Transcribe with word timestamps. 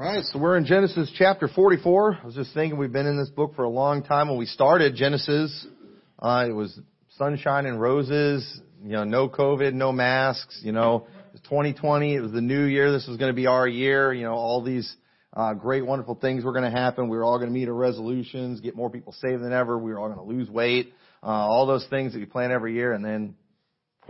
All 0.00 0.06
right, 0.06 0.24
so 0.24 0.38
we're 0.38 0.56
in 0.56 0.64
Genesis 0.64 1.12
chapter 1.14 1.46
44. 1.46 2.20
I 2.22 2.24
was 2.24 2.34
just 2.34 2.54
thinking 2.54 2.78
we've 2.78 2.90
been 2.90 3.04
in 3.04 3.18
this 3.18 3.28
book 3.28 3.54
for 3.54 3.64
a 3.64 3.68
long 3.68 4.02
time. 4.02 4.30
When 4.30 4.38
we 4.38 4.46
started 4.46 4.94
Genesis, 4.94 5.66
uh, 6.18 6.46
it 6.48 6.52
was 6.52 6.80
sunshine 7.18 7.66
and 7.66 7.78
roses, 7.78 8.62
you 8.82 8.92
know, 8.92 9.04
no 9.04 9.28
COVID, 9.28 9.74
no 9.74 9.92
masks, 9.92 10.62
you 10.64 10.72
know, 10.72 11.06
it 11.26 11.32
was 11.32 11.42
2020, 11.42 12.14
it 12.14 12.20
was 12.20 12.32
the 12.32 12.40
new 12.40 12.64
year, 12.64 12.90
this 12.90 13.06
was 13.06 13.18
going 13.18 13.28
to 13.28 13.36
be 13.36 13.46
our 13.46 13.68
year, 13.68 14.10
you 14.14 14.24
know, 14.24 14.32
all 14.32 14.62
these 14.62 14.90
uh, 15.34 15.52
great, 15.52 15.84
wonderful 15.84 16.14
things 16.14 16.44
were 16.44 16.52
going 16.52 16.64
to 16.64 16.70
happen. 16.70 17.10
We 17.10 17.18
were 17.18 17.24
all 17.24 17.36
going 17.36 17.50
to 17.50 17.54
meet 17.54 17.68
our 17.68 17.74
resolutions, 17.74 18.60
get 18.60 18.74
more 18.74 18.88
people 18.88 19.12
saved 19.12 19.42
than 19.42 19.52
ever. 19.52 19.78
We 19.78 19.90
were 19.90 19.98
all 19.98 20.08
going 20.08 20.26
to 20.26 20.34
lose 20.34 20.48
weight, 20.48 20.94
uh, 21.22 21.26
all 21.26 21.66
those 21.66 21.86
things 21.90 22.14
that 22.14 22.20
we 22.20 22.24
plan 22.24 22.52
every 22.52 22.72
year, 22.72 22.94
and 22.94 23.04
then 23.04 23.34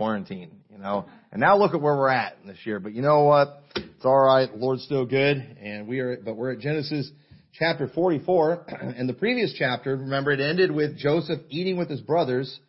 quarantine, 0.01 0.49
you 0.71 0.79
know. 0.79 1.05
And 1.31 1.39
now 1.39 1.55
look 1.59 1.75
at 1.75 1.81
where 1.81 1.95
we're 1.95 2.09
at 2.09 2.35
this 2.43 2.57
year. 2.65 2.79
But 2.79 2.93
you 2.93 3.03
know 3.03 3.25
what? 3.25 3.61
It's 3.75 4.03
all 4.03 4.19
right. 4.19 4.51
The 4.51 4.57
Lord's 4.57 4.83
still 4.83 5.05
good, 5.05 5.37
and 5.61 5.87
we 5.87 5.99
are. 5.99 6.17
But 6.17 6.37
we're 6.37 6.53
at 6.53 6.59
Genesis 6.59 7.11
chapter 7.53 7.87
44, 7.87 8.65
and 8.97 9.07
the 9.07 9.13
previous 9.13 9.53
chapter. 9.55 9.95
Remember, 9.95 10.31
it 10.31 10.39
ended 10.39 10.71
with 10.71 10.97
Joseph 10.97 11.41
eating 11.49 11.77
with 11.77 11.87
his 11.87 12.01
brothers, 12.01 12.59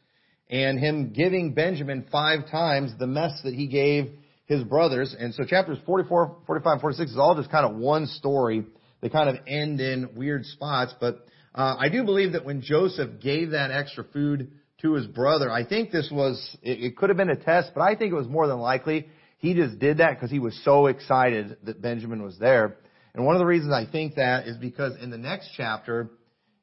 and 0.51 0.79
him 0.79 1.15
giving 1.15 1.55
Benjamin 1.55 2.05
five 2.12 2.51
times 2.51 2.93
the 2.98 3.07
mess 3.07 3.41
that 3.45 3.55
he 3.55 3.66
gave 3.66 4.10
his 4.45 4.62
brothers. 4.65 5.16
And 5.19 5.33
so 5.33 5.45
chapters 5.45 5.79
44, 5.87 6.37
45, 6.46 6.80
46 6.83 7.12
is 7.12 7.16
all 7.16 7.35
just 7.35 7.51
kind 7.51 7.65
of 7.65 7.80
one 7.80 8.09
story. 8.09 8.66
They 9.01 9.09
kind 9.09 9.30
of 9.30 9.37
end 9.46 9.80
in 9.80 10.10
weird 10.16 10.45
spots, 10.45 10.93
but 11.01 11.24
uh, 11.55 11.77
I 11.79 11.88
do 11.88 12.05
believe 12.05 12.33
that 12.33 12.45
when 12.45 12.60
Joseph 12.60 13.23
gave 13.23 13.52
that 13.52 13.71
extra 13.71 14.05
food 14.05 14.51
to 14.83 14.95
his 14.95 15.07
brother. 15.07 15.51
I 15.51 15.65
think 15.65 15.91
this 15.91 16.11
was, 16.11 16.57
it, 16.63 16.83
it 16.83 16.97
could 16.97 17.09
have 17.09 17.17
been 17.17 17.31
a 17.31 17.37
test, 17.37 17.73
but 17.75 17.83
I 17.83 17.95
think 17.95 18.13
it 18.13 18.17
was 18.17 18.29
more 18.29 18.47
than 18.47 18.59
likely 18.59 19.09
he 19.39 19.55
just 19.55 19.79
did 19.79 19.99
that 19.99 20.15
because 20.15 20.31
he 20.31 20.39
was 20.39 20.59
so 20.65 20.87
excited 20.87 21.57
that 21.65 21.83
Benjamin 21.83 22.23
was 22.23 22.39
there. 22.39 22.77
And 23.15 23.27
one 23.27 23.35
of 23.35 23.41
the 23.41 23.47
reasons 23.47 23.73
I 23.73 23.91
think 23.91 24.15
that 24.17 24.47
is 24.47 24.57
because 24.57 24.95
in 25.03 25.11
the 25.11 25.19
next 25.19 25.51
chapter, 25.57 26.11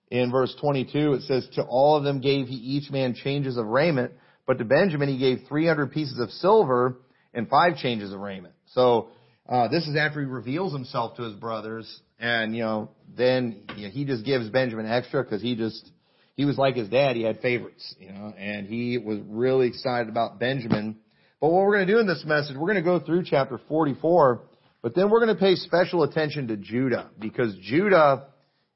in 0.10 0.32
verse 0.32 0.56
22, 0.60 1.14
it 1.14 1.22
says, 1.24 1.48
To 1.56 1.64
all 1.64 1.98
of 1.98 2.04
them 2.04 2.22
gave 2.22 2.48
he 2.48 2.56
each 2.56 2.90
man 2.90 3.14
changes 3.14 3.58
of 3.58 3.68
raiment, 3.68 4.14
but 4.48 4.58
to 4.58 4.66
Benjamin 4.66 5.10
he 5.10 5.18
gave 5.18 5.48
300 5.48 5.92
pieces 5.92 6.20
of 6.20 6.32
silver 6.32 7.00
and 7.34 7.48
five 7.48 7.78
changes 7.78 8.12
of 8.12 8.20
raiment. 8.20 8.56
So, 8.68 9.10
uh, 9.48 9.68
this 9.68 9.88
is 9.88 9.96
after 9.96 10.20
he 10.20 10.26
reveals 10.26 10.74
himself 10.74 11.18
to 11.18 11.24
his 11.24 11.34
brothers, 11.34 12.02
and, 12.20 12.56
you 12.56 12.64
know, 12.64 12.92
then 13.18 13.64
you 13.76 13.88
know, 13.88 13.90
he 13.90 14.06
just 14.06 14.24
gives 14.24 14.48
Benjamin 14.50 14.86
extra 14.86 15.24
because 15.24 15.42
he 15.42 15.56
just, 15.56 15.92
he 16.40 16.46
was 16.46 16.58
like 16.58 16.78
his 16.78 16.88
dad. 16.88 17.18
He 17.18 17.24
had 17.24 17.42
favorites, 17.42 17.94
you 18.00 18.14
know, 18.14 18.34
and 18.38 18.66
he 18.66 18.98
was 18.98 19.20
really 19.28 19.68
excited 19.68 20.08
about 20.08 20.40
Benjamin. 20.40 20.96
But 21.42 21.50
what 21.50 21.66
we're 21.66 21.76
going 21.76 21.86
to 21.86 21.94
do 21.94 22.00
in 22.00 22.08
this 22.08 22.24
message, 22.26 22.56
we're 22.56 22.72
going 22.72 22.76
to 22.76 22.82
go 22.82 22.98
through 22.98 23.26
chapter 23.26 23.60
44, 23.68 24.44
but 24.82 24.96
then 24.96 25.10
we're 25.10 25.20
going 25.20 25.36
to 25.36 25.42
pay 25.42 25.56
special 25.56 26.04
attention 26.04 26.48
to 26.48 26.56
Judah 26.56 27.10
because 27.20 27.54
Judah 27.62 28.28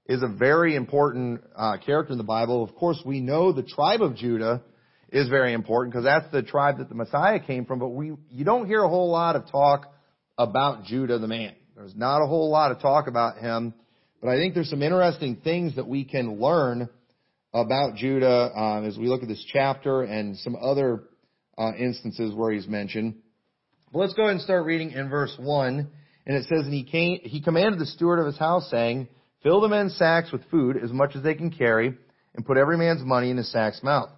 is 0.08 0.22
a 0.22 0.28
very 0.28 0.76
important 0.76 1.40
uh, 1.56 1.78
character 1.78 2.12
in 2.12 2.18
the 2.18 2.26
Bible. 2.26 2.66
Of 2.66 2.76
course, 2.76 3.02
we 3.06 3.22
know 3.22 3.54
the 3.54 3.64
tribe 3.64 4.02
of 4.02 4.18
Judah 4.18 4.62
is 5.10 5.30
very 5.30 5.54
important 5.54 5.94
because 5.94 6.04
that's 6.04 6.30
the 6.34 6.44
tribe 6.44 6.80
that 6.80 6.90
the 6.90 6.96
Messiah 6.96 7.40
came 7.40 7.64
from. 7.64 7.80
But 7.80 7.92
we, 7.92 8.12
you 8.30 8.44
don't 8.44 8.68
hear 8.68 8.84
a 8.84 8.90
whole 8.90 9.10
lot 9.10 9.38
of 9.38 9.50
talk 9.50 9.90
about 10.38 10.84
Judah 10.84 11.18
the 11.18 11.28
man. 11.28 11.54
There's 11.78 11.96
not 11.96 12.22
a 12.22 12.28
whole 12.28 12.52
lot 12.52 12.72
of 12.74 12.82
talk 12.82 13.08
about 13.08 13.38
him, 13.38 13.74
but 14.22 14.32
I 14.32 14.36
think 14.36 14.54
there's 14.54 14.70
some 14.70 14.84
interesting 14.84 15.38
things 15.38 15.78
that 15.78 15.88
we 15.88 16.04
can 16.04 16.42
learn 16.42 16.90
about 17.54 17.96
Judah 17.96 18.52
um, 18.56 18.86
as 18.86 18.98
we 18.98 19.08
look 19.08 19.22
at 19.22 19.28
this 19.28 19.44
chapter 19.52 20.02
and 20.04 20.38
some 20.38 20.56
other 20.56 21.04
uh, 21.58 21.72
instances 21.78 22.34
where 22.34 22.52
he's 22.52 22.68
mentioned. 22.68 23.16
But 23.92 24.00
let's 24.00 24.14
go 24.14 24.24
ahead 24.24 24.34
and 24.34 24.42
start 24.42 24.66
reading 24.66 24.92
in 24.92 25.10
verse 25.10 25.36
1. 25.38 25.88
And 26.26 26.36
it 26.36 26.44
says, 26.44 26.66
And 26.66 26.74
he, 26.74 26.84
came, 26.84 27.20
he 27.24 27.42
commanded 27.42 27.80
the 27.80 27.86
steward 27.86 28.20
of 28.20 28.26
his 28.26 28.38
house, 28.38 28.70
saying, 28.72 29.08
Fill 29.44 29.62
the 29.62 29.68
men's 29.68 29.96
sacks 29.98 30.32
with 30.32 30.50
food 30.50 30.78
as 30.82 30.92
much 30.92 31.16
as 31.16 31.22
they 31.22 31.36
can 31.36 31.52
carry, 31.52 31.94
and 32.34 32.46
put 32.46 32.58
every 32.58 32.78
man's 32.78 33.04
money 33.04 33.30
in 33.30 33.38
his 33.38 33.52
sack's 33.52 33.84
mouth. 33.84 34.10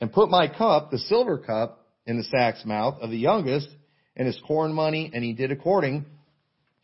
And 0.00 0.12
put 0.12 0.30
my 0.30 0.48
cup, 0.48 0.90
the 0.90 0.98
silver 0.98 1.38
cup, 1.38 1.86
in 2.06 2.16
the 2.16 2.24
sack's 2.24 2.64
mouth 2.64 2.96
of 3.00 3.10
the 3.10 3.16
youngest, 3.16 3.68
and 4.16 4.26
his 4.26 4.40
corn 4.46 4.72
money, 4.72 5.10
and 5.12 5.22
he 5.22 5.32
did 5.32 5.52
according 5.52 6.06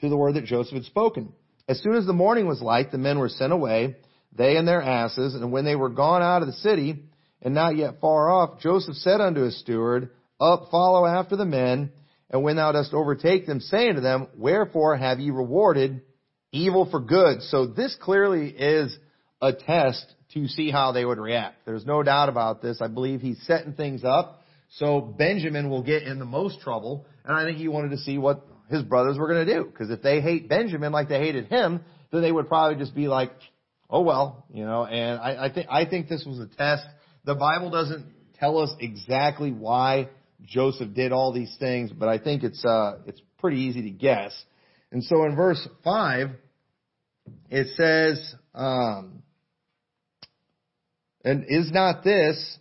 to 0.00 0.08
the 0.08 0.16
word 0.16 0.34
that 0.34 0.44
Joseph 0.44 0.74
had 0.74 0.84
spoken. 0.84 1.32
As 1.68 1.80
soon 1.82 1.94
as 1.94 2.06
the 2.06 2.12
morning 2.12 2.46
was 2.46 2.60
light, 2.60 2.90
the 2.90 2.98
men 2.98 3.18
were 3.18 3.28
sent 3.28 3.52
away, 3.52 3.96
they 4.32 4.56
and 4.56 4.66
their 4.66 4.82
asses. 4.82 5.34
And 5.34 5.52
when 5.52 5.64
they 5.64 5.76
were 5.76 5.88
gone 5.88 6.22
out 6.22 6.42
of 6.42 6.48
the 6.48 6.54
city, 6.54 7.02
and 7.42 7.54
not 7.54 7.76
yet 7.76 8.00
far 8.00 8.30
off, 8.30 8.60
Joseph 8.60 8.96
said 8.96 9.20
unto 9.20 9.42
his 9.42 9.58
steward, 9.60 10.10
Up, 10.40 10.68
follow 10.70 11.06
after 11.06 11.36
the 11.36 11.44
men, 11.44 11.92
and 12.30 12.42
when 12.42 12.56
thou 12.56 12.72
dost 12.72 12.94
overtake 12.94 13.46
them, 13.46 13.60
say 13.60 13.88
unto 13.88 14.00
them, 14.00 14.28
Wherefore 14.36 14.96
have 14.96 15.20
ye 15.20 15.30
rewarded 15.30 16.02
evil 16.52 16.88
for 16.90 17.00
good? 17.00 17.42
So 17.42 17.66
this 17.66 17.96
clearly 18.00 18.48
is 18.48 18.96
a 19.40 19.52
test 19.52 20.04
to 20.34 20.46
see 20.46 20.70
how 20.70 20.92
they 20.92 21.04
would 21.04 21.18
react. 21.18 21.64
There's 21.64 21.86
no 21.86 22.02
doubt 22.02 22.28
about 22.28 22.62
this. 22.62 22.80
I 22.80 22.88
believe 22.88 23.20
he's 23.20 23.42
setting 23.46 23.72
things 23.72 24.04
up 24.04 24.40
so 24.74 25.00
Benjamin 25.00 25.68
will 25.68 25.82
get 25.82 26.04
in 26.04 26.18
the 26.18 26.24
most 26.24 26.60
trouble, 26.60 27.06
and 27.24 27.36
I 27.36 27.44
think 27.44 27.58
he 27.58 27.68
wanted 27.68 27.90
to 27.90 27.98
see 27.98 28.18
what 28.18 28.46
his 28.68 28.82
brothers 28.82 29.18
were 29.18 29.26
going 29.26 29.44
to 29.44 29.54
do. 29.54 29.64
Because 29.64 29.90
if 29.90 30.00
they 30.00 30.20
hate 30.20 30.48
Benjamin 30.48 30.92
like 30.92 31.08
they 31.08 31.18
hated 31.18 31.46
him, 31.46 31.80
then 32.12 32.22
they 32.22 32.30
would 32.30 32.48
probably 32.48 32.78
just 32.78 32.94
be 32.94 33.08
like, 33.08 33.32
oh 33.90 34.02
well, 34.02 34.46
you 34.52 34.64
know, 34.64 34.84
and 34.84 35.20
I, 35.20 35.46
I 35.46 35.52
think, 35.52 35.66
I 35.70 35.84
think 35.84 36.08
this 36.08 36.24
was 36.24 36.38
a 36.38 36.46
test. 36.46 36.84
The 37.24 37.34
Bible 37.34 37.70
doesn't 37.70 38.06
tell 38.38 38.58
us 38.58 38.70
exactly 38.78 39.52
why 39.52 40.08
Joseph 40.46 40.94
did 40.94 41.12
all 41.12 41.32
these 41.32 41.54
things, 41.58 41.90
but 41.92 42.08
I 42.08 42.18
think 42.18 42.42
it's, 42.42 42.64
uh, 42.64 42.98
it's 43.06 43.20
pretty 43.38 43.60
easy 43.60 43.82
to 43.82 43.90
guess. 43.90 44.32
And 44.92 45.04
so 45.04 45.24
in 45.24 45.36
verse 45.36 45.66
5, 45.84 46.28
it 47.50 47.66
says, 47.76 48.34
um, 48.54 49.22
and 51.24 51.44
is 51.48 51.70
not 51.70 52.02
this 52.02 52.58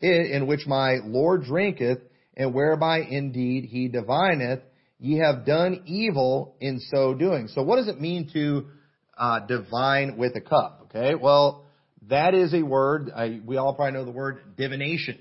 it 0.00 0.30
in 0.30 0.46
which 0.46 0.66
my 0.66 0.98
Lord 1.04 1.44
drinketh, 1.44 1.98
and 2.36 2.54
whereby 2.54 3.00
indeed 3.00 3.64
he 3.64 3.88
divineth, 3.88 4.60
ye 4.98 5.18
have 5.18 5.46
done 5.46 5.82
evil 5.86 6.56
in 6.60 6.80
so 6.80 7.14
doing. 7.14 7.48
So 7.48 7.62
what 7.62 7.76
does 7.76 7.88
it 7.88 8.00
mean 8.00 8.30
to 8.34 8.66
uh, 9.16 9.40
divine 9.40 10.16
with 10.16 10.36
a 10.36 10.40
cup. 10.40 10.88
Okay, 10.94 11.14
well, 11.14 11.64
that 12.08 12.34
is 12.34 12.54
a 12.54 12.62
word. 12.62 13.10
I, 13.14 13.40
we 13.44 13.56
all 13.56 13.74
probably 13.74 13.92
know 13.92 14.04
the 14.04 14.10
word 14.10 14.38
divination. 14.56 15.18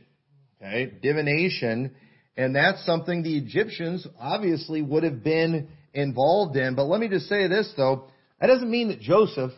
Okay, 0.61 0.91
divination, 1.01 1.95
and 2.37 2.55
that's 2.55 2.85
something 2.85 3.23
the 3.23 3.37
Egyptians 3.37 4.05
obviously 4.19 4.81
would 4.81 5.03
have 5.03 5.23
been 5.23 5.69
involved 5.93 6.57
in. 6.57 6.75
But 6.75 6.85
let 6.85 6.99
me 6.99 7.07
just 7.07 7.27
say 7.27 7.47
this 7.47 7.71
though, 7.75 8.05
that 8.39 8.47
doesn't 8.47 8.69
mean 8.69 8.89
that 8.89 8.99
Joseph 8.99 9.51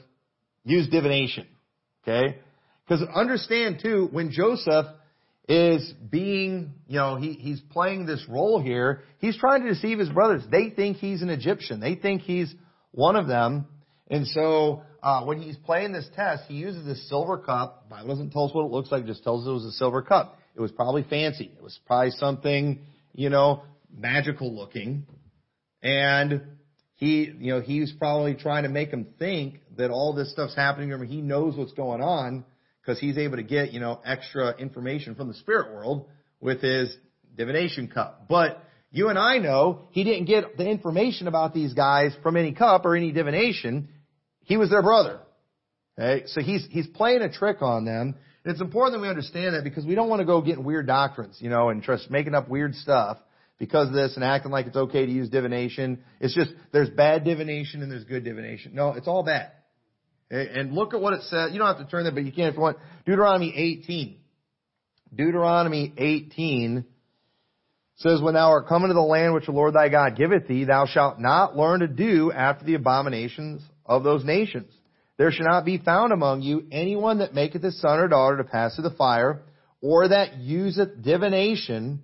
used 0.63 0.91
divination. 0.91 1.47
Okay, 2.03 2.37
because 2.87 3.05
understand 3.13 3.79
too, 3.81 4.07
when 4.11 4.31
Joseph 4.31 4.85
is 5.47 5.93
being, 6.09 6.73
you 6.87 6.97
know, 6.97 7.15
he, 7.15 7.33
he's 7.33 7.61
playing 7.71 8.05
this 8.05 8.23
role 8.27 8.61
here. 8.61 9.03
He's 9.19 9.37
trying 9.37 9.63
to 9.63 9.69
deceive 9.69 9.97
his 9.97 10.09
brothers. 10.09 10.43
They 10.51 10.69
think 10.69 10.97
he's 10.97 11.21
an 11.21 11.29
Egyptian. 11.29 11.79
They 11.79 11.95
think 11.95 12.23
he's 12.23 12.53
one 12.91 13.15
of 13.15 13.27
them. 13.27 13.67
And 14.09 14.27
so 14.27 14.83
uh, 15.03 15.23
when 15.25 15.41
he's 15.41 15.57
playing 15.57 15.91
this 15.91 16.07
test, 16.15 16.43
he 16.47 16.55
uses 16.55 16.85
this 16.85 17.07
silver 17.09 17.37
cup. 17.37 17.89
Bible 17.89 18.07
doesn't 18.07 18.31
tell 18.31 18.45
us 18.45 18.53
what 18.53 18.65
it 18.65 18.71
looks 18.71 18.91
like; 18.91 19.03
it 19.03 19.07
just 19.07 19.23
tells 19.23 19.43
us 19.43 19.49
it 19.49 19.53
was 19.53 19.65
a 19.65 19.71
silver 19.71 20.01
cup. 20.01 20.37
It 20.55 20.61
was 20.61 20.71
probably 20.71 21.03
fancy. 21.03 21.51
It 21.55 21.61
was 21.61 21.77
probably 21.85 22.11
something, 22.11 22.79
you 23.13 23.29
know, 23.29 23.63
magical 23.95 24.55
looking. 24.55 25.05
And 25.83 26.41
he, 26.95 27.31
you 27.39 27.53
know, 27.53 27.61
he's 27.61 27.91
probably 27.91 28.33
trying 28.33 28.63
to 28.63 28.69
make 28.69 28.89
him 28.89 29.07
think 29.19 29.59
that 29.77 29.91
all 29.91 30.13
this 30.13 30.31
stuff's 30.31 30.55
happening 30.55 30.89
to 30.89 30.95
him. 30.95 31.05
He 31.05 31.21
knows 31.21 31.55
what's 31.55 31.73
going 31.73 32.01
on 32.01 32.43
because 32.81 32.99
he's 32.99 33.17
able 33.17 33.37
to 33.37 33.43
get, 33.43 33.71
you 33.71 33.79
know, 33.79 34.01
extra 34.03 34.57
information 34.57 35.13
from 35.13 35.27
the 35.27 35.35
spirit 35.35 35.73
world 35.73 36.09
with 36.39 36.61
his 36.61 36.95
divination 37.35 37.87
cup. 37.87 38.27
But 38.27 38.63
you 38.89 39.09
and 39.09 39.19
I 39.19 39.37
know 39.37 39.87
he 39.91 40.03
didn't 40.03 40.25
get 40.25 40.57
the 40.57 40.67
information 40.67 41.27
about 41.27 41.53
these 41.53 41.73
guys 41.73 42.13
from 42.23 42.35
any 42.35 42.53
cup 42.53 42.85
or 42.85 42.95
any 42.95 43.11
divination. 43.11 43.89
He 44.47 44.55
was 44.55 44.69
their 44.69 44.81
brother. 44.81 45.19
Okay? 45.99 46.23
So 46.27 46.41
he's, 46.41 46.65
he's 46.71 46.87
playing 46.87 47.21
a 47.21 47.31
trick 47.31 47.61
on 47.61 47.85
them. 47.85 48.15
And 48.43 48.51
it's 48.51 48.61
important 48.61 48.95
that 48.95 49.01
we 49.01 49.09
understand 49.09 49.55
that 49.55 49.63
because 49.63 49.85
we 49.85 49.93
don't 49.93 50.07
want 50.07 50.21
to 50.21 50.25
go 50.25 50.41
getting 50.41 50.63
weird 50.63 50.87
doctrines, 50.87 51.37
you 51.41 51.49
know, 51.49 51.69
and 51.69 51.83
just 51.83 52.09
making 52.09 52.33
up 52.33 52.47
weird 52.47 52.73
stuff 52.75 53.17
because 53.59 53.89
of 53.89 53.93
this 53.93 54.15
and 54.15 54.23
acting 54.23 54.51
like 54.51 54.65
it's 54.67 54.77
okay 54.77 55.05
to 55.05 55.11
use 55.11 55.29
divination. 55.29 56.01
It's 56.21 56.33
just, 56.33 56.51
there's 56.71 56.89
bad 56.89 57.25
divination 57.25 57.83
and 57.83 57.91
there's 57.91 58.05
good 58.05 58.23
divination. 58.23 58.73
No, 58.73 58.93
it's 58.93 59.07
all 59.07 59.23
bad. 59.23 59.51
And 60.29 60.71
look 60.73 60.93
at 60.93 61.01
what 61.01 61.13
it 61.13 61.23
says. 61.23 61.51
You 61.51 61.59
don't 61.59 61.67
have 61.67 61.85
to 61.85 61.91
turn 61.91 62.03
there, 62.03 62.13
but 62.13 62.23
you 62.23 62.31
can 62.31 62.45
if 62.45 62.55
you 62.55 62.61
want. 62.61 62.77
Deuteronomy 63.05 63.53
18. 63.55 64.17
Deuteronomy 65.13 65.93
18 65.97 66.85
says, 67.97 68.21
When 68.21 68.35
thou 68.35 68.49
art 68.51 68.67
come 68.67 68.83
into 68.83 68.93
the 68.93 69.01
land 69.01 69.33
which 69.33 69.45
the 69.45 69.51
Lord 69.51 69.73
thy 69.73 69.89
God 69.89 70.15
giveth 70.15 70.47
thee, 70.47 70.63
thou 70.65 70.85
shalt 70.85 71.19
not 71.19 71.57
learn 71.57 71.81
to 71.81 71.87
do 71.87 72.31
after 72.31 72.63
the 72.63 72.75
abominations 72.75 73.61
of 73.87 74.03
those 74.03 74.23
nations. 74.23 74.71
There 75.17 75.31
shall 75.31 75.47
not 75.47 75.65
be 75.65 75.79
found 75.79 76.13
among 76.13 76.43
you 76.43 76.67
anyone 76.71 77.19
that 77.19 77.33
maketh 77.33 77.63
his 77.63 77.81
son 77.81 77.99
or 77.99 78.07
daughter 78.07 78.37
to 78.37 78.43
pass 78.43 78.75
through 78.75 78.89
the 78.89 78.95
fire, 78.95 79.41
or 79.81 80.07
that 80.09 80.37
useth 80.37 81.01
divination, 81.01 82.03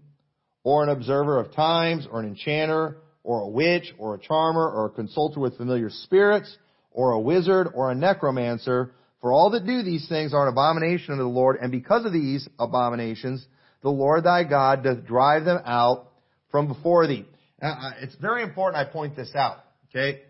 or 0.63 0.83
an 0.83 0.89
observer 0.89 1.39
of 1.39 1.53
times, 1.53 2.07
or 2.09 2.19
an 2.19 2.27
enchanter, 2.27 2.97
or 3.24 3.41
a 3.41 3.47
witch, 3.47 3.94
or 3.97 4.15
a 4.15 4.19
charmer, 4.19 4.68
or 4.68 4.88
a 4.88 4.89
consulter 4.89 5.39
with 5.39 5.57
familiar 5.57 5.89
spirits, 5.89 6.57
or 6.91 7.12
a 7.12 7.19
wizard, 7.19 7.68
or 7.74 7.91
a 7.91 7.95
necromancer. 7.95 8.91
For 9.21 9.31
all 9.31 9.51
that 9.51 9.65
do 9.65 9.83
these 9.83 10.07
things 10.09 10.33
are 10.33 10.47
an 10.47 10.51
abomination 10.51 11.13
unto 11.13 11.24
the 11.24 11.29
Lord, 11.29 11.57
and 11.62 11.71
because 11.71 12.06
of 12.06 12.13
these 12.13 12.47
abominations, 12.59 13.45
the 13.81 13.89
Lord 13.89 14.24
thy 14.24 14.44
God 14.44 14.83
doth 14.83 15.06
drive 15.06 15.45
them 15.45 15.62
out 15.65 16.09
from 16.51 16.68
before 16.68 17.07
thee. 17.07 17.25
Now, 17.62 17.94
it's 18.01 18.15
very 18.15 18.44
important 18.44 18.86
I 18.86 18.91
point 18.91 19.15
this 19.15 19.33
out, 19.36 19.57
okay? 19.89 20.21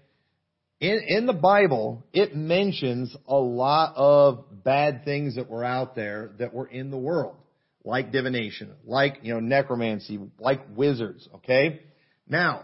In, 0.83 0.99
in 1.07 1.25
the 1.27 1.33
Bible, 1.33 2.05
it 2.11 2.35
mentions 2.35 3.15
a 3.25 3.37
lot 3.37 3.93
of 3.95 4.43
bad 4.65 5.05
things 5.05 5.35
that 5.35 5.49
were 5.49 5.63
out 5.63 5.95
there 5.95 6.31
that 6.39 6.53
were 6.53 6.67
in 6.67 6.91
the 6.91 6.97
world. 6.97 7.37
Like 7.85 8.11
divination, 8.11 8.73
like, 8.83 9.19
you 9.21 9.33
know, 9.33 9.39
necromancy, 9.39 10.19
like 10.39 10.59
wizards, 10.75 11.25
okay? 11.35 11.83
Now, 12.27 12.63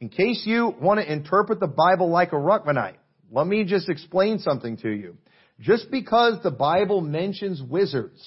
in 0.00 0.10
case 0.10 0.44
you 0.46 0.76
want 0.80 1.00
to 1.00 1.12
interpret 1.12 1.58
the 1.58 1.66
Bible 1.66 2.08
like 2.08 2.32
a 2.32 2.36
Ruckmanite, 2.36 2.98
let 3.32 3.48
me 3.48 3.64
just 3.64 3.88
explain 3.88 4.38
something 4.38 4.76
to 4.78 4.90
you. 4.90 5.16
Just 5.58 5.90
because 5.90 6.40
the 6.44 6.52
Bible 6.52 7.00
mentions 7.00 7.60
wizards, 7.60 8.24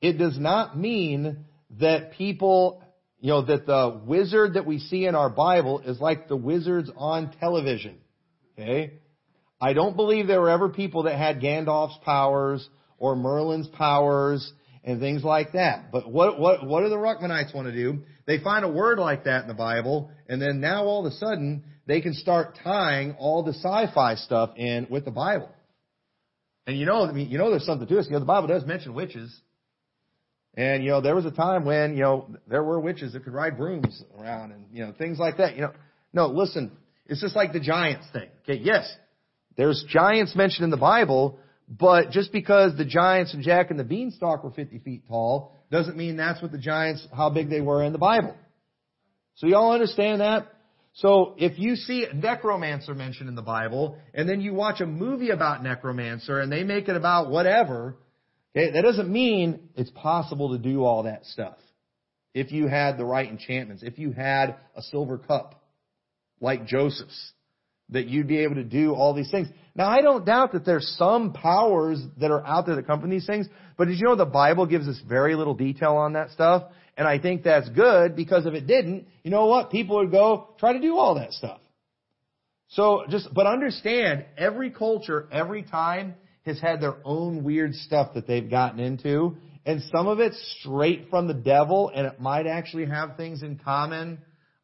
it 0.00 0.14
does 0.18 0.36
not 0.36 0.76
mean 0.76 1.44
that 1.78 2.14
people, 2.14 2.82
you 3.20 3.28
know, 3.28 3.42
that 3.42 3.66
the 3.66 4.00
wizard 4.04 4.54
that 4.54 4.66
we 4.66 4.80
see 4.80 5.06
in 5.06 5.14
our 5.14 5.30
Bible 5.30 5.78
is 5.78 6.00
like 6.00 6.26
the 6.26 6.36
wizards 6.36 6.90
on 6.96 7.30
television. 7.38 7.98
Okay? 8.58 8.94
I 9.60 9.72
don't 9.72 9.96
believe 9.96 10.26
there 10.26 10.40
were 10.40 10.50
ever 10.50 10.68
people 10.68 11.04
that 11.04 11.16
had 11.16 11.40
Gandalf's 11.40 11.98
powers 12.04 12.68
or 12.98 13.16
Merlin's 13.16 13.68
powers 13.68 14.52
and 14.84 15.00
things 15.00 15.24
like 15.24 15.52
that. 15.52 15.90
But 15.92 16.10
what, 16.10 16.38
what, 16.38 16.66
what 16.66 16.82
do 16.82 16.88
the 16.88 16.96
Ruckmanites 16.96 17.54
want 17.54 17.66
to 17.68 17.72
do? 17.72 18.04
They 18.26 18.38
find 18.38 18.64
a 18.64 18.68
word 18.68 18.98
like 18.98 19.24
that 19.24 19.42
in 19.42 19.48
the 19.48 19.54
Bible, 19.54 20.10
and 20.28 20.40
then 20.40 20.60
now 20.60 20.84
all 20.84 21.04
of 21.04 21.12
a 21.12 21.16
sudden, 21.16 21.64
they 21.86 22.00
can 22.00 22.14
start 22.14 22.58
tying 22.62 23.16
all 23.18 23.42
the 23.42 23.54
sci-fi 23.54 24.14
stuff 24.16 24.50
in 24.56 24.86
with 24.90 25.04
the 25.04 25.10
Bible. 25.10 25.50
And 26.66 26.78
you 26.78 26.84
know, 26.84 27.04
I 27.04 27.12
mean, 27.12 27.30
you 27.30 27.38
know 27.38 27.50
there's 27.50 27.64
something 27.64 27.88
to 27.88 27.94
this. 27.94 28.06
You 28.06 28.12
know, 28.12 28.18
the 28.20 28.26
Bible 28.26 28.48
does 28.48 28.66
mention 28.66 28.92
witches. 28.92 29.34
And, 30.54 30.82
you 30.82 30.90
know, 30.90 31.00
there 31.00 31.14
was 31.14 31.24
a 31.24 31.30
time 31.30 31.64
when, 31.64 31.94
you 31.96 32.02
know, 32.02 32.34
there 32.46 32.62
were 32.62 32.80
witches 32.80 33.12
that 33.12 33.24
could 33.24 33.32
ride 33.32 33.56
brooms 33.56 34.02
around 34.18 34.52
and, 34.52 34.66
you 34.72 34.84
know, 34.84 34.92
things 34.92 35.18
like 35.18 35.38
that. 35.38 35.54
You 35.54 35.62
know, 35.62 35.72
no, 36.12 36.26
listen, 36.26 36.72
it's 37.08 37.20
just 37.20 37.34
like 37.34 37.52
the 37.52 37.60
giants 37.60 38.06
thing. 38.12 38.28
Okay, 38.44 38.60
yes, 38.62 38.88
there's 39.56 39.84
giants 39.88 40.36
mentioned 40.36 40.64
in 40.64 40.70
the 40.70 40.76
Bible, 40.76 41.38
but 41.68 42.10
just 42.10 42.32
because 42.32 42.76
the 42.76 42.84
giants 42.84 43.34
and 43.34 43.42
Jack 43.42 43.70
and 43.70 43.78
the 43.78 43.84
Beanstalk 43.84 44.44
were 44.44 44.50
50 44.50 44.78
feet 44.78 45.02
tall 45.08 45.52
doesn't 45.70 45.96
mean 45.96 46.16
that's 46.16 46.40
what 46.40 46.52
the 46.52 46.58
giants, 46.58 47.06
how 47.14 47.30
big 47.30 47.50
they 47.50 47.60
were 47.60 47.82
in 47.82 47.92
the 47.92 47.98
Bible. 47.98 48.34
So 49.34 49.46
y'all 49.46 49.72
understand 49.72 50.20
that? 50.20 50.48
So 50.94 51.34
if 51.36 51.58
you 51.58 51.76
see 51.76 52.06
necromancer 52.12 52.94
mentioned 52.94 53.28
in 53.28 53.34
the 53.34 53.42
Bible, 53.42 53.98
and 54.14 54.28
then 54.28 54.40
you 54.40 54.54
watch 54.54 54.80
a 54.80 54.86
movie 54.86 55.30
about 55.30 55.62
necromancer 55.62 56.40
and 56.40 56.50
they 56.50 56.64
make 56.64 56.88
it 56.88 56.96
about 56.96 57.30
whatever, 57.30 57.96
okay, 58.56 58.72
that 58.72 58.82
doesn't 58.82 59.08
mean 59.08 59.68
it's 59.76 59.90
possible 59.90 60.52
to 60.52 60.58
do 60.58 60.84
all 60.84 61.04
that 61.04 61.24
stuff. 61.26 61.58
If 62.34 62.50
you 62.52 62.66
had 62.66 62.98
the 62.98 63.04
right 63.04 63.28
enchantments, 63.28 63.82
if 63.82 63.98
you 63.98 64.12
had 64.12 64.56
a 64.74 64.82
silver 64.82 65.18
cup, 65.18 65.57
like 66.40 66.66
Joseph's, 66.66 67.32
that 67.90 68.06
you'd 68.06 68.28
be 68.28 68.38
able 68.38 68.56
to 68.56 68.64
do 68.64 68.94
all 68.94 69.14
these 69.14 69.30
things. 69.30 69.48
Now 69.74 69.88
I 69.88 70.00
don't 70.00 70.26
doubt 70.26 70.52
that 70.52 70.64
there's 70.64 70.94
some 70.98 71.32
powers 71.32 72.02
that 72.18 72.30
are 72.30 72.44
out 72.44 72.66
there 72.66 72.76
that 72.76 72.86
come 72.86 73.00
from 73.00 73.10
these 73.10 73.26
things, 73.26 73.46
but 73.76 73.86
did 73.86 73.98
you 73.98 74.06
know 74.06 74.16
the 74.16 74.26
Bible 74.26 74.66
gives 74.66 74.88
us 74.88 75.00
very 75.08 75.34
little 75.34 75.54
detail 75.54 75.94
on 75.96 76.14
that 76.14 76.30
stuff? 76.30 76.64
And 76.96 77.06
I 77.06 77.18
think 77.18 77.44
that's 77.44 77.68
good 77.68 78.16
because 78.16 78.44
if 78.44 78.54
it 78.54 78.66
didn't, 78.66 79.06
you 79.22 79.30
know 79.30 79.46
what? 79.46 79.70
People 79.70 79.98
would 79.98 80.10
go 80.10 80.54
try 80.58 80.72
to 80.72 80.80
do 80.80 80.96
all 80.96 81.14
that 81.14 81.32
stuff. 81.32 81.60
So 82.70 83.04
just, 83.08 83.32
but 83.32 83.46
understand, 83.46 84.26
every 84.36 84.70
culture, 84.70 85.28
every 85.32 85.62
time 85.62 86.14
has 86.44 86.60
had 86.60 86.80
their 86.80 86.96
own 87.04 87.44
weird 87.44 87.74
stuff 87.74 88.14
that 88.14 88.26
they've 88.26 88.50
gotten 88.50 88.80
into. 88.80 89.36
And 89.64 89.82
some 89.94 90.08
of 90.08 90.18
it's 90.18 90.56
straight 90.60 91.08
from 91.10 91.28
the 91.28 91.34
devil 91.34 91.90
and 91.94 92.06
it 92.06 92.20
might 92.20 92.46
actually 92.46 92.86
have 92.86 93.16
things 93.16 93.42
in 93.42 93.58
common, 93.58 94.18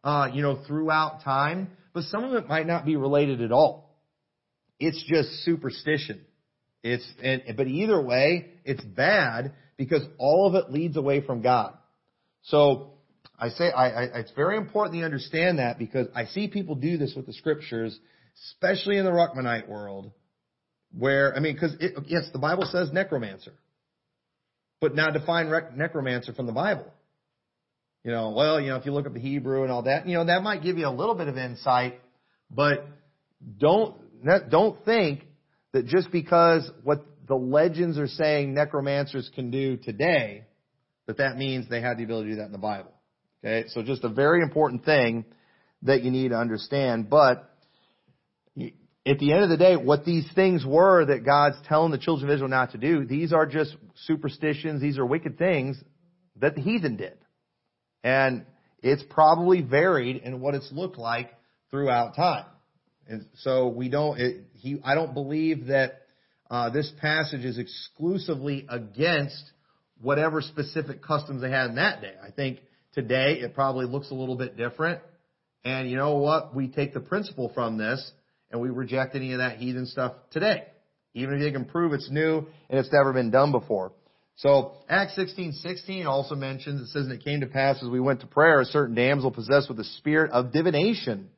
uh, 0.05 0.29
you 0.33 0.43
know, 0.43 0.63
throughout 0.67 1.23
time. 1.25 1.71
But 1.93 2.05
some 2.05 2.23
of 2.25 2.35
it 2.35 2.49
might 2.49 2.67
not 2.67 2.85
be 2.85 2.97
related 2.97 3.41
at 3.41 3.51
all. 3.51 3.99
It's 4.79 5.03
just 5.09 5.45
superstition. 5.45 6.21
It's, 6.83 7.07
and, 7.23 7.43
but 7.57 7.67
either 7.67 8.01
way, 8.01 8.51
it's 8.65 8.85
bad 8.85 9.55
because 9.77 10.03
all 10.19 10.47
of 10.47 10.55
it 10.55 10.71
leads 10.71 10.97
away 10.97 11.23
from 11.25 11.41
God. 11.41 11.75
So 12.43 12.91
I 13.39 13.49
say 13.49 13.71
I, 13.71 13.89
I, 13.89 14.03
it's 14.21 14.33
very 14.33 14.57
important 14.57 14.99
you 14.99 15.05
understand 15.05 15.59
that 15.59 15.79
because 15.79 16.09
I 16.15 16.27
see 16.27 16.49
people 16.49 16.75
do 16.75 16.99
this 16.99 17.15
with 17.17 17.27
the 17.27 17.33
scriptures, 17.33 17.99
especially 18.51 18.99
in 18.99 19.05
the 19.05 19.11
Ruckmanite 19.11 19.69
world, 19.69 20.13
where 20.97 21.35
I 21.35 21.41
mean, 21.41 21.55
because 21.55 21.75
yes, 22.07 22.29
the 22.33 22.39
Bible 22.39 22.69
says 22.71 22.93
necromancer, 22.93 23.55
but 24.81 24.95
now 24.95 25.11
define 25.11 25.49
rec- 25.49 25.77
necromancer 25.77 26.35
from 26.35 26.47
the 26.47 26.53
Bible. 26.53 26.87
You 28.05 28.13
know, 28.13 28.31
well, 28.31 28.61
you 28.61 28.69
know, 28.69 28.77
if 28.77 28.85
you 28.85 28.93
look 28.93 29.07
up 29.07 29.15
the 29.15 29.21
Hebrew 29.21 29.63
and 29.63 29.73
all 29.73 29.83
that, 29.83 30.07
you 30.07 30.15
know, 30.15 30.27
that 30.27 30.43
might 30.43 30.63
give 30.63 30.77
you 30.77 30.87
a 30.87 30.91
little 30.91 31.15
bit 31.15 31.29
of 31.29 31.39
insight, 31.39 32.01
but 32.51 32.87
don't 33.59 33.97
don't 34.51 34.85
think 34.85 35.25
that 35.73 35.87
just 35.87 36.11
because 36.13 36.71
what 36.83 37.05
the 37.27 37.35
legends 37.35 37.99
are 37.99 38.07
saying 38.07 38.55
necromancers 38.55 39.31
can 39.35 39.51
do 39.51 39.77
today 39.79 40.45
that 41.07 41.19
that 41.19 41.37
means 41.37 41.69
they 41.69 41.81
had 41.81 41.99
the 41.99 42.05
ability 42.05 42.31
to 42.31 42.35
do 42.35 42.41
that 42.41 42.47
in 42.47 42.53
the 42.53 42.59
Bible. 42.59 42.93
Okay, 43.45 43.69
so 43.69 43.83
just 43.83 44.05
a 44.05 44.09
very 44.09 44.43
important 44.43 44.85
thing 44.85 45.25
that 45.83 46.03
you 46.03 46.11
need 46.11 46.29
to 46.29 46.37
understand. 46.37 47.11
But 47.11 47.51
at 48.59 49.19
the 49.19 49.33
end 49.33 49.43
of 49.45 49.51
the 49.51 49.59
day, 49.59 49.77
what 49.77 50.05
these 50.05 50.27
things 50.35 50.65
were 50.65 51.05
that 51.05 51.25
God's 51.25 51.57
telling 51.69 51.91
the 51.91 51.99
children 51.99 52.31
of 52.31 52.35
Israel 52.35 52.49
not 52.49 52.73
to 52.73 52.79
do, 52.79 53.05
these 53.05 53.33
are 53.33 53.45
just 53.45 53.77
superstitions, 54.07 54.81
these 54.81 54.99
are 54.99 55.05
wicked 55.05 55.37
things 55.37 55.79
that 56.41 56.55
the 56.55 56.63
heathen 56.63 56.97
did. 56.97 57.19
And 58.05 58.45
it's 58.83 59.03
probably 59.09 59.63
varied 59.63 60.19
in 60.19 60.41
what 60.41 60.55
it's 60.55 60.71
looked 60.71 60.99
like 60.99 61.31
throughout 61.71 62.15
time. 62.15 62.45
And 63.09 63.27
so 63.39 63.69
we 63.69 63.89
don't, 63.89 64.21
it, 64.21 64.45
he, 64.53 64.79
I 64.85 64.95
don't 64.95 65.15
believe 65.15 65.67
that 65.67 66.03
uh, 66.51 66.71
this 66.71 66.93
passage 67.01 67.45
is 67.45 67.59
exclusively 67.59 68.67
against 68.69 69.43
whatever 70.01 70.43
specific 70.43 71.03
customs 71.03 71.41
they 71.41 71.51
had 71.51 71.71
in 71.71 71.77
that 71.77 72.03
day. 72.03 72.13
I 72.23 72.31
think 72.31 72.61
today 72.93 73.41
it 73.41 73.55
probably 73.55 73.87
looks 73.87 74.11
a 74.11 74.15
little 74.15 74.37
bit 74.37 74.57
different. 74.57 75.01
And 75.65 75.91
you 75.91 75.97
know 75.97 76.19
what? 76.19 76.55
We 76.55 76.69
take 76.69 76.93
the 76.93 77.01
principle 77.01 77.51
from 77.55 77.79
this 77.79 78.13
and 78.51 78.61
we 78.61 78.69
reject 78.69 79.15
any 79.17 79.33
of 79.33 79.39
that 79.39 79.57
heathen 79.57 79.87
stuff 79.87 80.13
today. 80.31 80.65
Even 81.15 81.35
if 81.37 81.41
they 81.41 81.53
can 81.53 81.65
prove 81.65 81.93
it's 81.95 82.11
new 82.11 82.47
and 82.69 82.79
it's 82.79 82.93
never 82.93 83.13
been 83.13 83.31
done 83.31 83.51
before. 83.51 83.93
So 84.37 84.73
Acts 84.89 85.17
16:16 85.17 86.07
also 86.07 86.35
mentions 86.35 86.81
it 86.81 86.89
says 86.89 87.05
and 87.05 87.13
it 87.13 87.25
came 87.25 87.41
to 87.41 87.47
pass 87.47 87.83
as 87.83 87.89
we 87.89 88.01
went 88.01 88.21
to 88.21 88.27
prayer 88.27 88.61
a 88.61 88.65
certain 88.65 88.95
damsel 88.95 89.31
possessed 89.31 89.69
with 89.69 89.79
the 89.79 89.85
spirit 89.85 90.33
of 90.33 90.53
divination 90.53 91.31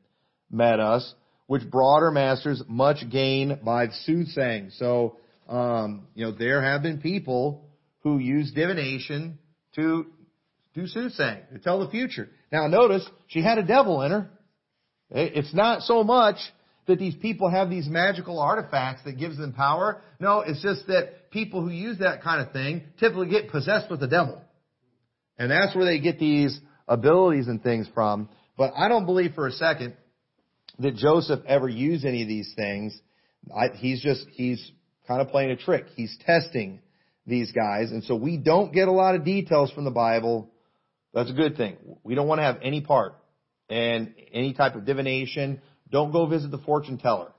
met 0.50 0.80
us 0.80 1.14
which 1.46 1.68
brought 1.70 2.00
her 2.00 2.10
masters 2.10 2.62
much 2.66 3.08
gain 3.10 3.60
by 3.64 3.88
soothsaying. 3.88 4.70
So 4.70 5.16
um, 5.48 6.06
you 6.14 6.24
know 6.24 6.32
there 6.32 6.62
have 6.62 6.82
been 6.82 7.00
people 7.00 7.68
who 8.00 8.18
use 8.18 8.52
divination 8.52 9.38
to 9.74 10.06
do 10.74 10.86
soothsaying, 10.86 11.42
to 11.52 11.58
tell 11.58 11.80
the 11.80 11.88
future. 11.88 12.28
Now 12.52 12.66
notice, 12.66 13.08
she 13.28 13.42
had 13.42 13.58
a 13.58 13.62
devil 13.62 14.02
in 14.02 14.12
her. 14.12 14.30
It's 15.10 15.54
not 15.54 15.82
so 15.82 16.02
much 16.02 16.36
that 16.86 16.98
these 16.98 17.14
people 17.16 17.50
have 17.50 17.68
these 17.68 17.88
magical 17.88 18.38
artifacts 18.38 19.02
that 19.04 19.18
gives 19.18 19.36
them 19.36 19.52
power. 19.52 20.00
No, 20.20 20.40
it's 20.40 20.62
just 20.62 20.86
that 20.86 21.30
people 21.30 21.60
who 21.62 21.70
use 21.70 21.98
that 21.98 22.22
kind 22.22 22.40
of 22.40 22.52
thing 22.52 22.82
typically 22.98 23.28
get 23.28 23.50
possessed 23.50 23.90
with 23.90 24.00
the 24.00 24.06
devil. 24.06 24.40
And 25.38 25.50
that's 25.50 25.74
where 25.74 25.84
they 25.84 25.98
get 25.98 26.18
these 26.18 26.58
abilities 26.88 27.48
and 27.48 27.62
things 27.62 27.88
from. 27.92 28.28
But 28.56 28.72
I 28.76 28.88
don't 28.88 29.04
believe 29.04 29.34
for 29.34 29.46
a 29.46 29.52
second 29.52 29.94
that 30.78 30.94
Joseph 30.94 31.40
ever 31.46 31.68
used 31.68 32.04
any 32.04 32.22
of 32.22 32.28
these 32.28 32.52
things. 32.56 32.98
I, 33.54 33.68
he's 33.74 34.02
just, 34.02 34.26
he's 34.32 34.70
kind 35.06 35.20
of 35.20 35.28
playing 35.28 35.50
a 35.50 35.56
trick. 35.56 35.86
He's 35.94 36.16
testing 36.24 36.80
these 37.26 37.52
guys. 37.52 37.90
And 37.90 38.04
so 38.04 38.14
we 38.14 38.36
don't 38.36 38.72
get 38.72 38.88
a 38.88 38.92
lot 38.92 39.14
of 39.14 39.24
details 39.24 39.70
from 39.72 39.84
the 39.84 39.90
Bible. 39.90 40.50
That's 41.12 41.30
a 41.30 41.34
good 41.34 41.56
thing. 41.56 41.76
We 42.04 42.14
don't 42.14 42.28
want 42.28 42.38
to 42.38 42.44
have 42.44 42.58
any 42.62 42.80
part 42.80 43.14
in 43.68 44.14
any 44.32 44.52
type 44.54 44.74
of 44.74 44.84
divination. 44.84 45.60
Don't 45.90 46.12
go 46.12 46.26
visit 46.26 46.50
the 46.50 46.58
fortune 46.58 46.98
teller, 46.98 47.32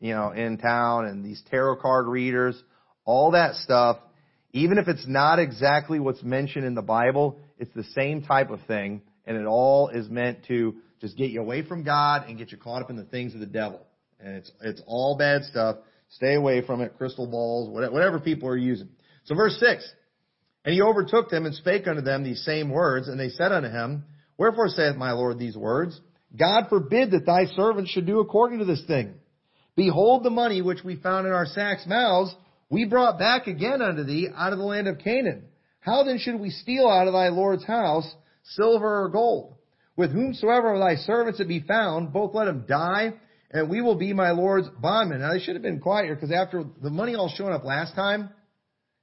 you 0.00 0.14
know, 0.14 0.30
in 0.30 0.58
town 0.58 1.06
and 1.06 1.24
these 1.24 1.42
tarot 1.50 1.76
card 1.76 2.06
readers, 2.06 2.60
all 3.04 3.32
that 3.32 3.54
stuff. 3.56 3.98
Even 4.52 4.78
if 4.78 4.88
it's 4.88 5.06
not 5.06 5.38
exactly 5.38 6.00
what's 6.00 6.22
mentioned 6.22 6.64
in 6.64 6.74
the 6.74 6.82
Bible, 6.82 7.38
it's 7.58 7.74
the 7.74 7.84
same 7.94 8.22
type 8.22 8.50
of 8.50 8.60
thing 8.66 9.02
and 9.26 9.36
it 9.36 9.44
all 9.44 9.88
is 9.88 10.08
meant 10.08 10.44
to 10.46 10.76
just 11.00 11.16
get 11.16 11.30
you 11.30 11.40
away 11.40 11.62
from 11.62 11.82
God 11.82 12.28
and 12.28 12.38
get 12.38 12.52
you 12.52 12.58
caught 12.58 12.82
up 12.82 12.90
in 12.90 12.96
the 12.96 13.04
things 13.04 13.34
of 13.34 13.40
the 13.40 13.46
devil. 13.46 13.80
And 14.20 14.36
it's, 14.36 14.50
it's 14.62 14.82
all 14.86 15.16
bad 15.18 15.42
stuff. 15.44 15.76
Stay 16.10 16.34
away 16.34 16.64
from 16.64 16.80
it. 16.80 16.96
Crystal 16.96 17.26
balls, 17.26 17.68
whatever 17.68 18.20
people 18.20 18.48
are 18.48 18.56
using. 18.56 18.88
So 19.24 19.34
verse 19.34 19.58
6. 19.60 19.86
And 20.64 20.72
he 20.72 20.80
overtook 20.80 21.28
them 21.28 21.44
and 21.44 21.54
spake 21.54 21.86
unto 21.86 22.00
them 22.00 22.24
these 22.24 22.44
same 22.44 22.70
words, 22.70 23.08
and 23.08 23.20
they 23.20 23.28
said 23.28 23.52
unto 23.52 23.68
him, 23.68 24.04
Wherefore 24.38 24.68
saith 24.68 24.96
my 24.96 25.12
Lord 25.12 25.38
these 25.38 25.56
words? 25.56 26.00
God 26.34 26.68
forbid 26.68 27.12
that 27.12 27.26
thy 27.26 27.46
servants 27.46 27.90
should 27.90 28.06
do 28.06 28.20
according 28.20 28.58
to 28.58 28.64
this 28.64 28.84
thing. 28.86 29.14
Behold 29.76 30.24
the 30.24 30.30
money 30.30 30.62
which 30.62 30.82
we 30.82 30.96
found 30.96 31.26
in 31.26 31.32
our 31.32 31.46
sacks' 31.46 31.86
mouths, 31.86 32.34
we 32.70 32.84
brought 32.84 33.18
back 33.18 33.46
again 33.46 33.82
unto 33.82 34.04
thee 34.04 34.28
out 34.34 34.52
of 34.52 34.58
the 34.58 34.64
land 34.64 34.88
of 34.88 34.98
Canaan. 34.98 35.44
How 35.80 36.02
then 36.02 36.18
should 36.18 36.40
we 36.40 36.50
steal 36.50 36.88
out 36.88 37.06
of 37.06 37.12
thy 37.12 37.28
Lord's 37.28 37.64
house 37.64 38.12
silver 38.42 39.04
or 39.04 39.08
gold? 39.08 39.56
With 39.96 40.12
whomsoever 40.12 40.74
of 40.74 40.80
thy 40.80 40.96
servants 40.96 41.40
it 41.40 41.48
be 41.48 41.60
found, 41.60 42.12
both 42.12 42.34
let 42.34 42.48
him 42.48 42.64
die, 42.66 43.14
and 43.50 43.70
we 43.70 43.80
will 43.80 43.94
be 43.94 44.12
my 44.12 44.32
Lord's 44.32 44.68
bondmen. 44.80 45.20
Now 45.20 45.32
they 45.32 45.38
should 45.38 45.54
have 45.54 45.62
been 45.62 45.80
quiet 45.80 46.06
here, 46.06 46.14
because 46.16 46.32
after 46.32 46.64
the 46.82 46.90
money 46.90 47.14
all 47.14 47.32
showing 47.34 47.52
up 47.52 47.64
last 47.64 47.94
time, 47.94 48.30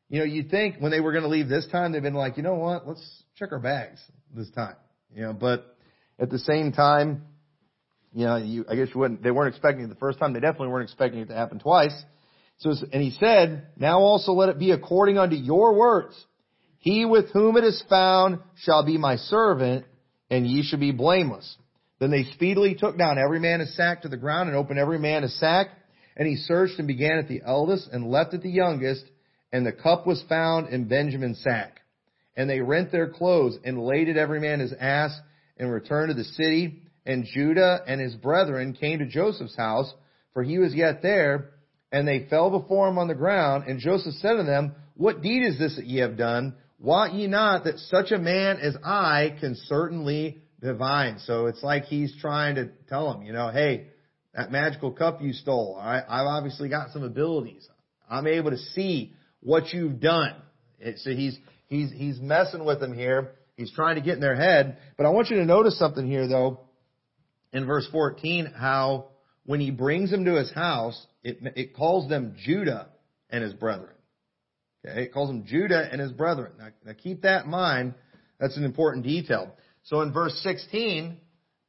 you 0.09 0.19
know, 0.19 0.25
you'd 0.25 0.51
think 0.51 0.75
when 0.79 0.91
they 0.91 0.99
were 0.99 1.11
going 1.11 1.23
to 1.23 1.29
leave 1.29 1.47
this 1.47 1.65
time, 1.71 1.91
they've 1.91 2.01
been 2.01 2.13
like, 2.13 2.37
you 2.37 2.43
know 2.43 2.55
what, 2.55 2.87
let's 2.87 3.23
check 3.35 3.51
our 3.51 3.59
bags 3.59 3.99
this 4.35 4.49
time. 4.51 4.75
You 5.15 5.23
know, 5.23 5.33
but 5.33 5.72
at 6.19 6.29
the 6.29 6.39
same 6.39 6.71
time, 6.71 7.23
you 8.13 8.25
know, 8.25 8.37
you, 8.37 8.65
I 8.69 8.75
guess 8.75 8.89
you 8.93 8.99
wouldn't, 8.99 9.23
they 9.23 9.31
weren't 9.31 9.53
expecting 9.53 9.85
it 9.85 9.89
the 9.89 9.95
first 9.95 10.19
time. 10.19 10.33
They 10.33 10.39
definitely 10.39 10.67
weren't 10.67 10.83
expecting 10.83 11.21
it 11.21 11.29
to 11.29 11.33
happen 11.33 11.59
twice. 11.59 11.95
So, 12.59 12.73
and 12.91 13.01
he 13.01 13.11
said, 13.11 13.67
now 13.77 13.99
also 13.99 14.33
let 14.33 14.49
it 14.49 14.59
be 14.59 14.71
according 14.71 15.17
unto 15.17 15.35
your 15.35 15.73
words. 15.75 16.15
He 16.77 17.05
with 17.05 17.31
whom 17.31 17.57
it 17.57 17.63
is 17.63 17.83
found 17.89 18.39
shall 18.57 18.85
be 18.85 18.97
my 18.97 19.15
servant, 19.15 19.85
and 20.29 20.45
ye 20.45 20.63
shall 20.63 20.79
be 20.79 20.91
blameless. 20.91 21.57
Then 21.99 22.11
they 22.11 22.23
speedily 22.33 22.75
took 22.75 22.97
down 22.97 23.17
every 23.17 23.39
man 23.39 23.61
his 23.61 23.75
sack 23.75 24.01
to 24.01 24.09
the 24.09 24.17
ground 24.17 24.49
and 24.49 24.57
opened 24.57 24.79
every 24.79 24.99
man 24.99 25.23
his 25.23 25.39
sack. 25.39 25.67
And 26.15 26.27
he 26.27 26.35
searched 26.35 26.77
and 26.77 26.87
began 26.87 27.17
at 27.17 27.27
the 27.27 27.41
eldest 27.45 27.89
and 27.91 28.11
left 28.11 28.33
at 28.33 28.43
the 28.43 28.49
youngest. 28.49 29.05
And 29.51 29.65
the 29.65 29.71
cup 29.71 30.05
was 30.05 30.23
found 30.27 30.69
in 30.69 30.87
Benjamin's 30.87 31.41
sack. 31.41 31.79
And 32.35 32.49
they 32.49 32.59
rent 32.59 32.91
their 32.91 33.09
clothes 33.09 33.57
and 33.63 33.81
laid 33.81 34.09
at 34.09 34.17
every 34.17 34.39
man 34.39 34.59
his 34.59 34.73
ass 34.77 35.17
and 35.57 35.71
returned 35.71 36.09
to 36.09 36.15
the 36.15 36.23
city. 36.23 36.81
And 37.05 37.25
Judah 37.25 37.81
and 37.85 37.99
his 37.99 38.15
brethren 38.15 38.73
came 38.73 38.99
to 38.99 39.05
Joseph's 39.05 39.55
house, 39.55 39.93
for 40.33 40.43
he 40.43 40.57
was 40.57 40.73
yet 40.73 41.01
there. 41.01 41.51
And 41.91 42.07
they 42.07 42.27
fell 42.29 42.49
before 42.49 42.87
him 42.87 42.97
on 42.97 43.07
the 43.07 43.15
ground. 43.15 43.65
And 43.67 43.79
Joseph 43.79 44.15
said 44.15 44.37
to 44.37 44.43
them, 44.43 44.73
What 44.95 45.21
deed 45.21 45.43
is 45.43 45.59
this 45.59 45.75
that 45.75 45.85
ye 45.85 45.99
have 45.99 46.17
done? 46.17 46.55
Wot 46.79 47.13
ye 47.13 47.27
not 47.27 47.63
that 47.63 47.77
such 47.79 48.11
a 48.11 48.17
man 48.17 48.57
as 48.57 48.75
I 48.83 49.37
can 49.39 49.55
certainly 49.67 50.41
divine? 50.59 51.19
So 51.19 51.45
it's 51.45 51.63
like 51.63 51.85
he's 51.85 52.15
trying 52.19 52.55
to 52.55 52.69
tell 52.89 53.13
them, 53.13 53.23
you 53.23 53.31
know, 53.31 53.49
hey, 53.49 53.87
that 54.33 54.51
magical 54.51 54.91
cup 54.91 55.21
you 55.21 55.31
stole, 55.31 55.77
all 55.79 55.85
right, 55.85 56.03
I've 56.07 56.27
obviously 56.27 56.67
got 56.67 56.89
some 56.89 57.03
abilities. 57.03 57.67
I'm 58.09 58.27
able 58.27 58.51
to 58.51 58.57
see 58.57 59.13
what 59.41 59.71
you've 59.71 59.99
done. 59.99 60.35
It, 60.79 60.99
so 60.99 61.11
he's, 61.11 61.37
he's, 61.67 61.91
he's 61.91 62.19
messing 62.19 62.65
with 62.65 62.79
them 62.79 62.93
here. 62.93 63.35
He's 63.55 63.71
trying 63.71 63.95
to 63.95 64.01
get 64.01 64.15
in 64.15 64.19
their 64.19 64.35
head. 64.35 64.77
But 64.97 65.05
I 65.05 65.09
want 65.09 65.29
you 65.29 65.37
to 65.37 65.45
notice 65.45 65.77
something 65.77 66.07
here 66.07 66.27
though, 66.27 66.61
in 67.51 67.65
verse 67.65 67.87
14, 67.91 68.53
how 68.55 69.09
when 69.45 69.59
he 69.59 69.71
brings 69.71 70.09
them 70.09 70.25
to 70.25 70.35
his 70.35 70.51
house, 70.51 71.05
it, 71.23 71.37
it 71.55 71.75
calls 71.75 72.09
them 72.09 72.35
Judah 72.43 72.89
and 73.29 73.43
his 73.43 73.53
brethren. 73.53 73.93
Okay, 74.85 75.03
it 75.03 75.13
calls 75.13 75.29
them 75.29 75.45
Judah 75.45 75.87
and 75.91 76.01
his 76.01 76.11
brethren. 76.11 76.53
Now, 76.57 76.69
now 76.85 76.93
keep 77.01 77.21
that 77.21 77.45
in 77.45 77.51
mind. 77.51 77.93
That's 78.39 78.57
an 78.57 78.63
important 78.63 79.05
detail. 79.05 79.53
So 79.83 80.01
in 80.01 80.11
verse 80.11 80.37
16, 80.43 81.17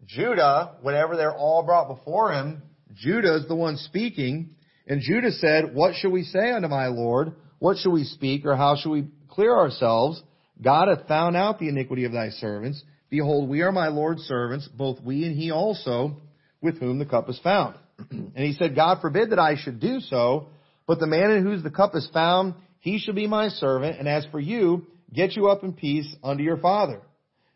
Judah, 0.06 0.76
whenever 0.82 1.16
they're 1.16 1.34
all 1.34 1.62
brought 1.62 1.88
before 1.88 2.32
him, 2.32 2.62
Judah 2.94 3.36
is 3.36 3.48
the 3.48 3.54
one 3.54 3.76
speaking. 3.76 4.54
And 4.86 5.00
Judah 5.00 5.32
said, 5.32 5.74
What 5.74 5.94
shall 5.94 6.10
we 6.10 6.22
say 6.22 6.52
unto 6.52 6.68
my 6.68 6.88
Lord? 6.88 7.34
What 7.58 7.78
shall 7.78 7.92
we 7.92 8.04
speak, 8.04 8.44
or 8.44 8.56
how 8.56 8.76
shall 8.76 8.92
we 8.92 9.06
clear 9.28 9.56
ourselves? 9.56 10.22
God 10.60 10.88
hath 10.88 11.08
found 11.08 11.36
out 11.36 11.58
the 11.58 11.68
iniquity 11.68 12.04
of 12.04 12.12
thy 12.12 12.30
servants. 12.30 12.82
Behold, 13.10 13.48
we 13.48 13.62
are 13.62 13.72
my 13.72 13.88
Lord's 13.88 14.22
servants, 14.22 14.68
both 14.68 15.00
we 15.02 15.24
and 15.24 15.36
he 15.36 15.50
also, 15.50 16.16
with 16.60 16.78
whom 16.78 16.98
the 16.98 17.06
cup 17.06 17.28
is 17.28 17.38
found. 17.42 17.76
and 18.10 18.32
he 18.36 18.52
said, 18.54 18.74
God 18.74 19.00
forbid 19.00 19.30
that 19.30 19.38
I 19.38 19.56
should 19.56 19.80
do 19.80 20.00
so, 20.00 20.48
but 20.86 20.98
the 20.98 21.06
man 21.06 21.30
in 21.30 21.44
whose 21.44 21.62
the 21.62 21.70
cup 21.70 21.94
is 21.94 22.08
found, 22.12 22.54
he 22.80 22.98
shall 22.98 23.14
be 23.14 23.26
my 23.26 23.48
servant, 23.48 23.98
and 23.98 24.08
as 24.08 24.26
for 24.30 24.40
you, 24.40 24.86
get 25.12 25.36
you 25.36 25.48
up 25.48 25.64
in 25.64 25.72
peace 25.72 26.14
unto 26.22 26.42
your 26.42 26.58
father. 26.58 27.00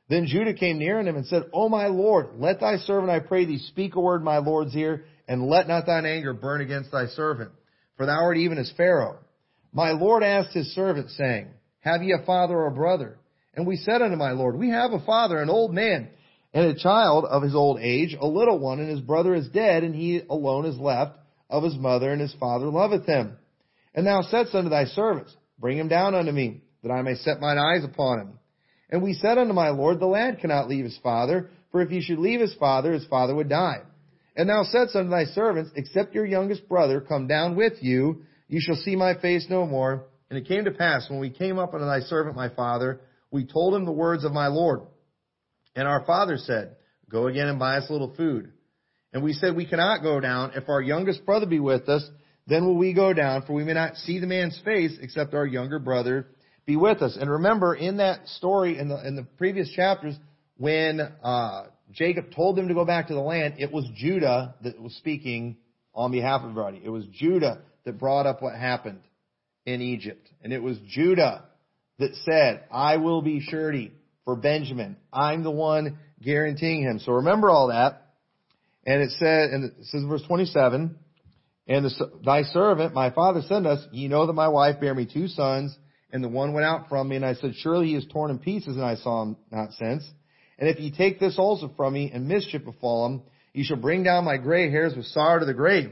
Then 0.08 0.26
Judah 0.26 0.54
came 0.54 0.78
near 0.78 0.98
unto 0.98 1.10
him 1.10 1.16
and 1.16 1.26
said, 1.26 1.44
O 1.52 1.68
my 1.68 1.88
Lord, 1.88 2.28
let 2.38 2.60
thy 2.60 2.76
servant, 2.78 3.10
I 3.10 3.20
pray 3.20 3.44
thee, 3.44 3.58
speak 3.58 3.94
a 3.94 4.00
word 4.00 4.18
in 4.18 4.24
my 4.24 4.38
Lord's 4.38 4.74
ear, 4.74 5.04
and 5.26 5.46
let 5.48 5.68
not 5.68 5.86
thine 5.86 6.06
anger 6.06 6.32
burn 6.32 6.62
against 6.62 6.90
thy 6.90 7.06
servant. 7.06 7.50
For 7.96 8.06
thou 8.06 8.22
art 8.22 8.38
even 8.38 8.58
as 8.58 8.72
Pharaoh. 8.76 9.18
My 9.72 9.90
Lord 9.90 10.22
asked 10.22 10.54
his 10.54 10.74
servant, 10.74 11.10
saying, 11.10 11.48
Have 11.80 12.02
ye 12.02 12.12
a 12.12 12.24
father 12.24 12.56
or 12.56 12.66
a 12.66 12.72
brother? 12.72 13.18
And 13.54 13.66
we 13.66 13.76
said 13.76 14.02
unto 14.02 14.16
my 14.16 14.32
Lord, 14.32 14.58
We 14.58 14.70
have 14.70 14.92
a 14.92 15.04
father, 15.04 15.40
an 15.40 15.50
old 15.50 15.72
man, 15.74 16.10
and 16.54 16.66
a 16.66 16.78
child 16.78 17.24
of 17.24 17.42
his 17.42 17.54
old 17.54 17.80
age, 17.80 18.16
a 18.18 18.26
little 18.26 18.58
one, 18.58 18.80
and 18.80 18.88
his 18.88 19.00
brother 19.00 19.34
is 19.34 19.48
dead, 19.48 19.84
and 19.84 19.94
he 19.94 20.22
alone 20.28 20.64
is 20.64 20.78
left 20.78 21.18
of 21.50 21.62
his 21.62 21.76
mother, 21.76 22.10
and 22.10 22.20
his 22.20 22.34
father 22.38 22.66
loveth 22.66 23.06
him. 23.06 23.36
And 23.94 24.06
thou 24.06 24.22
saidst 24.22 24.54
unto 24.54 24.70
thy 24.70 24.84
servants, 24.84 25.34
Bring 25.58 25.78
him 25.78 25.88
down 25.88 26.14
unto 26.14 26.30
me, 26.30 26.62
that 26.82 26.92
I 26.92 27.02
may 27.02 27.16
set 27.16 27.40
mine 27.40 27.58
eyes 27.58 27.84
upon 27.84 28.20
him. 28.20 28.38
And 28.90 29.02
we 29.02 29.14
said 29.14 29.38
unto 29.38 29.52
my 29.52 29.70
Lord, 29.70 29.98
The 29.98 30.06
lad 30.06 30.38
cannot 30.40 30.68
leave 30.68 30.84
his 30.84 30.98
father, 31.02 31.50
for 31.70 31.80
if 31.82 31.90
he 31.90 32.00
should 32.00 32.18
leave 32.18 32.40
his 32.40 32.54
father, 32.54 32.92
his 32.92 33.06
father 33.06 33.34
would 33.34 33.48
die. 33.48 33.82
And 34.36 34.48
thou 34.48 34.62
saidst 34.62 34.94
unto 34.94 35.10
thy 35.10 35.24
servants, 35.24 35.72
Except 35.74 36.14
your 36.14 36.24
youngest 36.24 36.68
brother 36.68 37.00
come 37.00 37.26
down 37.26 37.56
with 37.56 37.82
you, 37.82 38.22
you 38.46 38.60
shall 38.60 38.76
see 38.76 38.94
my 38.94 39.14
face 39.14 39.46
no 39.50 39.66
more. 39.66 40.04
And 40.30 40.38
it 40.38 40.46
came 40.46 40.64
to 40.64 40.70
pass, 40.70 41.08
when 41.08 41.20
we 41.20 41.30
came 41.30 41.58
up 41.58 41.74
unto 41.74 41.86
thy 41.86 42.00
servant 42.00 42.36
my 42.36 42.50
father, 42.50 43.00
we 43.30 43.44
told 43.44 43.74
him 43.74 43.84
the 43.84 43.92
words 43.92 44.24
of 44.24 44.32
my 44.32 44.48
Lord. 44.48 44.80
And 45.74 45.88
our 45.88 46.04
father 46.04 46.36
said, 46.36 46.76
Go 47.08 47.28
again 47.28 47.48
and 47.48 47.58
buy 47.58 47.78
us 47.78 47.88
a 47.88 47.92
little 47.92 48.14
food. 48.14 48.52
And 49.12 49.22
we 49.22 49.32
said, 49.32 49.56
We 49.56 49.66
cannot 49.66 50.02
go 50.02 50.20
down. 50.20 50.52
If 50.54 50.68
our 50.68 50.82
youngest 50.82 51.24
brother 51.24 51.46
be 51.46 51.60
with 51.60 51.88
us, 51.88 52.08
then 52.46 52.66
will 52.66 52.76
we 52.76 52.92
go 52.92 53.12
down, 53.12 53.42
for 53.46 53.52
we 53.54 53.64
may 53.64 53.74
not 53.74 53.96
see 53.96 54.18
the 54.18 54.26
man's 54.26 54.60
face 54.64 54.96
except 55.00 55.34
our 55.34 55.46
younger 55.46 55.78
brother 55.78 56.28
be 56.66 56.76
with 56.76 57.00
us. 57.00 57.16
And 57.18 57.30
remember, 57.30 57.74
in 57.74 57.98
that 57.98 58.26
story 58.28 58.78
in 58.78 58.88
the, 58.88 59.06
in 59.06 59.16
the 59.16 59.22
previous 59.22 59.70
chapters, 59.70 60.14
when 60.56 61.00
uh, 61.00 61.64
Jacob 61.92 62.26
told 62.34 62.56
them 62.56 62.68
to 62.68 62.74
go 62.74 62.84
back 62.84 63.08
to 63.08 63.14
the 63.14 63.20
land, 63.20 63.54
it 63.58 63.72
was 63.72 63.86
Judah 63.94 64.54
that 64.62 64.80
was 64.80 64.94
speaking 64.96 65.56
on 65.94 66.10
behalf 66.10 66.42
of 66.42 66.50
everybody. 66.50 66.82
It 66.84 66.90
was 66.90 67.06
Judah 67.12 67.62
that 67.84 67.98
brought 67.98 68.26
up 68.26 68.42
what 68.42 68.54
happened 68.54 69.00
in 69.74 69.82
Egypt. 69.82 70.28
And 70.42 70.52
it 70.52 70.62
was 70.62 70.78
Judah 70.88 71.44
that 71.98 72.14
said, 72.24 72.64
I 72.72 72.96
will 72.96 73.22
be 73.22 73.40
surety 73.40 73.92
for 74.24 74.34
Benjamin. 74.34 74.96
I'm 75.12 75.42
the 75.42 75.50
one 75.50 75.98
guaranteeing 76.22 76.82
him. 76.82 77.00
So 77.00 77.12
remember 77.12 77.50
all 77.50 77.68
that. 77.68 78.06
And 78.86 79.02
it 79.02 79.10
said, 79.18 79.50
and 79.50 79.64
it 79.64 79.72
says 79.82 80.02
verse 80.08 80.22
27, 80.26 80.96
and 81.66 81.84
the, 81.84 82.10
thy 82.24 82.44
servant, 82.44 82.94
my 82.94 83.10
father, 83.10 83.42
sent 83.42 83.66
us, 83.66 83.84
ye 83.92 84.08
know 84.08 84.26
that 84.26 84.32
my 84.32 84.48
wife 84.48 84.80
bare 84.80 84.94
me 84.94 85.06
two 85.12 85.28
sons, 85.28 85.76
and 86.10 86.24
the 86.24 86.28
one 86.28 86.54
went 86.54 86.64
out 86.64 86.88
from 86.88 87.08
me, 87.08 87.16
and 87.16 87.26
I 87.26 87.34
said, 87.34 87.52
surely 87.56 87.88
he 87.88 87.96
is 87.96 88.06
torn 88.10 88.30
in 88.30 88.38
pieces, 88.38 88.76
and 88.76 88.84
I 88.84 88.94
saw 88.94 89.22
him 89.22 89.36
not 89.50 89.72
since. 89.72 90.08
And 90.58 90.70
if 90.70 90.80
ye 90.80 90.90
take 90.90 91.20
this 91.20 91.38
also 91.38 91.70
from 91.76 91.92
me, 91.92 92.10
and 92.14 92.26
mischief 92.26 92.64
befall 92.64 93.04
him, 93.04 93.22
ye 93.52 93.64
shall 93.64 93.76
bring 93.76 94.04
down 94.04 94.24
my 94.24 94.38
gray 94.38 94.70
hairs 94.70 94.94
with 94.96 95.04
sorrow 95.06 95.40
to 95.40 95.44
the 95.44 95.52
grave. 95.52 95.90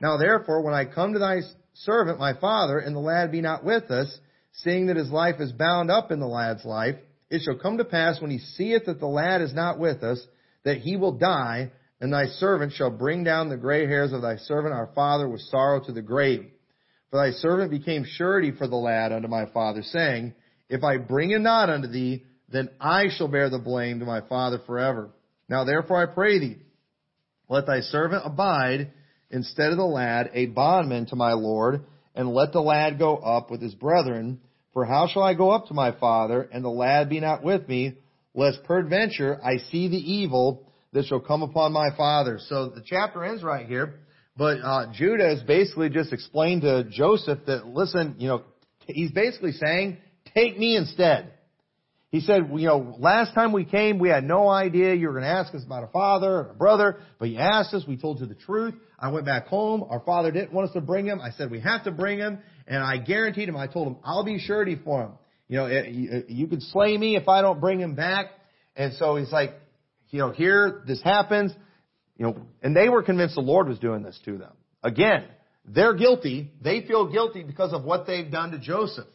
Now 0.00 0.16
therefore, 0.16 0.62
when 0.62 0.74
I 0.74 0.84
come 0.84 1.14
to 1.14 1.18
thy 1.18 1.40
servant, 1.84 2.18
my 2.18 2.34
father, 2.34 2.78
and 2.78 2.94
the 2.94 3.00
lad 3.00 3.32
be 3.32 3.40
not 3.40 3.64
with 3.64 3.90
us, 3.90 4.18
seeing 4.52 4.86
that 4.86 4.96
his 4.96 5.10
life 5.10 5.40
is 5.40 5.52
bound 5.52 5.90
up 5.90 6.10
in 6.10 6.20
the 6.20 6.26
lad's 6.26 6.64
life, 6.64 6.96
it 7.30 7.42
shall 7.42 7.58
come 7.58 7.78
to 7.78 7.84
pass 7.84 8.20
when 8.20 8.30
he 8.30 8.38
seeth 8.38 8.86
that 8.86 9.00
the 9.00 9.06
lad 9.06 9.42
is 9.42 9.52
not 9.52 9.78
with 9.78 10.02
us, 10.02 10.24
that 10.64 10.78
he 10.78 10.96
will 10.96 11.12
die, 11.12 11.70
and 12.00 12.12
thy 12.12 12.26
servant 12.26 12.72
shall 12.72 12.90
bring 12.90 13.24
down 13.24 13.48
the 13.48 13.56
gray 13.56 13.86
hairs 13.86 14.12
of 14.12 14.22
thy 14.22 14.36
servant 14.36 14.74
our 14.74 14.90
father 14.94 15.28
with 15.28 15.40
sorrow 15.42 15.80
to 15.84 15.92
the 15.92 16.02
grave. 16.02 16.46
For 17.10 17.18
thy 17.18 17.32
servant 17.32 17.70
became 17.70 18.04
surety 18.04 18.52
for 18.52 18.66
the 18.66 18.76
lad 18.76 19.12
unto 19.12 19.28
my 19.28 19.46
father, 19.46 19.82
saying, 19.82 20.34
If 20.68 20.82
I 20.84 20.98
bring 20.98 21.30
him 21.30 21.42
not 21.42 21.70
unto 21.70 21.88
thee, 21.88 22.24
then 22.48 22.68
I 22.80 23.06
shall 23.16 23.28
bear 23.28 23.50
the 23.50 23.58
blame 23.58 24.00
to 24.00 24.06
my 24.06 24.20
father 24.20 24.58
forever. 24.66 25.10
Now 25.48 25.64
therefore 25.64 26.02
I 26.02 26.12
pray 26.12 26.38
thee, 26.38 26.58
let 27.48 27.66
thy 27.66 27.80
servant 27.80 28.22
abide 28.24 28.92
instead 29.30 29.70
of 29.70 29.76
the 29.76 29.84
lad, 29.84 30.30
a 30.34 30.46
bondman 30.46 31.06
to 31.06 31.16
my 31.16 31.32
Lord, 31.32 31.84
and 32.14 32.32
let 32.32 32.52
the 32.52 32.60
lad 32.60 32.98
go 32.98 33.16
up 33.16 33.50
with 33.50 33.60
his 33.60 33.74
brethren. 33.74 34.40
For 34.72 34.84
how 34.84 35.08
shall 35.08 35.22
I 35.22 35.34
go 35.34 35.50
up 35.50 35.66
to 35.68 35.74
my 35.74 35.92
father, 35.92 36.42
and 36.42 36.64
the 36.64 36.68
lad 36.68 37.08
be 37.08 37.20
not 37.20 37.42
with 37.42 37.68
me, 37.68 37.94
lest 38.34 38.64
peradventure 38.64 39.40
I 39.42 39.58
see 39.70 39.88
the 39.88 39.96
evil 39.96 40.70
that 40.92 41.06
shall 41.06 41.20
come 41.20 41.42
upon 41.42 41.72
my 41.72 41.88
father. 41.96 42.38
So 42.48 42.68
the 42.68 42.82
chapter 42.84 43.24
ends 43.24 43.42
right 43.42 43.66
here. 43.66 44.00
But 44.36 44.58
uh, 44.62 44.92
Judah 44.92 45.28
has 45.28 45.42
basically 45.42 45.88
just 45.88 46.12
explained 46.12 46.62
to 46.62 46.84
Joseph 46.84 47.40
that, 47.46 47.66
listen, 47.66 48.16
you 48.18 48.28
know, 48.28 48.42
he's 48.86 49.10
basically 49.10 49.52
saying, 49.52 49.96
take 50.34 50.58
me 50.58 50.76
instead. 50.76 51.32
He 52.10 52.20
said, 52.20 52.50
you 52.54 52.66
know, 52.66 52.96
last 52.98 53.34
time 53.34 53.52
we 53.52 53.64
came, 53.64 53.98
we 53.98 54.10
had 54.10 54.24
no 54.24 54.48
idea 54.48 54.94
you 54.94 55.08
were 55.08 55.14
going 55.14 55.24
to 55.24 55.30
ask 55.30 55.54
us 55.54 55.64
about 55.64 55.84
a 55.84 55.88
father 55.88 56.30
or 56.30 56.50
a 56.50 56.54
brother, 56.54 56.98
but 57.18 57.28
you 57.28 57.38
asked 57.38 57.74
us, 57.74 57.84
we 57.86 57.96
told 57.96 58.20
you 58.20 58.26
the 58.26 58.34
truth. 58.34 58.74
I 58.98 59.10
went 59.10 59.26
back 59.26 59.46
home. 59.46 59.84
Our 59.88 60.00
father 60.00 60.30
didn't 60.30 60.52
want 60.52 60.68
us 60.68 60.74
to 60.74 60.80
bring 60.80 61.06
him. 61.06 61.20
I 61.20 61.30
said, 61.30 61.50
we 61.50 61.60
have 61.60 61.84
to 61.84 61.90
bring 61.90 62.18
him. 62.18 62.38
And 62.66 62.82
I 62.82 62.98
guaranteed 62.98 63.48
him, 63.48 63.56
I 63.56 63.66
told 63.66 63.88
him, 63.88 63.96
I'll 64.04 64.24
be 64.24 64.38
surety 64.38 64.78
for 64.82 65.02
him. 65.02 65.12
You 65.48 65.56
know, 65.58 65.66
eh, 65.66 65.82
eh, 65.86 66.20
you 66.28 66.46
could 66.48 66.62
slay 66.62 66.96
me 66.96 67.16
if 67.16 67.28
I 67.28 67.42
don't 67.42 67.60
bring 67.60 67.80
him 67.80 67.94
back. 67.94 68.26
And 68.74 68.94
so 68.94 69.16
he's 69.16 69.30
like, 69.30 69.54
you 70.10 70.18
know, 70.18 70.30
here 70.30 70.82
this 70.86 71.02
happens, 71.02 71.52
you 72.16 72.26
know, 72.26 72.36
and 72.62 72.74
they 72.76 72.88
were 72.88 73.02
convinced 73.02 73.34
the 73.34 73.40
Lord 73.40 73.68
was 73.68 73.78
doing 73.78 74.02
this 74.02 74.18
to 74.24 74.38
them. 74.38 74.52
Again, 74.82 75.24
they're 75.64 75.94
guilty. 75.94 76.52
They 76.62 76.82
feel 76.82 77.10
guilty 77.10 77.42
because 77.42 77.72
of 77.72 77.84
what 77.84 78.06
they've 78.06 78.30
done 78.30 78.52
to 78.52 78.58
Joseph. 78.58 79.06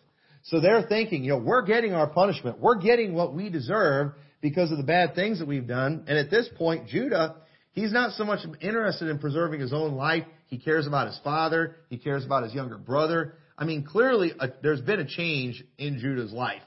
So 0.43 0.59
they're 0.59 0.83
thinking, 0.83 1.23
you 1.23 1.31
know, 1.31 1.37
we're 1.37 1.61
getting 1.63 1.93
our 1.93 2.07
punishment. 2.07 2.59
We're 2.59 2.79
getting 2.79 3.13
what 3.13 3.33
we 3.33 3.49
deserve 3.49 4.13
because 4.41 4.71
of 4.71 4.77
the 4.77 4.83
bad 4.83 5.15
things 5.15 5.39
that 5.39 5.47
we've 5.47 5.67
done. 5.67 6.05
And 6.07 6.17
at 6.17 6.29
this 6.31 6.49
point, 6.57 6.87
Judah, 6.87 7.35
he's 7.71 7.91
not 7.91 8.13
so 8.13 8.23
much 8.23 8.39
interested 8.61 9.07
in 9.09 9.19
preserving 9.19 9.59
his 9.59 9.73
own 9.73 9.93
life. 9.93 10.23
He 10.47 10.57
cares 10.57 10.87
about 10.87 11.07
his 11.07 11.19
father. 11.23 11.75
He 11.89 11.97
cares 11.97 12.25
about 12.25 12.43
his 12.43 12.53
younger 12.53 12.77
brother. 12.77 13.35
I 13.57 13.65
mean, 13.65 13.83
clearly, 13.83 14.31
a, 14.39 14.49
there's 14.61 14.81
been 14.81 14.99
a 14.99 15.07
change 15.07 15.63
in 15.77 15.99
Judah's 15.99 16.31
life 16.31 16.61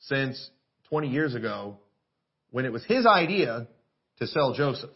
since 0.00 0.50
20 0.88 1.08
years 1.08 1.34
ago 1.34 1.78
when 2.50 2.64
it 2.64 2.72
was 2.72 2.84
his 2.84 3.06
idea 3.06 3.66
to 4.18 4.26
sell 4.26 4.54
Joseph. 4.54 4.90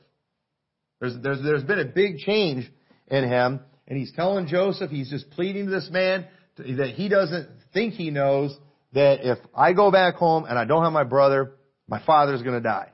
There's, 1.00 1.14
there's, 1.22 1.42
there's 1.42 1.64
been 1.64 1.78
a 1.78 1.84
big 1.84 2.18
change 2.18 2.70
in 3.08 3.24
him, 3.24 3.60
and 3.86 3.98
he's 3.98 4.12
telling 4.12 4.46
Joseph, 4.46 4.90
he's 4.90 5.10
just 5.10 5.30
pleading 5.30 5.66
to 5.66 5.70
this 5.70 5.88
man 5.90 6.26
that 6.56 6.90
he 6.94 7.08
doesn't 7.08 7.48
think 7.72 7.94
he 7.94 8.10
knows 8.10 8.56
that 8.92 9.20
if 9.22 9.38
I 9.54 9.72
go 9.72 9.90
back 9.90 10.14
home 10.14 10.44
and 10.44 10.58
I 10.58 10.64
don't 10.64 10.84
have 10.84 10.92
my 10.92 11.04
brother, 11.04 11.52
my 11.86 12.02
father's 12.04 12.42
going 12.42 12.54
to 12.54 12.62
die. 12.62 12.90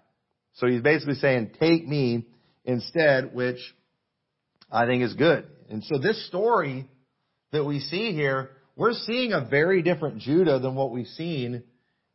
So 0.55 0.67
he's 0.67 0.83
basically 0.83 1.15
saying, 1.15 1.53
take 1.59 1.87
me 1.87 2.27
instead, 2.65 3.35
which 3.35 3.59
I 4.71 4.87
think 4.87 5.03
is 5.03 5.15
good. 5.15 5.47
And 5.71 5.83
so 5.85 5.99
this 5.99 6.27
story 6.27 6.89
that 7.53 7.65
we 7.65 7.81
see 7.81 8.13
here, 8.13 8.51
we're 8.77 8.93
seeing 8.93 9.33
a 9.33 9.45
very 9.45 9.83
different 9.83 10.19
Judah 10.19 10.59
than 10.59 10.75
what 10.75 10.91
we've 10.91 11.07
seen 11.07 11.63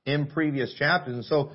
in 0.05 0.27
previous 0.27 0.73
chapters. 0.75 1.15
And 1.15 1.25
so 1.25 1.51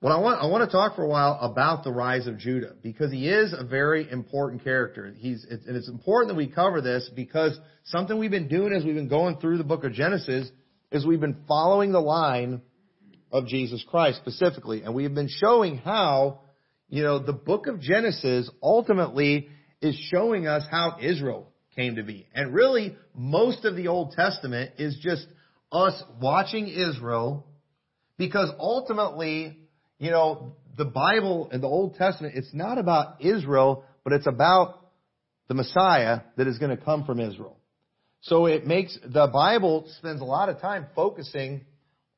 what 0.00 0.12
I 0.12 0.18
want, 0.18 0.42
I 0.42 0.46
want 0.46 0.68
to 0.68 0.76
talk 0.76 0.96
for 0.96 1.02
a 1.02 1.08
while 1.08 1.38
about 1.40 1.82
the 1.82 1.90
rise 1.90 2.26
of 2.26 2.38
Judah 2.38 2.74
because 2.82 3.10
he 3.10 3.28
is 3.28 3.54
a 3.56 3.64
very 3.64 4.10
important 4.10 4.62
character. 4.62 5.14
He's, 5.16 5.46
it's, 5.48 5.66
and 5.66 5.76
it's 5.76 5.88
important 5.88 6.28
that 6.28 6.36
we 6.36 6.46
cover 6.46 6.80
this 6.80 7.10
because 7.16 7.58
something 7.84 8.18
we've 8.18 8.30
been 8.30 8.48
doing 8.48 8.74
as 8.74 8.84
we've 8.84 8.94
been 8.94 9.08
going 9.08 9.38
through 9.38 9.58
the 9.58 9.64
book 9.64 9.82
of 9.82 9.92
Genesis 9.92 10.50
is 10.92 11.06
we've 11.06 11.20
been 11.20 11.44
following 11.48 11.90
the 11.90 12.00
line 12.00 12.60
of 13.34 13.46
Jesus 13.46 13.84
Christ 13.86 14.16
specifically. 14.18 14.82
And 14.82 14.94
we 14.94 15.02
have 15.02 15.14
been 15.14 15.28
showing 15.28 15.76
how, 15.76 16.40
you 16.88 17.02
know, 17.02 17.18
the 17.18 17.34
book 17.34 17.66
of 17.66 17.80
Genesis 17.80 18.50
ultimately 18.62 19.48
is 19.82 19.94
showing 20.10 20.46
us 20.46 20.64
how 20.70 20.96
Israel 21.02 21.50
came 21.76 21.96
to 21.96 22.02
be. 22.02 22.26
And 22.34 22.54
really, 22.54 22.96
most 23.14 23.66
of 23.66 23.76
the 23.76 23.88
Old 23.88 24.12
Testament 24.12 24.72
is 24.78 24.96
just 25.02 25.26
us 25.70 26.02
watching 26.18 26.68
Israel 26.68 27.46
because 28.16 28.50
ultimately 28.58 29.58
you 29.98 30.10
know, 30.10 30.56
the 30.76 30.84
Bible 30.84 31.48
and 31.52 31.62
the 31.62 31.68
Old 31.68 31.94
Testament, 31.96 32.34
it's 32.36 32.52
not 32.52 32.78
about 32.78 33.20
Israel, 33.20 33.84
but 34.02 34.12
it's 34.12 34.26
about 34.26 34.90
the 35.48 35.54
Messiah 35.54 36.20
that 36.36 36.46
is 36.46 36.58
going 36.58 36.76
to 36.76 36.82
come 36.82 37.04
from 37.04 37.20
Israel. 37.20 37.58
So 38.22 38.46
it 38.46 38.66
makes, 38.66 38.98
the 39.02 39.28
Bible 39.28 39.86
spends 39.98 40.20
a 40.20 40.24
lot 40.24 40.48
of 40.48 40.60
time 40.60 40.86
focusing 40.94 41.64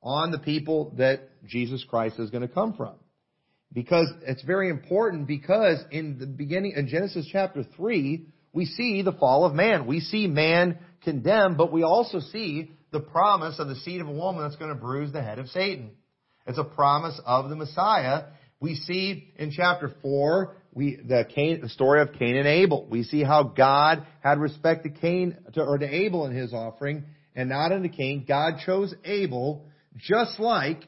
on 0.02 0.30
the 0.30 0.38
people 0.38 0.94
that 0.98 1.28
Jesus 1.46 1.84
Christ 1.88 2.18
is 2.18 2.30
going 2.30 2.46
to 2.46 2.52
come 2.52 2.74
from. 2.74 2.94
Because 3.72 4.08
it's 4.26 4.42
very 4.42 4.70
important 4.70 5.26
because 5.26 5.78
in 5.90 6.18
the 6.18 6.26
beginning, 6.26 6.74
in 6.76 6.88
Genesis 6.88 7.28
chapter 7.30 7.64
3, 7.76 8.26
we 8.52 8.64
see 8.64 9.02
the 9.02 9.12
fall 9.12 9.44
of 9.44 9.54
man. 9.54 9.86
We 9.86 10.00
see 10.00 10.26
man 10.26 10.78
condemned, 11.02 11.58
but 11.58 11.72
we 11.72 11.82
also 11.82 12.20
see 12.20 12.70
the 12.92 13.00
promise 13.00 13.58
of 13.58 13.68
the 13.68 13.76
seed 13.76 14.00
of 14.00 14.08
a 14.08 14.12
woman 14.12 14.42
that's 14.42 14.56
going 14.56 14.72
to 14.72 14.80
bruise 14.80 15.12
the 15.12 15.22
head 15.22 15.38
of 15.38 15.48
Satan. 15.48 15.90
It's 16.46 16.58
a 16.58 16.64
promise 16.64 17.20
of 17.26 17.50
the 17.50 17.56
Messiah. 17.56 18.24
We 18.60 18.76
see 18.76 19.34
in 19.36 19.50
chapter 19.50 19.92
4, 20.00 20.56
we, 20.72 20.96
the, 20.96 21.26
Cain, 21.34 21.60
the 21.60 21.68
story 21.68 22.00
of 22.00 22.12
Cain 22.18 22.36
and 22.36 22.46
Abel. 22.46 22.86
We 22.88 23.02
see 23.02 23.22
how 23.22 23.42
God 23.42 24.06
had 24.22 24.38
respect 24.38 24.84
to 24.84 24.90
Cain, 24.90 25.36
to, 25.54 25.62
or 25.62 25.78
to 25.78 25.86
Abel 25.86 26.26
in 26.26 26.34
his 26.34 26.52
offering, 26.54 27.04
and 27.34 27.48
not 27.48 27.72
unto 27.72 27.88
Cain. 27.88 28.24
God 28.26 28.60
chose 28.64 28.94
Abel, 29.04 29.66
just 29.96 30.38
like 30.38 30.82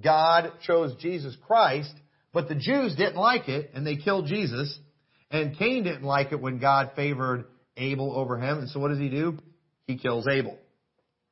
God 0.00 0.52
chose 0.66 0.94
Jesus 1.00 1.36
Christ, 1.46 1.92
but 2.32 2.48
the 2.48 2.54
Jews 2.54 2.96
didn't 2.96 3.16
like 3.16 3.48
it, 3.48 3.70
and 3.74 3.86
they 3.86 3.96
killed 3.96 4.26
Jesus, 4.26 4.78
and 5.30 5.56
Cain 5.56 5.84
didn't 5.84 6.04
like 6.04 6.32
it 6.32 6.40
when 6.40 6.58
God 6.58 6.92
favored 6.96 7.44
Abel 7.76 8.12
over 8.14 8.38
him, 8.38 8.58
and 8.58 8.68
so 8.68 8.80
what 8.80 8.88
does 8.88 8.98
he 8.98 9.08
do? 9.08 9.38
He 9.86 9.98
kills 9.98 10.26
Abel. 10.26 10.58